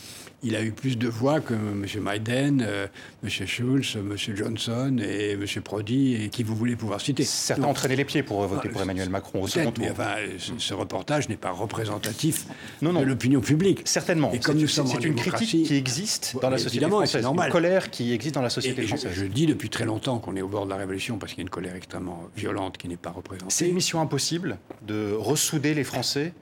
Il 0.43 0.57
a 0.57 0.63
eu 0.63 0.73
plus 0.73 0.97
de 0.97 1.07
voix 1.07 1.41
que 1.41 1.53
M. 1.53 1.85
Biden, 1.85 2.65
euh, 2.67 2.87
M. 3.23 3.29
Schulz, 3.29 3.97
M. 3.97 4.17
Johnson 4.35 4.97
et 5.03 5.33
M. 5.33 5.45
Prodi, 5.63 6.15
et 6.15 6.29
qui 6.31 6.43
vous 6.43 6.57
voulez 6.57 6.77
pouvoir 6.77 7.01
citer. 7.01 7.25
Certains 7.25 7.65
ont 7.65 7.75
traîné 7.75 7.97
les 7.97 8.07
pieds 8.07 8.23
pour 8.23 8.47
voter 8.47 8.69
ah, 8.71 8.73
pour 8.73 8.81
Emmanuel 8.81 9.11
Macron 9.11 9.43
au 9.43 9.49
second 9.49 9.71
tour. 9.71 9.85
Mais 9.85 9.91
enfin, 9.91 10.15
ce 10.39 10.75
reportage 10.75 11.29
n'est 11.29 11.37
pas 11.37 11.51
représentatif 11.51 12.47
non, 12.81 12.93
non. 12.93 13.01
de 13.01 13.07
l'opinion 13.07 13.41
publique. 13.41 13.83
Certainement. 13.85 14.33
Et 14.33 14.39
comme 14.39 14.59
nous 14.59 14.69
sommes 14.69 14.87
C'est 14.87 15.05
une 15.05 15.15
critique 15.15 15.67
qui 15.67 15.75
existe 15.75 16.37
dans 16.41 16.51
la 16.51 16.59
société 16.59 16.87
française. 16.87 17.23
Normal. 17.23 17.49
Une 17.49 17.53
colère 17.53 17.91
qui 17.91 18.13
existe 18.13 18.35
dans 18.35 18.43
la 18.43 18.51
société 18.51 18.83
française. 18.83 19.13
Je, 19.15 19.21
je, 19.21 19.27
dis 19.27 19.47
depuis 19.47 19.69
très 19.69 19.85
longtemps 19.85 20.19
qu'on 20.19 20.37
est 20.37 20.43
au 20.43 20.49
bord 20.49 20.65
de 20.65 20.71
la 20.71 20.77
révolution 20.77 21.19
parce 21.19 21.33
qu'il 21.33 21.41
y 21.41 21.43
a 21.43 21.47
une 21.47 21.51
colère 21.51 21.75
extrêmement 21.75 22.29
violente 22.35 22.79
qui 22.79 22.89
n'est 22.89 22.97
pas 22.97 23.11
représentée. 23.11 23.53
C'est 23.53 23.69
une 23.69 23.75
mission 23.75 24.01
impossible 24.01 24.59
de 24.87 25.13
ressouder 25.13 25.75
les 25.75 25.85
Français 25.85 26.33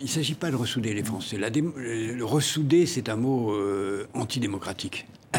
il 0.00 0.04
ne 0.04 0.08
s'agit 0.08 0.34
pas 0.34 0.50
de 0.50 0.56
ressouder 0.56 0.94
les 0.94 1.04
Français. 1.04 1.36
La 1.36 1.50
le 1.50 2.22
ressouder, 2.22 2.86
c'est 2.86 3.10
un 3.10 3.16
mot 3.16 3.52
euh, 3.52 4.06
antidémocratique. 4.14 5.06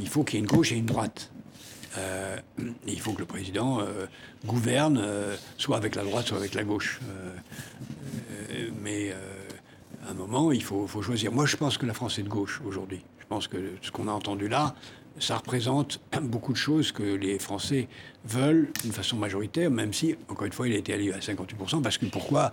Il 0.00 0.08
faut 0.08 0.24
qu'il 0.24 0.34
y 0.34 0.38
ait 0.38 0.44
une 0.44 0.50
gauche 0.50 0.72
et 0.72 0.76
une 0.76 0.86
droite. 0.86 1.30
Euh, 1.96 2.36
il 2.86 3.00
faut 3.00 3.12
que 3.12 3.18
le 3.18 3.26
président 3.26 3.80
euh, 3.80 4.06
gouverne, 4.46 5.02
soit 5.56 5.76
avec 5.76 5.96
la 5.96 6.04
droite, 6.04 6.28
soit 6.28 6.36
avec 6.36 6.54
la 6.54 6.62
gauche. 6.62 7.00
mais 8.80 9.12
à 10.06 10.10
un 10.10 10.14
moment, 10.14 10.52
il 10.52 10.62
faut, 10.62 10.86
choisir. 11.02 11.32
Moi, 11.32 11.46
je 11.46 11.56
pense 11.56 11.78
que 11.78 11.86
la 11.86 11.94
France 11.94 12.18
est 12.20 12.22
de 12.22 12.28
gauche 12.28 12.60
aujourd'hui. 12.64 13.00
Je 13.18 13.26
pense 13.26 13.48
que 13.48 13.56
ce 13.82 13.90
qu'on 13.90 14.06
a 14.06 14.12
entendu 14.12 14.46
là, 14.46 14.76
ça 15.20 15.36
représente 15.36 16.00
beaucoup 16.22 16.52
de 16.52 16.58
choses 16.58 16.92
que 16.92 17.02
les 17.02 17.38
Français 17.38 17.88
veulent 18.24 18.68
d'une 18.82 18.92
façon 18.92 19.16
majoritaire, 19.16 19.70
même 19.70 19.92
si, 19.92 20.16
encore 20.28 20.46
une 20.46 20.52
fois, 20.52 20.68
il 20.68 20.74
a 20.74 20.78
été 20.78 20.92
élu 20.92 21.12
à 21.12 21.18
58%. 21.18 21.82
Parce 21.82 21.98
que 21.98 22.06
pourquoi, 22.06 22.52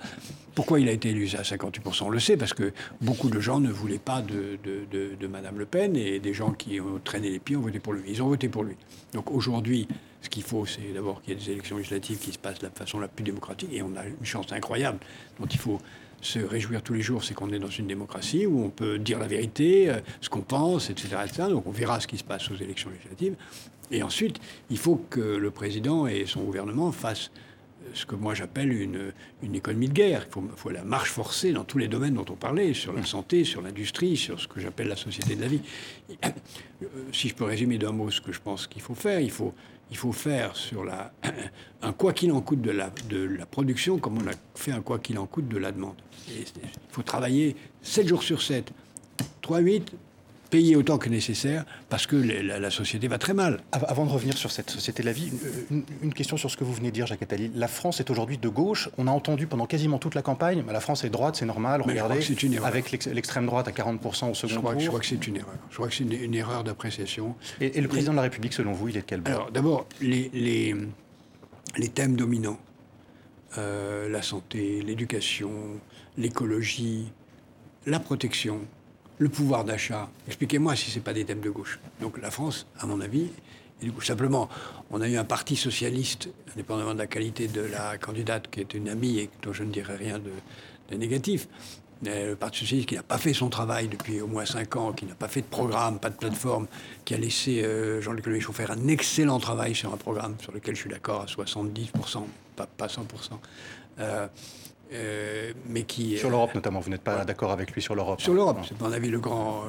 pourquoi 0.54 0.80
il 0.80 0.88
a 0.88 0.92
été 0.92 1.10
élu 1.10 1.28
à 1.38 1.42
58% 1.42 2.04
On 2.04 2.10
le 2.10 2.20
sait, 2.20 2.38
parce 2.38 2.54
que 2.54 2.72
beaucoup 3.02 3.30
de 3.30 3.40
gens 3.40 3.60
ne 3.60 3.72
voulaient 3.72 3.98
pas 4.00 4.22
de, 4.22 4.58
de, 4.64 5.28
Madame 5.28 5.58
Le 5.58 5.66
Pen 5.66 5.96
et 5.96 6.20
des 6.20 6.34
gens 6.34 6.52
qui 6.52 6.80
ont 6.80 7.00
traîné 7.04 7.30
les 7.30 7.40
pieds 7.40 7.56
ont 7.56 7.62
voté 7.62 7.80
pour 7.80 7.94
lui. 7.94 8.04
Ils 8.08 8.22
ont 8.22 8.28
voté 8.28 8.48
pour 8.48 8.64
lui. 8.64 8.76
Donc 9.14 9.32
aujourd'hui, 9.32 9.88
ce 10.22 10.30
qu'il 10.30 10.44
faut, 10.44 10.66
c'est 10.66 10.94
d'abord 10.94 11.22
qu'il 11.22 11.34
y 11.34 11.36
ait 11.36 11.40
des 11.40 11.52
élections 11.52 11.78
législatives 11.78 12.20
qui 12.20 12.32
se 12.32 12.38
passent 12.38 12.60
de 12.60 12.68
la 12.68 12.72
façon 12.72 13.00
la 13.00 13.08
plus 13.08 13.24
démocratique. 13.24 13.70
Et 13.74 13.82
on 13.82 13.96
a 13.98 14.06
une 14.06 14.26
chance 14.26 14.52
incroyable 14.52 15.00
dont 15.40 15.48
il 15.48 15.60
faut 15.60 15.80
se 16.26 16.40
réjouir 16.40 16.82
tous 16.82 16.94
les 16.94 17.02
jours, 17.02 17.24
c'est 17.24 17.36
qu'on 17.36 17.52
est 17.52 17.60
dans 17.60 17.70
une 17.70 17.86
démocratie 17.86 18.48
où 18.48 18.64
on 18.64 18.70
peut 18.70 18.98
dire 18.98 19.20
la 19.20 19.28
vérité, 19.28 19.90
euh, 19.90 20.00
ce 20.22 20.30
qu'on 20.30 20.42
pense, 20.42 20.90
etc., 20.90 21.10
Donc 21.38 21.68
on 21.68 21.72
verra 21.72 22.00
ce 22.00 22.08
qui 22.08 22.18
se 22.18 22.24
passe 22.24 22.50
aux 22.50 22.56
élections 22.56 22.90
législatives. 22.90 23.36
Et 23.92 24.02
ensuite, 24.02 24.40
il 24.72 24.80
faut 24.80 24.96
que 25.10 25.20
le 25.20 25.52
président 25.52 26.08
et 26.08 26.26
son 26.26 26.42
gouvernement 26.42 26.92
fassent 26.92 27.30
euh, 27.84 27.90
ce 27.94 28.08
que 28.08 28.16
moi 28.16 28.34
j'appelle 28.34 28.74
une, 28.74 29.14
une, 29.44 29.54
économie 29.54 29.88
de 29.88 29.94
guerre. 29.94 30.26
Il 30.36 30.42
faut, 30.56 30.72
la 30.72 30.84
marche 30.84 31.12
forcée 31.12 31.54
dans 31.54 31.64
tous 31.64 31.78
les 31.78 31.88
domaines 31.88 32.16
dont 32.16 32.26
on 32.28 32.36
parlait, 32.36 32.74
sur 32.74 32.94
la 32.94 33.06
santé, 33.06 33.44
sur 33.44 33.62
l'industrie, 33.62 34.18
sur 34.18 34.40
ce 34.40 34.48
que 34.48 34.60
j'appelle 34.60 34.88
la 34.88 34.96
société 34.96 35.36
de 35.36 35.42
la 35.42 35.48
vie. 35.48 35.62
Euh, 36.24 36.28
si 37.14 37.30
je 37.30 37.36
peux 37.36 37.46
résumer 37.46 37.78
d'un 37.78 37.92
mot 37.92 38.10
ce 38.10 38.20
que 38.20 38.32
je 38.32 38.42
pense 38.42 38.66
qu'il 38.66 38.82
faut 38.82 38.96
faire, 38.96 39.20
il 39.20 39.32
faut 39.32 39.54
il 39.92 39.98
faut 39.98 40.12
faire 40.12 40.56
sur 40.56 40.84
la, 40.84 41.12
un 41.82 41.94
quoi 41.94 42.14
qu'il 42.14 42.32
en 42.32 42.42
coûte 42.42 42.62
de 42.62 42.72
la, 42.72 42.92
de 43.10 43.24
la 43.24 43.46
production 43.46 43.98
comme 43.98 44.18
on 44.18 44.28
a 44.28 44.34
fait 44.56 44.72
un 44.72 44.82
quoi 44.82 45.00
qu'il 45.00 45.18
en 45.20 45.26
coûte 45.26 45.48
de 45.48 45.58
la 45.58 45.72
demande. 45.72 45.96
il 46.30 46.46
faut 46.90 47.04
travailler 47.04 47.56
7 47.82 48.08
jours 48.08 48.24
sur 48.24 48.42
7, 48.42 48.72
3-8, 49.44 49.84
payer 50.56 50.78
autant 50.78 50.98
que 50.98 51.10
nécessaire 51.10 51.66
parce 51.90 52.08
que 52.08 52.16
la, 52.16 52.72
société 52.72 53.10
va 53.10 53.18
très 53.18 53.34
mal. 53.34 53.60
Avant 53.74 54.06
de 54.06 54.10
revenir 54.10 54.38
sur 54.38 54.52
cette 54.52 54.70
société 54.70 55.02
de 55.04 55.08
la 55.08 55.12
vie, 55.12 55.30
une, 56.02 56.14
question 56.14 56.38
sur 56.38 56.50
ce 56.50 56.56
que 56.56 56.64
vous 56.64 56.72
venez 56.72 56.92
de 56.92 56.94
dire, 56.94 57.08
Jacques 57.08 57.24
Attali. 57.24 57.52
La 57.56 57.68
France 57.68 58.00
est 58.00 58.10
aujourd'hui 58.10 58.38
de 58.38 58.48
gauche. 58.48 58.90
On 58.98 59.08
a 59.08 59.12
entendu 59.12 59.48
pendant 59.48 59.66
quasiment 59.66 59.98
toute 59.98 60.16
la 60.16 60.22
campagne, 60.22 60.64
la 60.72 60.80
France 60.80 61.04
est 61.04 61.10
droite, 61.10 61.36
c'est 61.36 61.46
normal. 61.46 61.82
regardez, 61.82 62.22
avec 62.64 62.92
l'extrême 62.92 63.46
droite 63.48 63.68
à 63.68 63.72
40% 63.72 64.32
au 64.32 64.34
second 64.34 64.48
je 64.48 64.60
crois, 64.60 64.72
tour. 64.72 64.82
Je 64.82 64.88
crois 64.88 65.00
que 65.02 65.06
c'est 65.06 65.28
une 65.28 65.36
erreur. 65.36 65.56
Je 65.70 65.76
crois 65.76 65.90
que 65.90 65.94
c'est 65.94 66.06
une, 66.06 66.36
erreur 66.36 66.64
d'appréciation. 66.64 67.36
Et, 67.60 67.82
le 67.82 67.90
président 67.90 68.14
de 68.14 68.18
la 68.18 68.24
République, 68.24 68.54
selon 68.54 68.72
vous, 68.72 68.88
il 68.88 68.96
est 68.96 69.02
de 69.02 69.06
quel 69.06 69.20
bord? 69.20 69.34
Alors, 69.34 69.52
d'abord, 69.52 69.88
les, 70.00 70.30
les, 70.34 70.74
les, 71.76 71.90
thèmes 71.90 72.16
dominants, 72.16 72.60
euh, 73.58 74.08
la 74.08 74.22
santé, 74.22 74.82
l'éducation, 74.82 75.52
l'écologie, 76.18 77.12
la 77.86 78.00
protection, 78.00 78.62
le 79.18 79.30
pouvoir 79.30 79.64
d'achat. 79.64 80.10
Expliquez-moi 80.28 80.76
si 80.76 80.92
ce 80.92 80.96
n'est 80.96 81.04
pas 81.04 81.14
des 81.14 81.26
thèmes 81.26 81.42
de 81.42 81.50
gauche. 81.50 81.80
Donc 82.02 82.22
la 82.22 82.32
France, 82.32 82.68
à 82.80 82.86
mon 82.86 83.02
avis, 83.02 83.30
et 83.82 83.86
du 83.86 83.92
coup, 83.92 84.02
simplement, 84.02 84.50
on 84.90 85.02
a 85.02 85.08
eu 85.08 85.18
un 85.18 85.26
parti 85.26 85.56
socialiste, 85.56 86.30
indépendamment 86.54 86.94
de 86.94 87.00
la 87.00 87.08
qualité 87.08 87.48
de 87.48 87.62
la 87.62 87.98
candidate, 87.98 88.50
qui 88.50 88.62
est 88.62 88.74
une 88.74 88.88
amie 88.88 89.20
et 89.20 89.30
dont 89.42 89.54
je 89.54 89.64
ne 89.64 89.72
dirais 89.72 89.96
rien 89.96 90.20
de, 90.20 90.96
négatif. 90.96 91.48
le 92.04 92.36
Parti 92.36 92.60
socialiste 92.60 92.90
qui 92.90 92.96
n'a 92.96 93.04
pas 93.04 93.18
fait 93.18 93.34
son 93.34 93.50
travail 93.50 93.88
depuis 93.90 94.22
au 94.22 94.28
moins 94.28 94.46
cinq 94.46 94.76
ans, 94.78 94.94
qui 94.94 95.06
n'a 95.06 95.16
pas 95.16 95.28
fait 95.28 95.42
de 95.42 95.48
programme, 95.48 96.00
pas 96.00 96.10
de 96.10 96.16
plateforme, 96.16 96.68
qui 97.04 97.14
a 97.16 97.18
laissé 97.18 97.64
euh, 97.64 98.02
Jean-Luc 98.02 98.28
Mélenchon 98.28 98.54
faire 98.54 98.72
un 98.72 98.88
excellent 98.88 99.40
travail 99.40 99.76
sur 99.76 99.94
un 99.94 99.98
programme 99.98 100.36
sur 100.42 100.52
lequel 100.54 100.76
je 100.76 100.82
suis 100.82 100.90
d'accord 100.90 101.22
à 101.22 101.26
70%, 101.26 102.24
pas, 102.56 102.68
pas 102.68 102.88
100%. 102.88 103.02
Euh, 104.00 104.28
euh, 104.94 105.52
mais 105.68 105.84
qui 105.84 106.18
sur 106.18 106.30
l'Europe 106.30 106.54
notamment. 106.54 106.80
Vous 106.80 106.90
n'êtes 106.90 107.02
pas 107.02 107.26
d'accord 107.26 107.52
avec 107.52 107.72
lui 107.72 107.82
sur 107.82 107.96
l'Europe 107.96 108.22
Sur 108.22 108.34
l'Europe, 108.34 108.60
c'est 108.68 108.80
à 108.80 108.88
mon 108.88 108.94
avis 108.94 109.10
le 109.10 109.20
grand, 109.20 109.64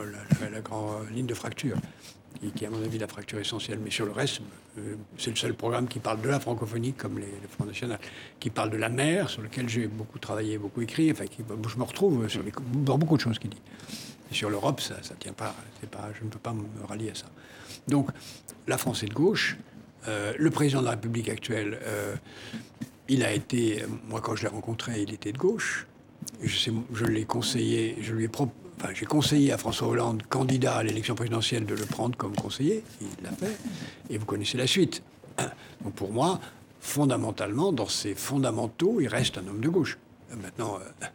la, 0.52 0.60
grande 0.60 1.10
ligne 1.10 1.26
de 1.26 1.34
fracture, 1.34 1.76
qui, 2.40 2.50
qui, 2.50 2.64
est 2.64 2.66
à 2.66 2.70
mon 2.70 2.82
avis 2.82 2.98
la 2.98 3.08
fracture 3.08 3.38
essentielle. 3.38 3.78
Mais 3.82 3.90
sur 3.90 4.04
le 4.04 4.12
reste, 4.12 4.42
euh, 4.78 4.96
c'est 5.16 5.30
le 5.30 5.36
seul 5.36 5.54
programme 5.54 5.88
qui 5.88 6.00
parle 6.00 6.20
de 6.20 6.28
la 6.28 6.38
francophonie, 6.38 6.92
comme 6.92 7.18
les, 7.18 7.26
le 7.26 7.48
Front 7.48 7.64
National, 7.64 7.98
qui 8.38 8.50
parle 8.50 8.70
de 8.70 8.76
la 8.76 8.90
mer, 8.90 9.30
sur 9.30 9.42
lequel 9.42 9.68
j'ai 9.68 9.86
beaucoup 9.86 10.18
travaillé, 10.18 10.58
beaucoup 10.58 10.82
écrit. 10.82 11.10
Enfin, 11.10 11.26
qui, 11.26 11.42
je 11.68 11.78
me 11.78 11.84
retrouve 11.84 12.28
sur 12.28 12.42
dans 12.74 12.98
beaucoup 12.98 13.16
de 13.16 13.22
choses 13.22 13.38
qu'il 13.38 13.50
dit. 13.50 13.62
Et 14.30 14.34
sur 14.34 14.50
l'Europe, 14.50 14.80
ça, 14.80 14.96
ne 14.96 15.16
tient 15.18 15.32
pas, 15.32 15.54
pas. 15.90 16.10
Je 16.18 16.24
ne 16.24 16.28
peux 16.28 16.38
pas 16.38 16.52
me 16.52 16.64
rallier 16.86 17.10
à 17.10 17.14
ça. 17.14 17.26
Donc, 17.88 18.10
la 18.66 18.76
France 18.76 19.02
est 19.02 19.08
de 19.08 19.14
gauche. 19.14 19.56
Euh, 20.08 20.34
le 20.38 20.50
président 20.50 20.80
de 20.80 20.84
la 20.84 20.92
République 20.92 21.28
actuelle 21.28 21.78
il 23.08 23.22
a 23.22 23.32
été, 23.32 23.84
moi 24.08 24.20
quand 24.20 24.36
je 24.36 24.42
l'ai 24.42 24.48
rencontré, 24.48 25.02
il 25.02 25.12
était 25.12 25.32
de 25.32 25.38
gauche. 25.38 25.86
je, 26.42 27.04
l'ai 27.04 27.24
conseillé, 27.24 27.96
j'ai 28.94 29.06
conseillé 29.06 29.52
à 29.52 29.58
François 29.58 29.88
Hollande, 29.88 30.22
candidat 30.28 30.76
à 30.76 30.82
l'élection 30.82 31.14
présidentielle, 31.14 31.66
de 31.66 31.74
le 31.74 31.86
prendre 31.86 32.16
comme 32.16 32.34
conseiller. 32.34 32.82
Il 33.00 33.24
l'a 33.24 33.32
fait. 33.32 33.56
Et 34.10 34.18
vous 34.18 34.26
connaissez 34.26 34.58
la 34.58 34.66
suite. 34.66 35.02
Donc 35.84 35.94
pour 35.94 36.12
moi, 36.12 36.40
fondamentalement, 36.80 37.72
dans 37.72 37.88
ses 37.88 38.14
fondamentaux, 38.14 39.00
il 39.00 39.08
reste 39.08 39.38
un 39.38 39.46
homme 39.46 39.60
de 39.60 39.68
gauche. 39.68 39.98
Maintenant, 40.42 40.78
euh, 40.80 41.06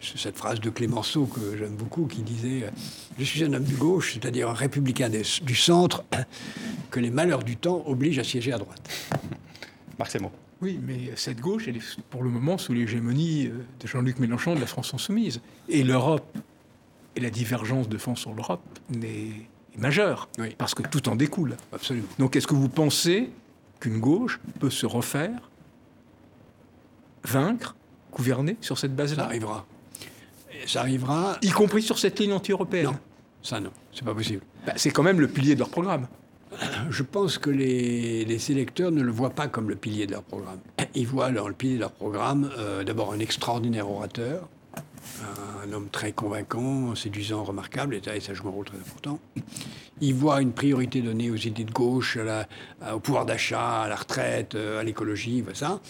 cette 0.00 0.36
phrase 0.36 0.60
de 0.60 0.70
Clémenceau 0.70 1.26
que 1.26 1.56
j'aime 1.56 1.76
beaucoup 1.76 2.06
qui 2.06 2.22
disait 2.22 2.70
Je 3.18 3.24
suis 3.24 3.44
un 3.44 3.52
homme 3.52 3.64
de 3.64 3.76
gauche, 3.76 4.14
c'est-à-dire 4.14 4.48
un 4.48 4.54
républicain 4.54 5.10
du 5.10 5.54
centre, 5.54 6.04
que 6.90 7.00
les 7.00 7.10
malheurs 7.10 7.42
du 7.42 7.56
temps 7.56 7.82
obligent 7.86 8.18
à 8.18 8.24
siéger 8.24 8.52
à 8.52 8.58
droite. 8.58 8.88
Marc 9.98 10.20
mots. 10.20 10.32
Oui, 10.62 10.80
mais 10.82 11.10
cette 11.16 11.40
gauche, 11.40 11.68
elle 11.68 11.76
est 11.76 12.00
pour 12.10 12.22
le 12.22 12.30
moment 12.30 12.58
sous 12.58 12.72
l'hégémonie 12.72 13.48
euh, 13.48 13.64
de 13.80 13.86
Jean-Luc 13.86 14.18
Mélenchon 14.18 14.54
de 14.54 14.60
la 14.60 14.66
France 14.66 14.94
Insoumise. 14.94 15.40
Et 15.68 15.82
l'Europe 15.82 16.38
et 17.16 17.20
la 17.20 17.30
divergence 17.30 17.88
de 17.88 17.98
fond 17.98 18.16
sur 18.16 18.34
l'Europe 18.34 18.62
est 18.92 19.46
majeure, 19.76 20.28
parce 20.58 20.74
que 20.74 20.82
tout 20.82 21.08
en 21.08 21.16
découle. 21.16 21.56
Absolument. 21.72 22.08
Donc 22.18 22.36
est-ce 22.36 22.46
que 22.46 22.54
vous 22.54 22.68
pensez 22.68 23.30
qu'une 23.80 24.00
gauche 24.00 24.40
peut 24.60 24.70
se 24.70 24.86
refaire, 24.86 25.50
vaincre, 27.24 27.76
gouverner 28.12 28.56
sur 28.60 28.78
cette 28.78 28.94
base-là? 28.94 29.24
Ça 29.24 29.28
arrivera. 29.28 29.66
Ça 30.66 30.80
arrivera. 30.80 31.38
Y 31.42 31.50
compris 31.50 31.82
sur 31.82 31.98
cette 31.98 32.18
ligne 32.18 32.32
anti-européenne? 32.32 32.86
Non, 32.86 32.98
ça 33.42 33.60
non, 33.60 33.70
c'est 33.92 34.04
pas 34.04 34.14
possible. 34.14 34.42
Bah, 34.66 34.72
c'est 34.76 34.90
quand 34.90 35.02
même 35.02 35.20
le 35.20 35.28
pilier 35.28 35.54
de 35.54 35.60
leur 35.60 35.70
programme. 35.70 36.06
Je 36.90 37.02
pense 37.02 37.38
que 37.38 37.50
les, 37.50 38.24
les, 38.24 38.50
électeurs 38.50 38.90
ne 38.90 39.02
le 39.02 39.10
voient 39.10 39.30
pas 39.30 39.48
comme 39.48 39.68
le 39.68 39.76
pilier 39.76 40.06
de 40.06 40.12
leur 40.12 40.22
programme. 40.22 40.58
Ils 40.94 41.06
voient 41.06 41.30
dans 41.30 41.48
le 41.48 41.54
pilier 41.54 41.74
de 41.74 41.80
leur 41.80 41.92
programme 41.92 42.50
euh, 42.58 42.84
d'abord 42.84 43.12
un 43.12 43.18
extraordinaire 43.18 43.90
orateur, 43.90 44.48
un 45.64 45.72
homme 45.72 45.88
très 45.90 46.12
convaincant, 46.12 46.94
séduisant, 46.94 47.44
remarquable, 47.44 47.94
et 47.94 48.20
ça 48.20 48.34
joue 48.34 48.48
un 48.48 48.52
rôle 48.52 48.64
très 48.64 48.78
important. 48.78 49.18
Il 50.00 50.14
voit 50.14 50.40
une 50.40 50.52
priorité 50.52 51.00
donnée 51.02 51.30
aux 51.30 51.36
idées 51.36 51.64
de 51.64 51.72
gauche, 51.72 52.18
au 52.92 53.00
pouvoir 53.00 53.26
d'achat, 53.26 53.82
à 53.82 53.88
la 53.88 53.96
retraite, 53.96 54.54
euh, 54.54 54.80
à 54.80 54.84
l'écologie, 54.84 55.40
voilà 55.40 55.56
ça. 55.56 55.80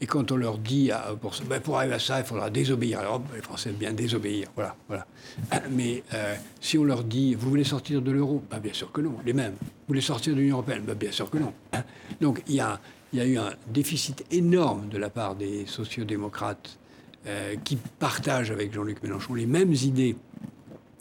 Et 0.00 0.06
quand 0.06 0.30
on 0.30 0.36
leur 0.36 0.58
dit, 0.58 0.90
ah, 0.90 1.14
pour, 1.18 1.34
ben, 1.48 1.60
pour, 1.60 1.78
arriver 1.78 1.94
à 1.94 1.98
ça, 1.98 2.20
il 2.20 2.26
faudra 2.26 2.50
désobéir 2.50 3.00
l'Europe, 3.02 3.24
les 3.34 3.40
Français 3.40 3.70
aiment 3.70 3.76
bien 3.76 3.92
désobéir, 3.92 4.48
voilà. 4.54 5.06
Mais 5.70 6.02
euh, 6.12 6.34
si 6.60 6.76
on 6.76 6.84
leur 6.84 7.02
dit, 7.02 7.34
vous 7.34 7.48
voulez 7.48 7.64
sortir 7.64 8.02
de 8.02 8.10
l'euro? 8.10 8.42
Ben, 8.50 8.58
Bien 8.58 8.74
sûr 8.74 8.92
que 8.92 9.00
non, 9.00 9.16
les 9.24 9.32
mêmes. 9.32 9.54
Vous 9.60 9.88
voulez 9.88 10.02
sortir 10.02 10.34
de 10.34 10.40
l'Union 10.40 10.56
européenne? 10.56 10.82
Ben, 10.86 10.94
Bien 10.94 11.12
sûr 11.12 11.30
que 11.30 11.38
non. 11.38 11.52
Donc 12.20 12.42
il 12.46 12.56
y, 12.56 12.60
a, 12.60 12.78
il 13.12 13.18
y 13.18 13.22
a 13.22 13.26
eu 13.26 13.38
un 13.38 13.52
déficit 13.68 14.26
énorme 14.30 14.88
de 14.88 14.98
la 14.98 15.08
part 15.08 15.34
des 15.34 15.64
sociodémocrates 15.66 16.78
euh, 17.26 17.56
qui 17.64 17.76
partagent 17.98 18.50
avec 18.50 18.74
Jean-Luc 18.74 19.02
Mélenchon 19.02 19.34
les 19.34 19.46
mêmes 19.46 19.72
idées 19.72 20.16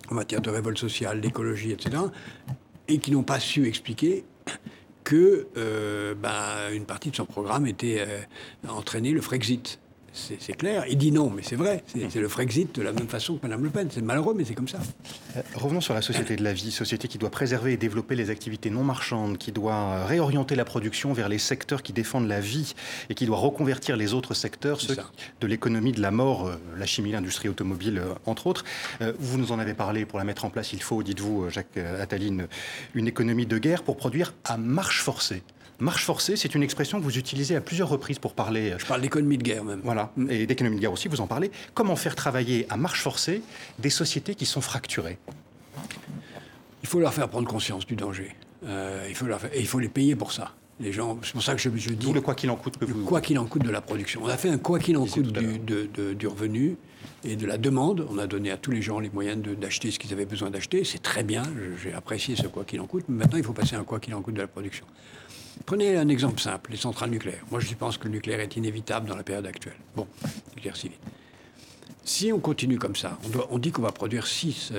en 0.09 0.15
matière 0.15 0.41
de 0.41 0.49
révolte 0.49 0.77
sociale, 0.77 1.19
d'écologie, 1.19 1.71
etc., 1.71 1.97
et 2.87 2.99
qui 2.99 3.11
n'ont 3.11 3.23
pas 3.23 3.39
su 3.39 3.67
expliquer 3.67 4.23
que 5.05 5.47
euh, 5.55 6.15
ben, 6.15 6.73
une 6.73 6.85
partie 6.85 7.11
de 7.11 7.15
son 7.15 7.25
programme 7.25 7.65
était 7.67 7.99
euh, 7.99 8.19
entraîner 8.67 9.11
le 9.11 9.21
Frexit 9.21 9.79
c'est 10.15 10.53
clair. 10.53 10.85
Il 10.89 10.97
dit 10.97 11.11
non, 11.11 11.29
mais 11.29 11.43
c'est 11.43 11.55
vrai. 11.55 11.83
C'est 12.09 12.19
le 12.19 12.29
Frexit 12.29 12.73
de 12.75 12.81
la 12.81 12.91
même 12.91 13.07
façon 13.07 13.37
que 13.37 13.43
Mme 13.43 13.63
Le 13.63 13.69
Pen. 13.69 13.89
C'est 13.91 14.01
malheureux, 14.01 14.33
mais 14.35 14.45
c'est 14.45 14.55
comme 14.55 14.67
ça. 14.67 14.79
Euh, 15.35 15.41
revenons 15.55 15.81
sur 15.81 15.93
la 15.93 16.01
société 16.01 16.35
de 16.35 16.43
la 16.43 16.53
vie, 16.53 16.71
société 16.71 17.07
qui 17.07 17.17
doit 17.17 17.29
préserver 17.29 17.73
et 17.73 17.77
développer 17.77 18.15
les 18.15 18.29
activités 18.29 18.69
non 18.69 18.83
marchandes, 18.83 19.37
qui 19.37 19.51
doit 19.51 19.73
euh, 19.73 20.05
réorienter 20.05 20.55
la 20.55 20.65
production 20.65 21.13
vers 21.13 21.29
les 21.29 21.37
secteurs 21.37 21.83
qui 21.83 21.93
défendent 21.93 22.27
la 22.27 22.39
vie 22.39 22.73
et 23.09 23.15
qui 23.15 23.25
doit 23.25 23.37
reconvertir 23.37 23.97
les 23.97 24.13
autres 24.13 24.33
secteurs, 24.33 24.79
ceux 24.79 24.95
de 25.41 25.47
l'économie 25.47 25.91
de 25.91 26.01
la 26.01 26.11
mort, 26.11 26.47
euh, 26.47 26.55
la 26.77 26.85
chimie, 26.85 27.11
l'industrie 27.11 27.49
automobile, 27.49 28.01
entre 28.25 28.47
autres. 28.47 28.63
Vous 29.19 29.37
nous 29.37 29.51
en 29.51 29.59
avez 29.59 29.73
parlé. 29.73 30.05
Pour 30.05 30.19
la 30.19 30.25
mettre 30.25 30.45
en 30.45 30.49
place, 30.49 30.73
il 30.73 30.81
faut, 30.81 31.03
dites-vous, 31.03 31.49
Jacques 31.49 31.77
Attaline, 31.77 32.47
une 32.93 33.07
économie 33.07 33.45
de 33.45 33.57
guerre 33.57 33.83
pour 33.83 33.97
produire 33.97 34.33
à 34.43 34.57
marche 34.57 35.01
forcée. 35.01 35.43
Marche 35.79 36.05
forcée, 36.05 36.35
c'est 36.37 36.55
une 36.55 36.63
expression 36.63 36.99
que 36.99 37.03
vous 37.03 37.17
utilisez 37.17 37.55
à 37.55 37.61
plusieurs 37.61 37.89
reprises 37.89 38.19
pour 38.19 38.33
parler. 38.33 38.73
Je 38.77 38.85
parle 38.85 39.01
d'économie 39.01 39.37
de 39.37 39.43
guerre 39.43 39.63
même. 39.63 39.81
Voilà, 39.83 40.11
mm. 40.15 40.31
et 40.31 40.45
d'économie 40.45 40.77
de 40.77 40.81
guerre 40.81 40.93
aussi, 40.93 41.07
vous 41.07 41.21
en 41.21 41.27
parlez. 41.27 41.51
Comment 41.73 41.95
faire 41.95 42.15
travailler 42.15 42.65
à 42.69 42.77
marche 42.77 43.01
forcée 43.01 43.41
des 43.79 43.89
sociétés 43.89 44.35
qui 44.35 44.45
sont 44.45 44.61
fracturées? 44.61 45.17
Il 46.83 46.87
faut 46.87 46.99
leur 46.99 47.13
faire 47.13 47.27
prendre 47.27 47.47
conscience 47.47 47.85
du 47.85 47.95
danger. 47.95 48.35
Euh, 48.65 49.05
il 49.09 49.15
faut 49.15 49.25
leur 49.25 49.43
et 49.45 49.59
il 49.59 49.67
faut 49.67 49.79
les 49.79 49.89
payer 49.89 50.15
pour 50.15 50.31
ça. 50.31 50.53
Les 50.79 50.91
gens, 50.91 51.17
c'est 51.23 51.33
pour 51.33 51.43
ça 51.43 51.53
que 51.53 51.61
je, 51.61 51.69
je 51.75 51.89
dis. 51.89 52.05
Tout 52.05 52.13
le 52.13 52.21
quoi 52.21 52.35
qu'il 52.35 52.49
en 52.49 52.55
coûte 52.55 52.77
que 52.77 52.85
vous. 52.85 53.05
quoi 53.05 53.21
qu'il 53.21 53.39
en 53.39 53.45
coûte 53.45 53.63
de 53.63 53.69
la 53.69 53.81
production. 53.81 54.21
On 54.23 54.27
a 54.27 54.37
fait 54.37 54.49
un 54.49 54.57
quoi 54.57 54.77
qu'il 54.79 54.97
en 54.97 55.05
coûte 55.05 55.31
du, 55.31 56.15
du, 56.15 56.27
revenu 56.27 56.75
et 57.23 57.35
de 57.35 57.45
la 57.45 57.57
demande. 57.57 58.05
On 58.09 58.17
a 58.17 58.27
donné 58.27 58.51
à 58.51 58.57
tous 58.57 58.71
les 58.71 58.81
gens 58.81 58.99
les 58.99 59.09
moyens 59.09 59.41
d'acheter 59.41 59.91
ce 59.91 59.99
qu'ils 59.99 60.11
avaient 60.13 60.25
besoin 60.25 60.49
d'acheter. 60.49 60.83
C'est 60.83 61.01
très 61.01 61.23
bien. 61.23 61.43
J'ai 61.81 61.93
apprécié 61.93 62.35
ce 62.35 62.47
quoi 62.47 62.65
qu'il 62.65 62.81
en 62.81 62.87
coûte. 62.87 63.05
Mais 63.07 63.19
maintenant, 63.19 63.37
il 63.37 63.43
faut 63.43 63.53
passer 63.53 63.75
à 63.75 63.79
un 63.79 63.83
quoi 63.83 63.99
qu'il 63.99 64.13
en 64.13 64.21
coûte 64.21 64.35
de 64.35 64.41
la 64.41 64.47
production. 64.47 64.85
Prenez 65.65 65.97
un 65.97 66.07
exemple 66.09 66.39
simple, 66.39 66.71
les 66.71 66.77
centrales 66.77 67.09
nucléaires. 67.09 67.43
Moi, 67.49 67.59
je 67.59 67.73
pense 67.75 67.97
que 67.97 68.05
le 68.05 68.11
nucléaire 68.11 68.39
est 68.39 68.55
inévitable 68.55 69.09
dans 69.09 69.15
la 69.15 69.23
période 69.23 69.45
actuelle. 69.45 69.77
Bon, 69.95 70.07
nucléaire 70.55 70.75
civil. 70.75 70.97
Si 72.03 72.31
on 72.31 72.39
continue 72.39 72.77
comme 72.77 72.95
ça, 72.95 73.17
on, 73.49 73.57
dit 73.57 73.71
qu'on 73.71 73.81
va 73.81 73.91
produire 73.91 74.27
6 74.27 74.73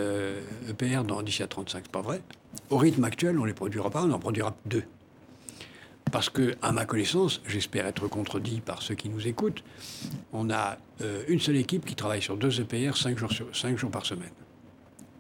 EPR 0.69 1.03
dans, 1.03 1.23
d'ici 1.23 1.43
à 1.43 1.49
35, 1.49 1.83
c'est 1.85 1.91
pas 1.91 2.01
vrai. 2.01 2.23
Au 2.71 2.77
rythme 2.77 3.03
actuel, 3.03 3.37
on 3.39 3.43
ne 3.43 3.49
les 3.49 3.55
produira 3.55 3.91
pas, 3.91 4.05
on 4.05 4.13
en 4.13 4.19
produira 4.21 4.55
2. 4.67 4.85
Parce 6.13 6.31
que, 6.31 6.55
à 6.63 6.71
ma 6.71 6.85
connaissance, 6.85 7.43
j'espère 7.47 7.85
être 7.87 8.07
contredit 8.07 8.61
par 8.61 8.81
ceux 8.81 8.95
qui 8.95 9.09
nous 9.09 9.27
écoutent, 9.27 9.65
on 10.33 10.51
a 10.51 10.79
euh, 11.03 11.25
une 11.27 11.41
seule 11.41 11.57
équipe 11.57 11.85
qui 11.85 11.97
travaille 11.97 12.23
sur 12.23 12.37
2 12.37 12.61
EPR 12.61 12.97
5 12.97 13.19
jours, 13.19 13.31
5 13.53 13.77
jours 13.77 13.91
par 13.91 14.07
semaine. 14.07 14.31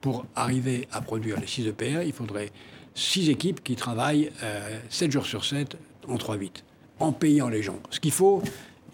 Pour 0.01 0.27
arriver 0.37 0.87
à 0.93 1.01
produire 1.01 1.41
les 1.41 1.47
6 1.49 1.67
EPR, 1.67 2.03
il 2.07 2.13
faudrait 2.13 2.53
six 2.97 3.31
équipes 3.31 3.63
qui 3.63 3.77
travaillent 3.77 4.33
euh, 4.43 4.81
7 4.91 5.13
jours 5.13 5.27
sur 5.27 5.45
7 5.45 5.77
en 6.09 6.17
3-8, 6.17 6.51
en 6.99 7.13
payant 7.13 7.49
les 7.49 7.63
gens 7.63 7.79
ce 7.91 8.01
qu'il 8.01 8.11
faut 8.11 8.43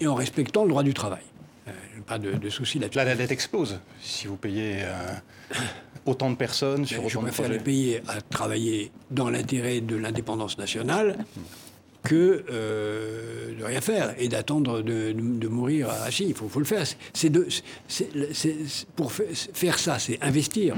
et 0.00 0.06
en 0.06 0.14
respectant 0.14 0.64
le 0.64 0.70
droit 0.70 0.82
du 0.82 0.92
travail. 0.92 1.22
Euh, 1.68 1.70
pas 2.06 2.18
de, 2.18 2.32
de 2.32 2.50
souci 2.50 2.78
là-dessus. 2.78 2.98
Là, 2.98 3.04
la 3.04 3.14
dette 3.14 3.30
explose. 3.30 3.78
Si 4.02 4.26
vous 4.26 4.36
payez 4.36 4.82
euh, 4.82 5.12
autant 6.06 6.30
de 6.30 6.36
personnes 6.36 6.84
sur 6.84 7.04
autant 7.04 7.22
de 7.22 7.30
projets. 7.30 7.52
les 7.52 7.58
payer 7.58 8.02
à 8.08 8.20
travailler 8.20 8.90
dans 9.10 9.30
l'intérêt 9.30 9.80
de 9.80 9.96
l'indépendance 9.96 10.58
nationale 10.58 11.24
que 12.02 12.44
euh, 12.50 13.56
de 13.56 13.64
rien 13.64 13.80
faire 13.80 14.14
et 14.18 14.28
d'attendre 14.28 14.82
de, 14.82 15.48
mourir 15.48 15.88
assis. 15.90 16.24
Il 16.28 16.34
faut, 16.34 16.48
faut, 16.48 16.58
le 16.58 16.64
faire. 16.64 16.84
C'est 17.12 17.30
de, 17.30 17.46
pour 18.96 19.12
faire 19.12 19.78
ça, 19.78 19.98
c'est 19.98 20.20
investir. 20.22 20.76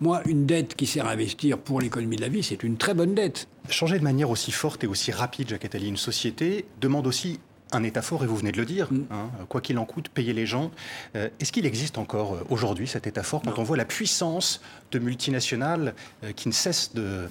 Moi, 0.00 0.22
une 0.26 0.46
dette 0.46 0.74
qui 0.76 0.86
sert 0.86 1.06
à 1.06 1.10
investir 1.10 1.58
pour 1.58 1.80
l'économie 1.80 2.16
de 2.16 2.22
la 2.22 2.28
vie, 2.28 2.42
c'est 2.42 2.62
une 2.62 2.78
très 2.78 2.94
bonne 2.94 3.14
dette. 3.14 3.48
Changer 3.68 3.98
de 3.98 4.04
manière 4.04 4.30
aussi 4.30 4.50
forte 4.50 4.82
et 4.82 4.86
aussi 4.86 5.12
rapide, 5.12 5.50
Jacques 5.50 5.66
Attali, 5.66 5.88
une 5.88 5.98
société 5.98 6.64
demande 6.80 7.06
aussi 7.06 7.38
un 7.72 7.82
État 7.84 8.02
fort, 8.02 8.24
et 8.24 8.26
vous 8.26 8.36
venez 8.36 8.50
de 8.50 8.56
le 8.56 8.64
dire, 8.64 8.90
mm. 8.90 9.04
hein, 9.10 9.30
quoi 9.48 9.60
qu'il 9.60 9.78
en 9.78 9.84
coûte, 9.84 10.08
payer 10.08 10.32
les 10.32 10.46
gens. 10.46 10.70
Euh, 11.16 11.28
est-ce 11.38 11.52
qu'il 11.52 11.66
existe 11.66 11.98
encore 11.98 12.34
euh, 12.34 12.44
aujourd'hui 12.48 12.88
cet 12.88 13.06
État 13.06 13.22
fort 13.22 13.42
quand 13.42 13.58
on 13.58 13.62
voit 13.62 13.76
la 13.76 13.84
puissance 13.84 14.60
de 14.90 14.98
multinationales 14.98 15.94
euh, 16.24 16.32
qui 16.32 16.48
ne 16.48 16.54
cessent 16.54 16.94
de... 16.94 17.28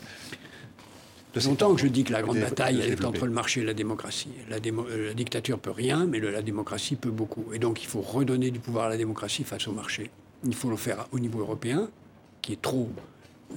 De 1.36 1.40
longtemps 1.42 1.76
que 1.76 1.82
je 1.82 1.86
dis 1.86 2.04
que 2.04 2.12
la 2.12 2.24
grande 2.24 2.40
bataille, 2.40 2.82
elle 2.84 2.92
est 2.92 3.06
entre 3.06 3.28
le 3.28 3.32
marché 3.32 3.62
et 3.62 3.64
la 3.64 3.76
démocratie. 3.76 4.32
La, 4.50 4.58
la 4.58 5.14
dictature 5.14 5.60
peut 5.60 5.70
rien, 5.70 6.08
mais 6.08 6.20
la 6.20 6.42
démocratie 6.42 6.96
peut 6.96 7.12
beaucoup. 7.12 7.54
Et 7.54 7.60
donc 7.60 7.84
il 7.84 7.86
faut 7.86 8.02
redonner 8.02 8.50
du 8.50 8.60
pouvoir 8.60 8.88
à 8.88 8.90
la 8.90 8.98
démocratie 8.98 9.44
face 9.44 9.68
au 9.68 9.72
marché. 9.72 10.10
Il 10.44 10.56
faut 10.56 10.72
le 10.72 10.76
faire 10.76 11.06
au 11.12 11.20
niveau 11.20 11.42
européen, 11.42 11.88
qui 12.42 12.54
est 12.54 12.62
trop 12.62 12.90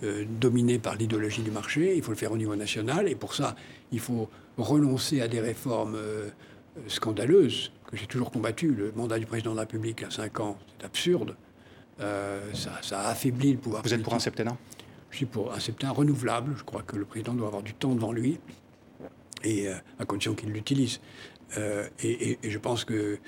euh, 0.02 0.24
dominé 0.40 0.78
par 0.78 0.96
l'idéologie 0.96 1.42
du 1.42 1.50
marché. 1.50 1.94
Il 1.96 2.02
faut 2.02 2.10
le 2.12 2.16
faire 2.16 2.32
au 2.32 2.36
niveau 2.38 2.56
national. 2.56 3.08
Et 3.08 3.14
pour 3.14 3.34
ça, 3.34 3.54
il 3.92 4.00
faut 4.00 4.28
renoncer 4.56 5.20
à 5.20 5.28
des 5.28 5.40
réformes 5.40 5.96
euh, 5.96 6.30
scandaleuses 6.88 7.72
que 7.90 7.96
j'ai 7.96 8.06
toujours 8.06 8.30
combattues. 8.30 8.74
Le 8.74 8.92
mandat 8.92 9.18
du 9.18 9.26
président 9.26 9.50
de 9.50 9.56
la 9.56 9.62
République 9.62 10.02
à 10.02 10.10
5 10.10 10.40
ans, 10.40 10.56
c'est 10.66 10.86
absurde. 10.86 11.36
Euh, 12.00 12.40
ça, 12.54 12.72
ça, 12.80 13.00
a 13.00 13.10
affaibli 13.10 13.52
le 13.52 13.58
pouvoir. 13.58 13.82
Vous 13.82 13.92
êtes 13.92 14.02
pour 14.02 14.14
un 14.14 14.18
septennat? 14.18 14.56
Je 15.10 15.18
suis 15.18 15.26
pour 15.26 15.52
un 15.52 15.60
septennat 15.60 15.92
renouvelable. 15.92 16.54
Je 16.56 16.64
crois 16.64 16.82
que 16.82 16.96
le 16.96 17.04
président 17.04 17.34
doit 17.34 17.48
avoir 17.48 17.62
du 17.62 17.74
temps 17.74 17.94
devant 17.94 18.12
lui, 18.12 18.40
et 19.44 19.68
à 19.68 20.04
condition 20.06 20.34
qu'il 20.34 20.48
l'utilise. 20.48 21.00
Et, 22.02 22.38
et, 22.42 22.50
je 22.50 22.58
pense 22.58 22.86
que 22.86 23.18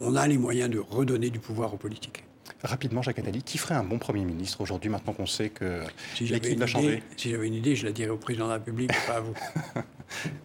on 0.00 0.16
a 0.16 0.26
les 0.26 0.36
moyens 0.36 0.68
de 0.68 0.80
redonner 0.80 1.30
du 1.30 1.38
pouvoir 1.38 1.72
aux 1.72 1.76
politiques. 1.76 2.24
Rapidement, 2.62 3.00
Jacques 3.00 3.18
Attali, 3.18 3.42
qui 3.42 3.58
ferait 3.58 3.74
un 3.74 3.84
bon 3.84 3.98
Premier 3.98 4.24
ministre 4.24 4.60
aujourd'hui, 4.60 4.90
maintenant 4.90 5.12
qu'on 5.12 5.26
sait 5.26 5.48
que 5.48 5.82
si 6.14 6.26
l'équipe 6.26 6.60
a 6.60 6.66
changé 6.66 7.02
Si 7.16 7.30
j'avais 7.30 7.46
une 7.46 7.54
idée, 7.54 7.74
je 7.74 7.86
la 7.86 7.92
dirais 7.92 8.10
au 8.10 8.18
Président 8.18 8.44
de 8.44 8.50
la 8.50 8.56
République, 8.56 8.92
pas 9.06 9.16
à 9.16 9.20
vous. 9.20 9.34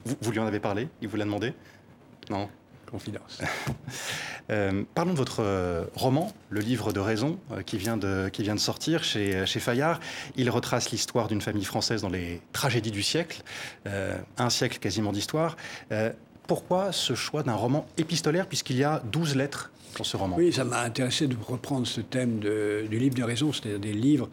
vous. 0.21 0.31
lui 0.31 0.39
en 0.39 0.45
avez 0.45 0.59
parlé? 0.59 0.87
Il 1.01 1.09
vous 1.09 1.17
l'a 1.17 1.25
demandé? 1.25 1.53
Non? 2.29 2.49
Confidence. 2.89 3.41
Euh, 4.51 4.83
parlons 4.93 5.13
de 5.13 5.17
votre 5.17 5.41
euh, 5.41 5.85
roman, 5.95 6.31
Le 6.51 6.59
livre 6.59 6.93
de 6.93 6.99
raison, 6.99 7.39
euh, 7.51 7.63
qui, 7.63 7.79
vient 7.79 7.97
de, 7.97 8.29
qui 8.31 8.43
vient 8.43 8.53
de 8.53 8.59
sortir 8.59 9.03
chez, 9.03 9.43
chez 9.47 9.59
Fayard. 9.59 9.99
Il 10.35 10.51
retrace 10.51 10.91
l'histoire 10.91 11.27
d'une 11.27 11.41
famille 11.41 11.65
française 11.65 12.03
dans 12.03 12.09
les 12.09 12.41
tragédies 12.53 12.91
du 12.91 13.01
siècle, 13.01 13.41
un 13.85 14.49
siècle 14.51 14.77
quasiment 14.77 15.11
d'histoire. 15.11 15.57
Pourquoi 16.47 16.91
ce 16.91 17.15
choix 17.15 17.43
d'un 17.43 17.55
roman 17.55 17.87
épistolaire, 17.97 18.47
puisqu'il 18.47 18.77
y 18.77 18.83
a 18.83 19.01
12 19.11 19.35
lettres 19.35 19.71
dans 19.97 20.03
ce 20.03 20.15
roman? 20.15 20.35
Oui, 20.37 20.53
ça 20.53 20.63
m'a 20.63 20.81
intéressé 20.81 21.27
de 21.27 21.35
reprendre 21.47 21.87
ce 21.87 22.01
thème 22.01 22.39
du 22.39 22.99
livre 22.99 23.15
de 23.15 23.23
raison, 23.23 23.51
c'est-à-dire 23.51 23.79
des 23.79 23.93
livres 23.93 24.29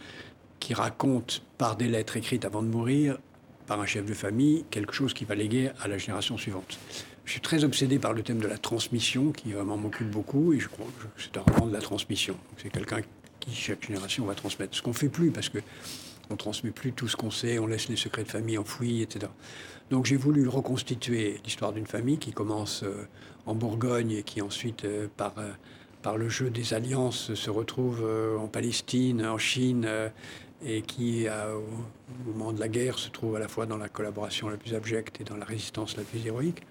qui 0.60 0.74
racontent 0.74 1.36
par 1.58 1.76
des 1.76 1.88
lettres 1.88 2.16
écrites 2.16 2.44
avant 2.44 2.62
de 2.62 2.68
mourir, 2.68 3.18
par 3.66 3.80
un 3.80 3.86
chef 3.86 4.04
de 4.04 4.14
famille, 4.14 4.64
quelque 4.70 4.92
chose 4.92 5.14
qui 5.14 5.24
va 5.24 5.34
léguer 5.34 5.70
à 5.80 5.88
la 5.88 5.96
génération 5.96 6.36
suivante. 6.36 6.78
Je 7.24 7.32
suis 7.32 7.40
très 7.40 7.64
obsédé 7.64 7.98
par 7.98 8.12
le 8.12 8.22
thème 8.22 8.40
de 8.40 8.48
la 8.48 8.58
transmission, 8.58 9.32
qui 9.32 9.52
vraiment 9.52 9.76
m'occupe 9.76 10.10
beaucoup, 10.10 10.52
et 10.52 10.60
je 10.60 10.68
crois 10.68 10.86
que 10.98 11.22
c'est 11.22 11.36
un 11.38 11.42
roman 11.42 11.66
de 11.66 11.72
la 11.72 11.80
transmission. 11.80 12.36
C'est 12.60 12.70
quelqu'un 12.70 13.00
qui, 13.40 13.54
chaque 13.54 13.86
génération, 13.86 14.24
va 14.26 14.34
transmettre. 14.34 14.76
Ce 14.76 14.82
qu'on 14.82 14.90
ne 14.90 14.96
fait 14.96 15.08
plus, 15.08 15.30
parce 15.30 15.48
que 15.48 15.58
on 16.30 16.36
transmet 16.36 16.70
plus 16.70 16.92
tout 16.92 17.08
ce 17.08 17.16
qu'on 17.16 17.30
sait, 17.30 17.58
on 17.58 17.66
laisse 17.66 17.88
les 17.88 17.96
secrets 17.96 18.24
de 18.24 18.30
famille 18.30 18.58
enfouis, 18.58 19.02
etc. 19.02 19.30
Donc 19.92 20.06
j'ai 20.06 20.16
voulu 20.16 20.48
reconstituer 20.48 21.38
l'histoire 21.44 21.74
d'une 21.74 21.86
famille 21.86 22.16
qui 22.16 22.32
commence 22.32 22.82
euh, 22.82 23.06
en 23.44 23.54
Bourgogne 23.54 24.12
et 24.12 24.22
qui 24.22 24.40
ensuite, 24.40 24.86
euh, 24.86 25.06
par, 25.18 25.34
euh, 25.36 25.50
par 26.00 26.16
le 26.16 26.30
jeu 26.30 26.48
des 26.48 26.72
alliances, 26.72 27.34
se 27.34 27.50
retrouve 27.50 28.02
en 28.40 28.48
Palestine, 28.48 29.26
en 29.26 29.36
Chine, 29.36 29.86
et 30.64 30.80
qui, 30.82 31.26
au 31.28 32.30
moment 32.30 32.52
de 32.52 32.58
la 32.58 32.68
guerre, 32.68 32.98
se 32.98 33.10
trouve 33.10 33.36
à 33.36 33.38
la 33.38 33.46
fois 33.46 33.66
dans 33.66 33.76
la 33.76 33.88
collaboration 33.88 34.48
la 34.48 34.56
plus 34.56 34.74
abjecte 34.74 35.20
et 35.20 35.24
dans 35.24 35.36
la 35.36 35.44
résistance 35.44 35.96
la 35.96 36.02
plus 36.02 36.26
héroïque. 36.26 36.62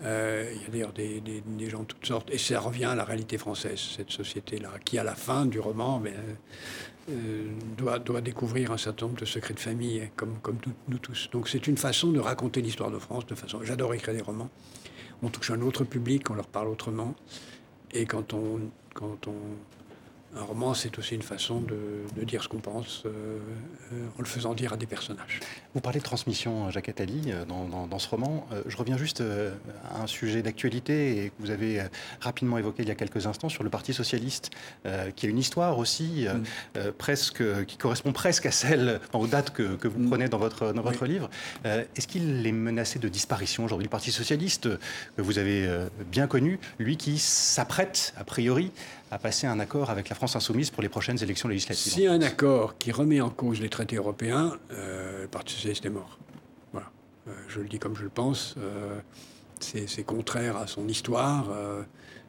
il 0.00 0.06
y 0.06 0.06
a 0.06 0.70
d'ailleurs 0.72 0.92
des, 0.94 1.42
gens 1.68 1.80
de 1.80 1.84
toutes 1.84 2.06
sortes. 2.06 2.30
Et 2.30 2.38
ça 2.38 2.60
revient 2.60 2.86
à 2.86 2.94
la 2.94 3.04
réalité 3.04 3.36
française, 3.36 3.78
cette 3.96 4.10
société-là, 4.10 4.70
qui, 4.82 4.96
à 4.98 5.04
la 5.04 5.14
fin 5.14 5.44
du 5.44 5.60
roman, 5.60 6.00
ben, 6.00 6.14
euh, 7.10 7.48
doit, 7.76 7.98
doit, 7.98 8.20
découvrir 8.20 8.72
un 8.72 8.78
certain 8.78 9.06
nombre 9.06 9.20
de 9.20 9.24
secrets 9.24 9.54
de 9.54 9.60
famille, 9.60 10.10
comme, 10.16 10.38
comme 10.42 10.58
nous, 10.88 10.98
tous. 10.98 11.28
Donc 11.32 11.48
c'est 11.48 11.66
une 11.66 11.76
façon 11.76 12.12
de 12.12 12.20
raconter 12.20 12.62
l'histoire 12.62 12.90
de 12.90 12.98
France 12.98 13.26
de 13.26 13.34
façon. 13.34 13.60
J'adore 13.64 13.94
écrire 13.94 14.14
des 14.14 14.22
romans. 14.22 14.50
On 15.22 15.28
touche 15.28 15.50
un 15.50 15.60
autre 15.60 15.84
public, 15.84 16.30
on 16.30 16.34
leur 16.34 16.46
parle 16.46 16.68
autrement. 16.68 17.14
Et 17.92 18.06
quand 18.06 18.32
on, 18.32 18.60
quand 18.94 19.26
on 19.26 19.34
un 20.36 20.42
roman, 20.42 20.74
c'est 20.74 20.96
aussi 20.98 21.16
une 21.16 21.22
façon 21.22 21.60
de, 21.60 22.24
dire 22.24 22.42
ce 22.42 22.48
qu'on 22.48 22.60
pense 22.60 23.02
euh, 23.04 23.38
euh, 23.92 24.06
en 24.16 24.20
le 24.20 24.26
faisant 24.26 24.54
dire 24.54 24.72
à 24.72 24.76
des 24.76 24.86
personnages. 24.86 25.40
Vous 25.74 25.80
parlez 25.80 25.98
de 25.98 26.04
transmission, 26.04 26.70
Jacques 26.70 26.88
Attali, 26.88 27.32
euh, 27.32 27.44
dans, 27.44 27.98
ce 27.98 28.08
roman. 28.08 28.46
je 28.66 28.76
reviens 28.76 28.96
juste 28.96 29.22
à 29.92 30.00
un 30.00 30.06
sujet 30.06 30.42
d'actualité 30.42 31.24
et 31.24 31.28
que 31.30 31.34
vous 31.40 31.50
avez 31.50 31.82
rapidement 32.20 32.56
évoqué 32.56 32.82
il 32.82 32.88
y 32.88 32.92
a 32.92 32.94
quelques 32.94 33.26
instants 33.26 33.48
sur 33.48 33.62
le 33.62 33.70
Parti 33.70 33.92
socialiste, 33.92 34.50
qui 35.16 35.26
a 35.26 35.28
une 35.28 35.38
histoire 35.38 35.78
aussi 35.78 36.26
mm. 36.26 36.92
presque, 36.96 37.42
qui 37.66 37.76
correspond 37.76 38.12
presque 38.12 38.46
à 38.46 38.52
celle, 38.52 39.00
aux 39.12 39.26
dates 39.26 39.50
que, 39.50 39.86
vous 39.86 39.98
mm. 39.98 40.08
prenez 40.08 40.28
dans 40.28 40.38
votre, 40.38 40.72
dans 40.72 40.82
votre 40.82 41.04
livre. 41.04 41.28
Est-ce 41.64 42.06
qu'il 42.06 42.46
est 42.46 42.52
menacé 42.52 42.98
de 42.98 43.08
disparition 43.08 43.64
aujourd'hui 43.64 43.84
Le 43.84 43.90
Parti 43.90 44.12
socialiste, 44.12 44.68
que 45.16 45.22
vous 45.22 45.38
avez 45.38 45.68
bien 46.10 46.26
connu, 46.26 46.58
lui 46.78 46.96
qui 46.96 47.18
s'apprête, 47.18 48.14
a 48.16 48.24
priori, 48.24 48.72
à 49.10 49.18
passer 49.18 49.46
un 49.46 49.58
accord 49.58 49.90
avec 49.90 50.08
la 50.08 50.14
France 50.14 50.36
insoumise 50.36 50.70
pour 50.70 50.82
les 50.82 50.88
prochaines 50.88 51.20
élections 51.22 51.48
législatives. 51.48 52.08
A 52.08 52.12
un 52.12 52.22
accord 52.22 52.78
qui 52.78 52.92
remet 52.92 53.20
en 53.20 53.30
cause 53.30 53.60
les 53.60 53.68
traités 53.68 53.96
européens, 53.96 54.56
euh, 54.72 55.22
le 55.22 55.28
Parti 55.28 55.54
socialiste 55.54 55.84
est 55.84 55.90
mort. 55.90 56.18
Voilà. 56.72 56.90
Euh, 57.28 57.32
je 57.48 57.60
le 57.60 57.68
dis 57.68 57.78
comme 57.78 57.96
je 57.96 58.04
le 58.04 58.08
pense. 58.08 58.54
Euh, 58.58 59.00
c'est 59.58 60.04
contraire 60.04 60.56
à 60.56 60.66
son 60.66 60.88
histoire, 60.88 61.50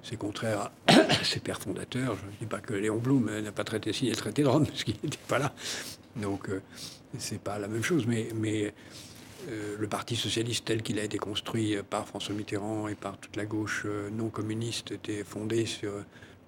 c'est 0.03 0.17
contraire 0.17 0.69
à 0.87 1.23
ses 1.23 1.39
pères 1.39 1.61
fondateurs. 1.61 2.17
Je 2.17 2.25
ne 2.25 2.31
dis 2.41 2.45
pas 2.45 2.59
que 2.59 2.73
Léon 2.73 2.97
Blum 2.97 3.39
n'a 3.39 3.53
pas 3.53 3.63
traité 3.63 3.93
signé 3.93 4.11
le 4.11 4.17
traité 4.17 4.43
de 4.43 4.49
Rome, 4.49 4.65
parce 4.67 4.83
qu'il 4.83 4.95
n'était 5.01 5.17
pas 5.29 5.39
là. 5.39 5.53
Donc, 6.17 6.49
c'est 7.17 7.39
pas 7.39 7.57
la 7.57 7.69
même 7.69 7.83
chose. 7.83 8.05
Mais, 8.05 8.27
mais 8.35 8.73
le 9.47 9.87
Parti 9.87 10.17
socialiste 10.17 10.65
tel 10.65 10.81
qu'il 10.81 10.99
a 10.99 11.05
été 11.05 11.17
construit 11.17 11.77
par 11.89 12.05
François 12.05 12.35
Mitterrand 12.35 12.89
et 12.89 12.95
par 12.95 13.17
toute 13.17 13.37
la 13.37 13.45
gauche 13.45 13.85
non 14.11 14.27
communiste 14.27 14.91
était 14.91 15.23
fondé 15.23 15.65
sur 15.65 15.93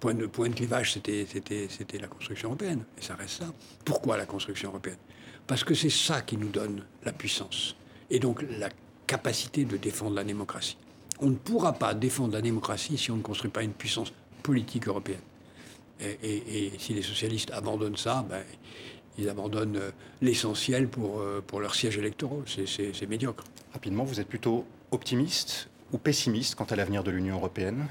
point 0.03 0.13
de, 0.15 0.25
point 0.25 0.49
de 0.49 0.53
clivage, 0.53 0.91
c'était 0.91 1.97
la 1.97 2.07
construction 2.07 2.49
européenne. 2.49 2.83
Et 2.99 3.01
ça 3.01 3.15
reste 3.15 3.39
ça. 3.39 3.45
Pourquoi 3.85 4.17
la 4.17 4.25
construction 4.25 4.67
européenne? 4.67 4.97
Parce 5.47 5.63
que 5.63 5.73
c'est 5.73 5.89
ça 5.89 6.21
qui 6.21 6.35
nous 6.35 6.49
donne 6.49 6.83
la 7.05 7.13
puissance. 7.13 7.77
Et 8.09 8.19
donc 8.19 8.43
la 8.59 8.67
capacité 9.07 9.63
de 9.63 9.77
défendre 9.77 10.15
la 10.15 10.25
démocratie. 10.25 10.77
On 11.21 11.27
ne 11.27 11.35
pourra 11.35 11.71
pas 11.71 11.93
défendre 11.93 12.33
la 12.33 12.41
démocratie 12.41 12.97
si 12.97 13.11
on 13.11 13.15
ne 13.15 13.21
construit 13.21 13.49
pas 13.49 13.63
une 13.63 13.71
puissance 13.71 14.11
politique 14.41 14.89
européenne. 14.89 15.21
Et, 16.01 16.73
si 16.79 16.93
les 16.93 17.01
socialistes 17.01 17.51
abandonnent 17.51 17.95
ça, 17.95 18.25
ben, 18.29 18.43
ils 19.17 19.29
abandonnent 19.29 19.77
euh, 19.77 19.91
l'essentiel 20.21 20.89
pour, 20.89 21.21
euh, 21.21 21.41
pour 21.45 21.61
leurs 21.61 21.75
sièges 21.75 21.97
électoraux. 21.97 22.43
C'est 22.45 23.07
médiocre. 23.07 23.45
Rapidement, 23.71 24.03
vous 24.03 24.19
êtes 24.19 24.27
plutôt 24.27 24.65
optimiste 24.91 25.69
ou 25.93 25.97
pessimiste 25.97 26.55
quant 26.55 26.65
à 26.65 26.75
l'avenir 26.75 27.05
de 27.05 27.11
l'Union 27.11 27.35
européenne? 27.35 27.87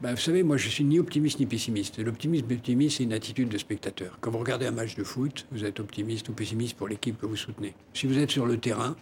Ben, 0.00 0.14
vous 0.14 0.20
savez, 0.20 0.42
moi, 0.42 0.56
je 0.56 0.68
suis 0.68 0.84
ni 0.84 0.98
optimiste 0.98 1.40
ni 1.40 1.46
pessimiste. 1.46 1.98
L'optimisme 1.98 2.46
pessimiste, 2.46 2.98
c'est 2.98 3.04
une 3.04 3.14
attitude 3.14 3.48
de 3.48 3.56
spectateur. 3.56 4.18
Quand 4.20 4.30
vous 4.30 4.38
regardez 4.38 4.66
un 4.66 4.70
match 4.70 4.94
de 4.94 5.04
foot, 5.04 5.46
vous 5.52 5.64
êtes 5.64 5.80
optimiste 5.80 6.28
ou 6.28 6.32
pessimiste 6.32 6.76
pour 6.76 6.88
l'équipe 6.88 7.18
que 7.18 7.26
vous 7.26 7.36
soutenez. 7.36 7.74
Si 7.94 8.06
vous 8.06 8.18
êtes 8.18 8.30
sur 8.30 8.44
le 8.44 8.58
terrain, 8.58 8.94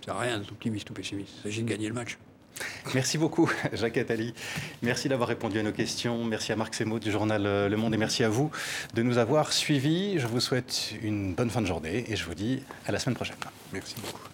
ça 0.00 0.06
sert 0.06 0.16
à 0.16 0.20
rien 0.20 0.38
d'être 0.38 0.50
optimiste 0.50 0.90
ou 0.90 0.92
pessimiste. 0.92 1.34
Il 1.38 1.42
s'agit 1.42 1.62
de 1.62 1.68
gagner 1.68 1.88
le 1.88 1.94
match. 1.94 2.18
Merci 2.94 3.16
beaucoup, 3.16 3.50
Jacques 3.72 3.96
Attali. 3.96 4.34
Merci 4.82 5.08
d'avoir 5.08 5.28
répondu 5.28 5.58
à 5.58 5.62
nos 5.62 5.72
questions. 5.72 6.24
Merci 6.24 6.52
à 6.52 6.56
Marc 6.56 6.74
Semo 6.74 6.98
du 6.98 7.10
journal 7.10 7.46
euh, 7.46 7.68
Le 7.68 7.76
Monde 7.76 7.94
et 7.94 7.98
merci 7.98 8.24
à 8.24 8.28
vous 8.28 8.50
de 8.94 9.02
nous 9.02 9.18
avoir 9.18 9.52
suivis. 9.52 10.18
Je 10.18 10.26
vous 10.26 10.40
souhaite 10.40 10.94
une 11.02 11.34
bonne 11.34 11.50
fin 11.50 11.62
de 11.62 11.66
journée 11.66 12.04
et 12.08 12.16
je 12.16 12.24
vous 12.24 12.34
dis 12.34 12.62
à 12.86 12.92
la 12.92 12.98
semaine 12.98 13.14
prochaine. 13.14 13.36
Merci 13.72 13.94
beaucoup. 14.00 14.28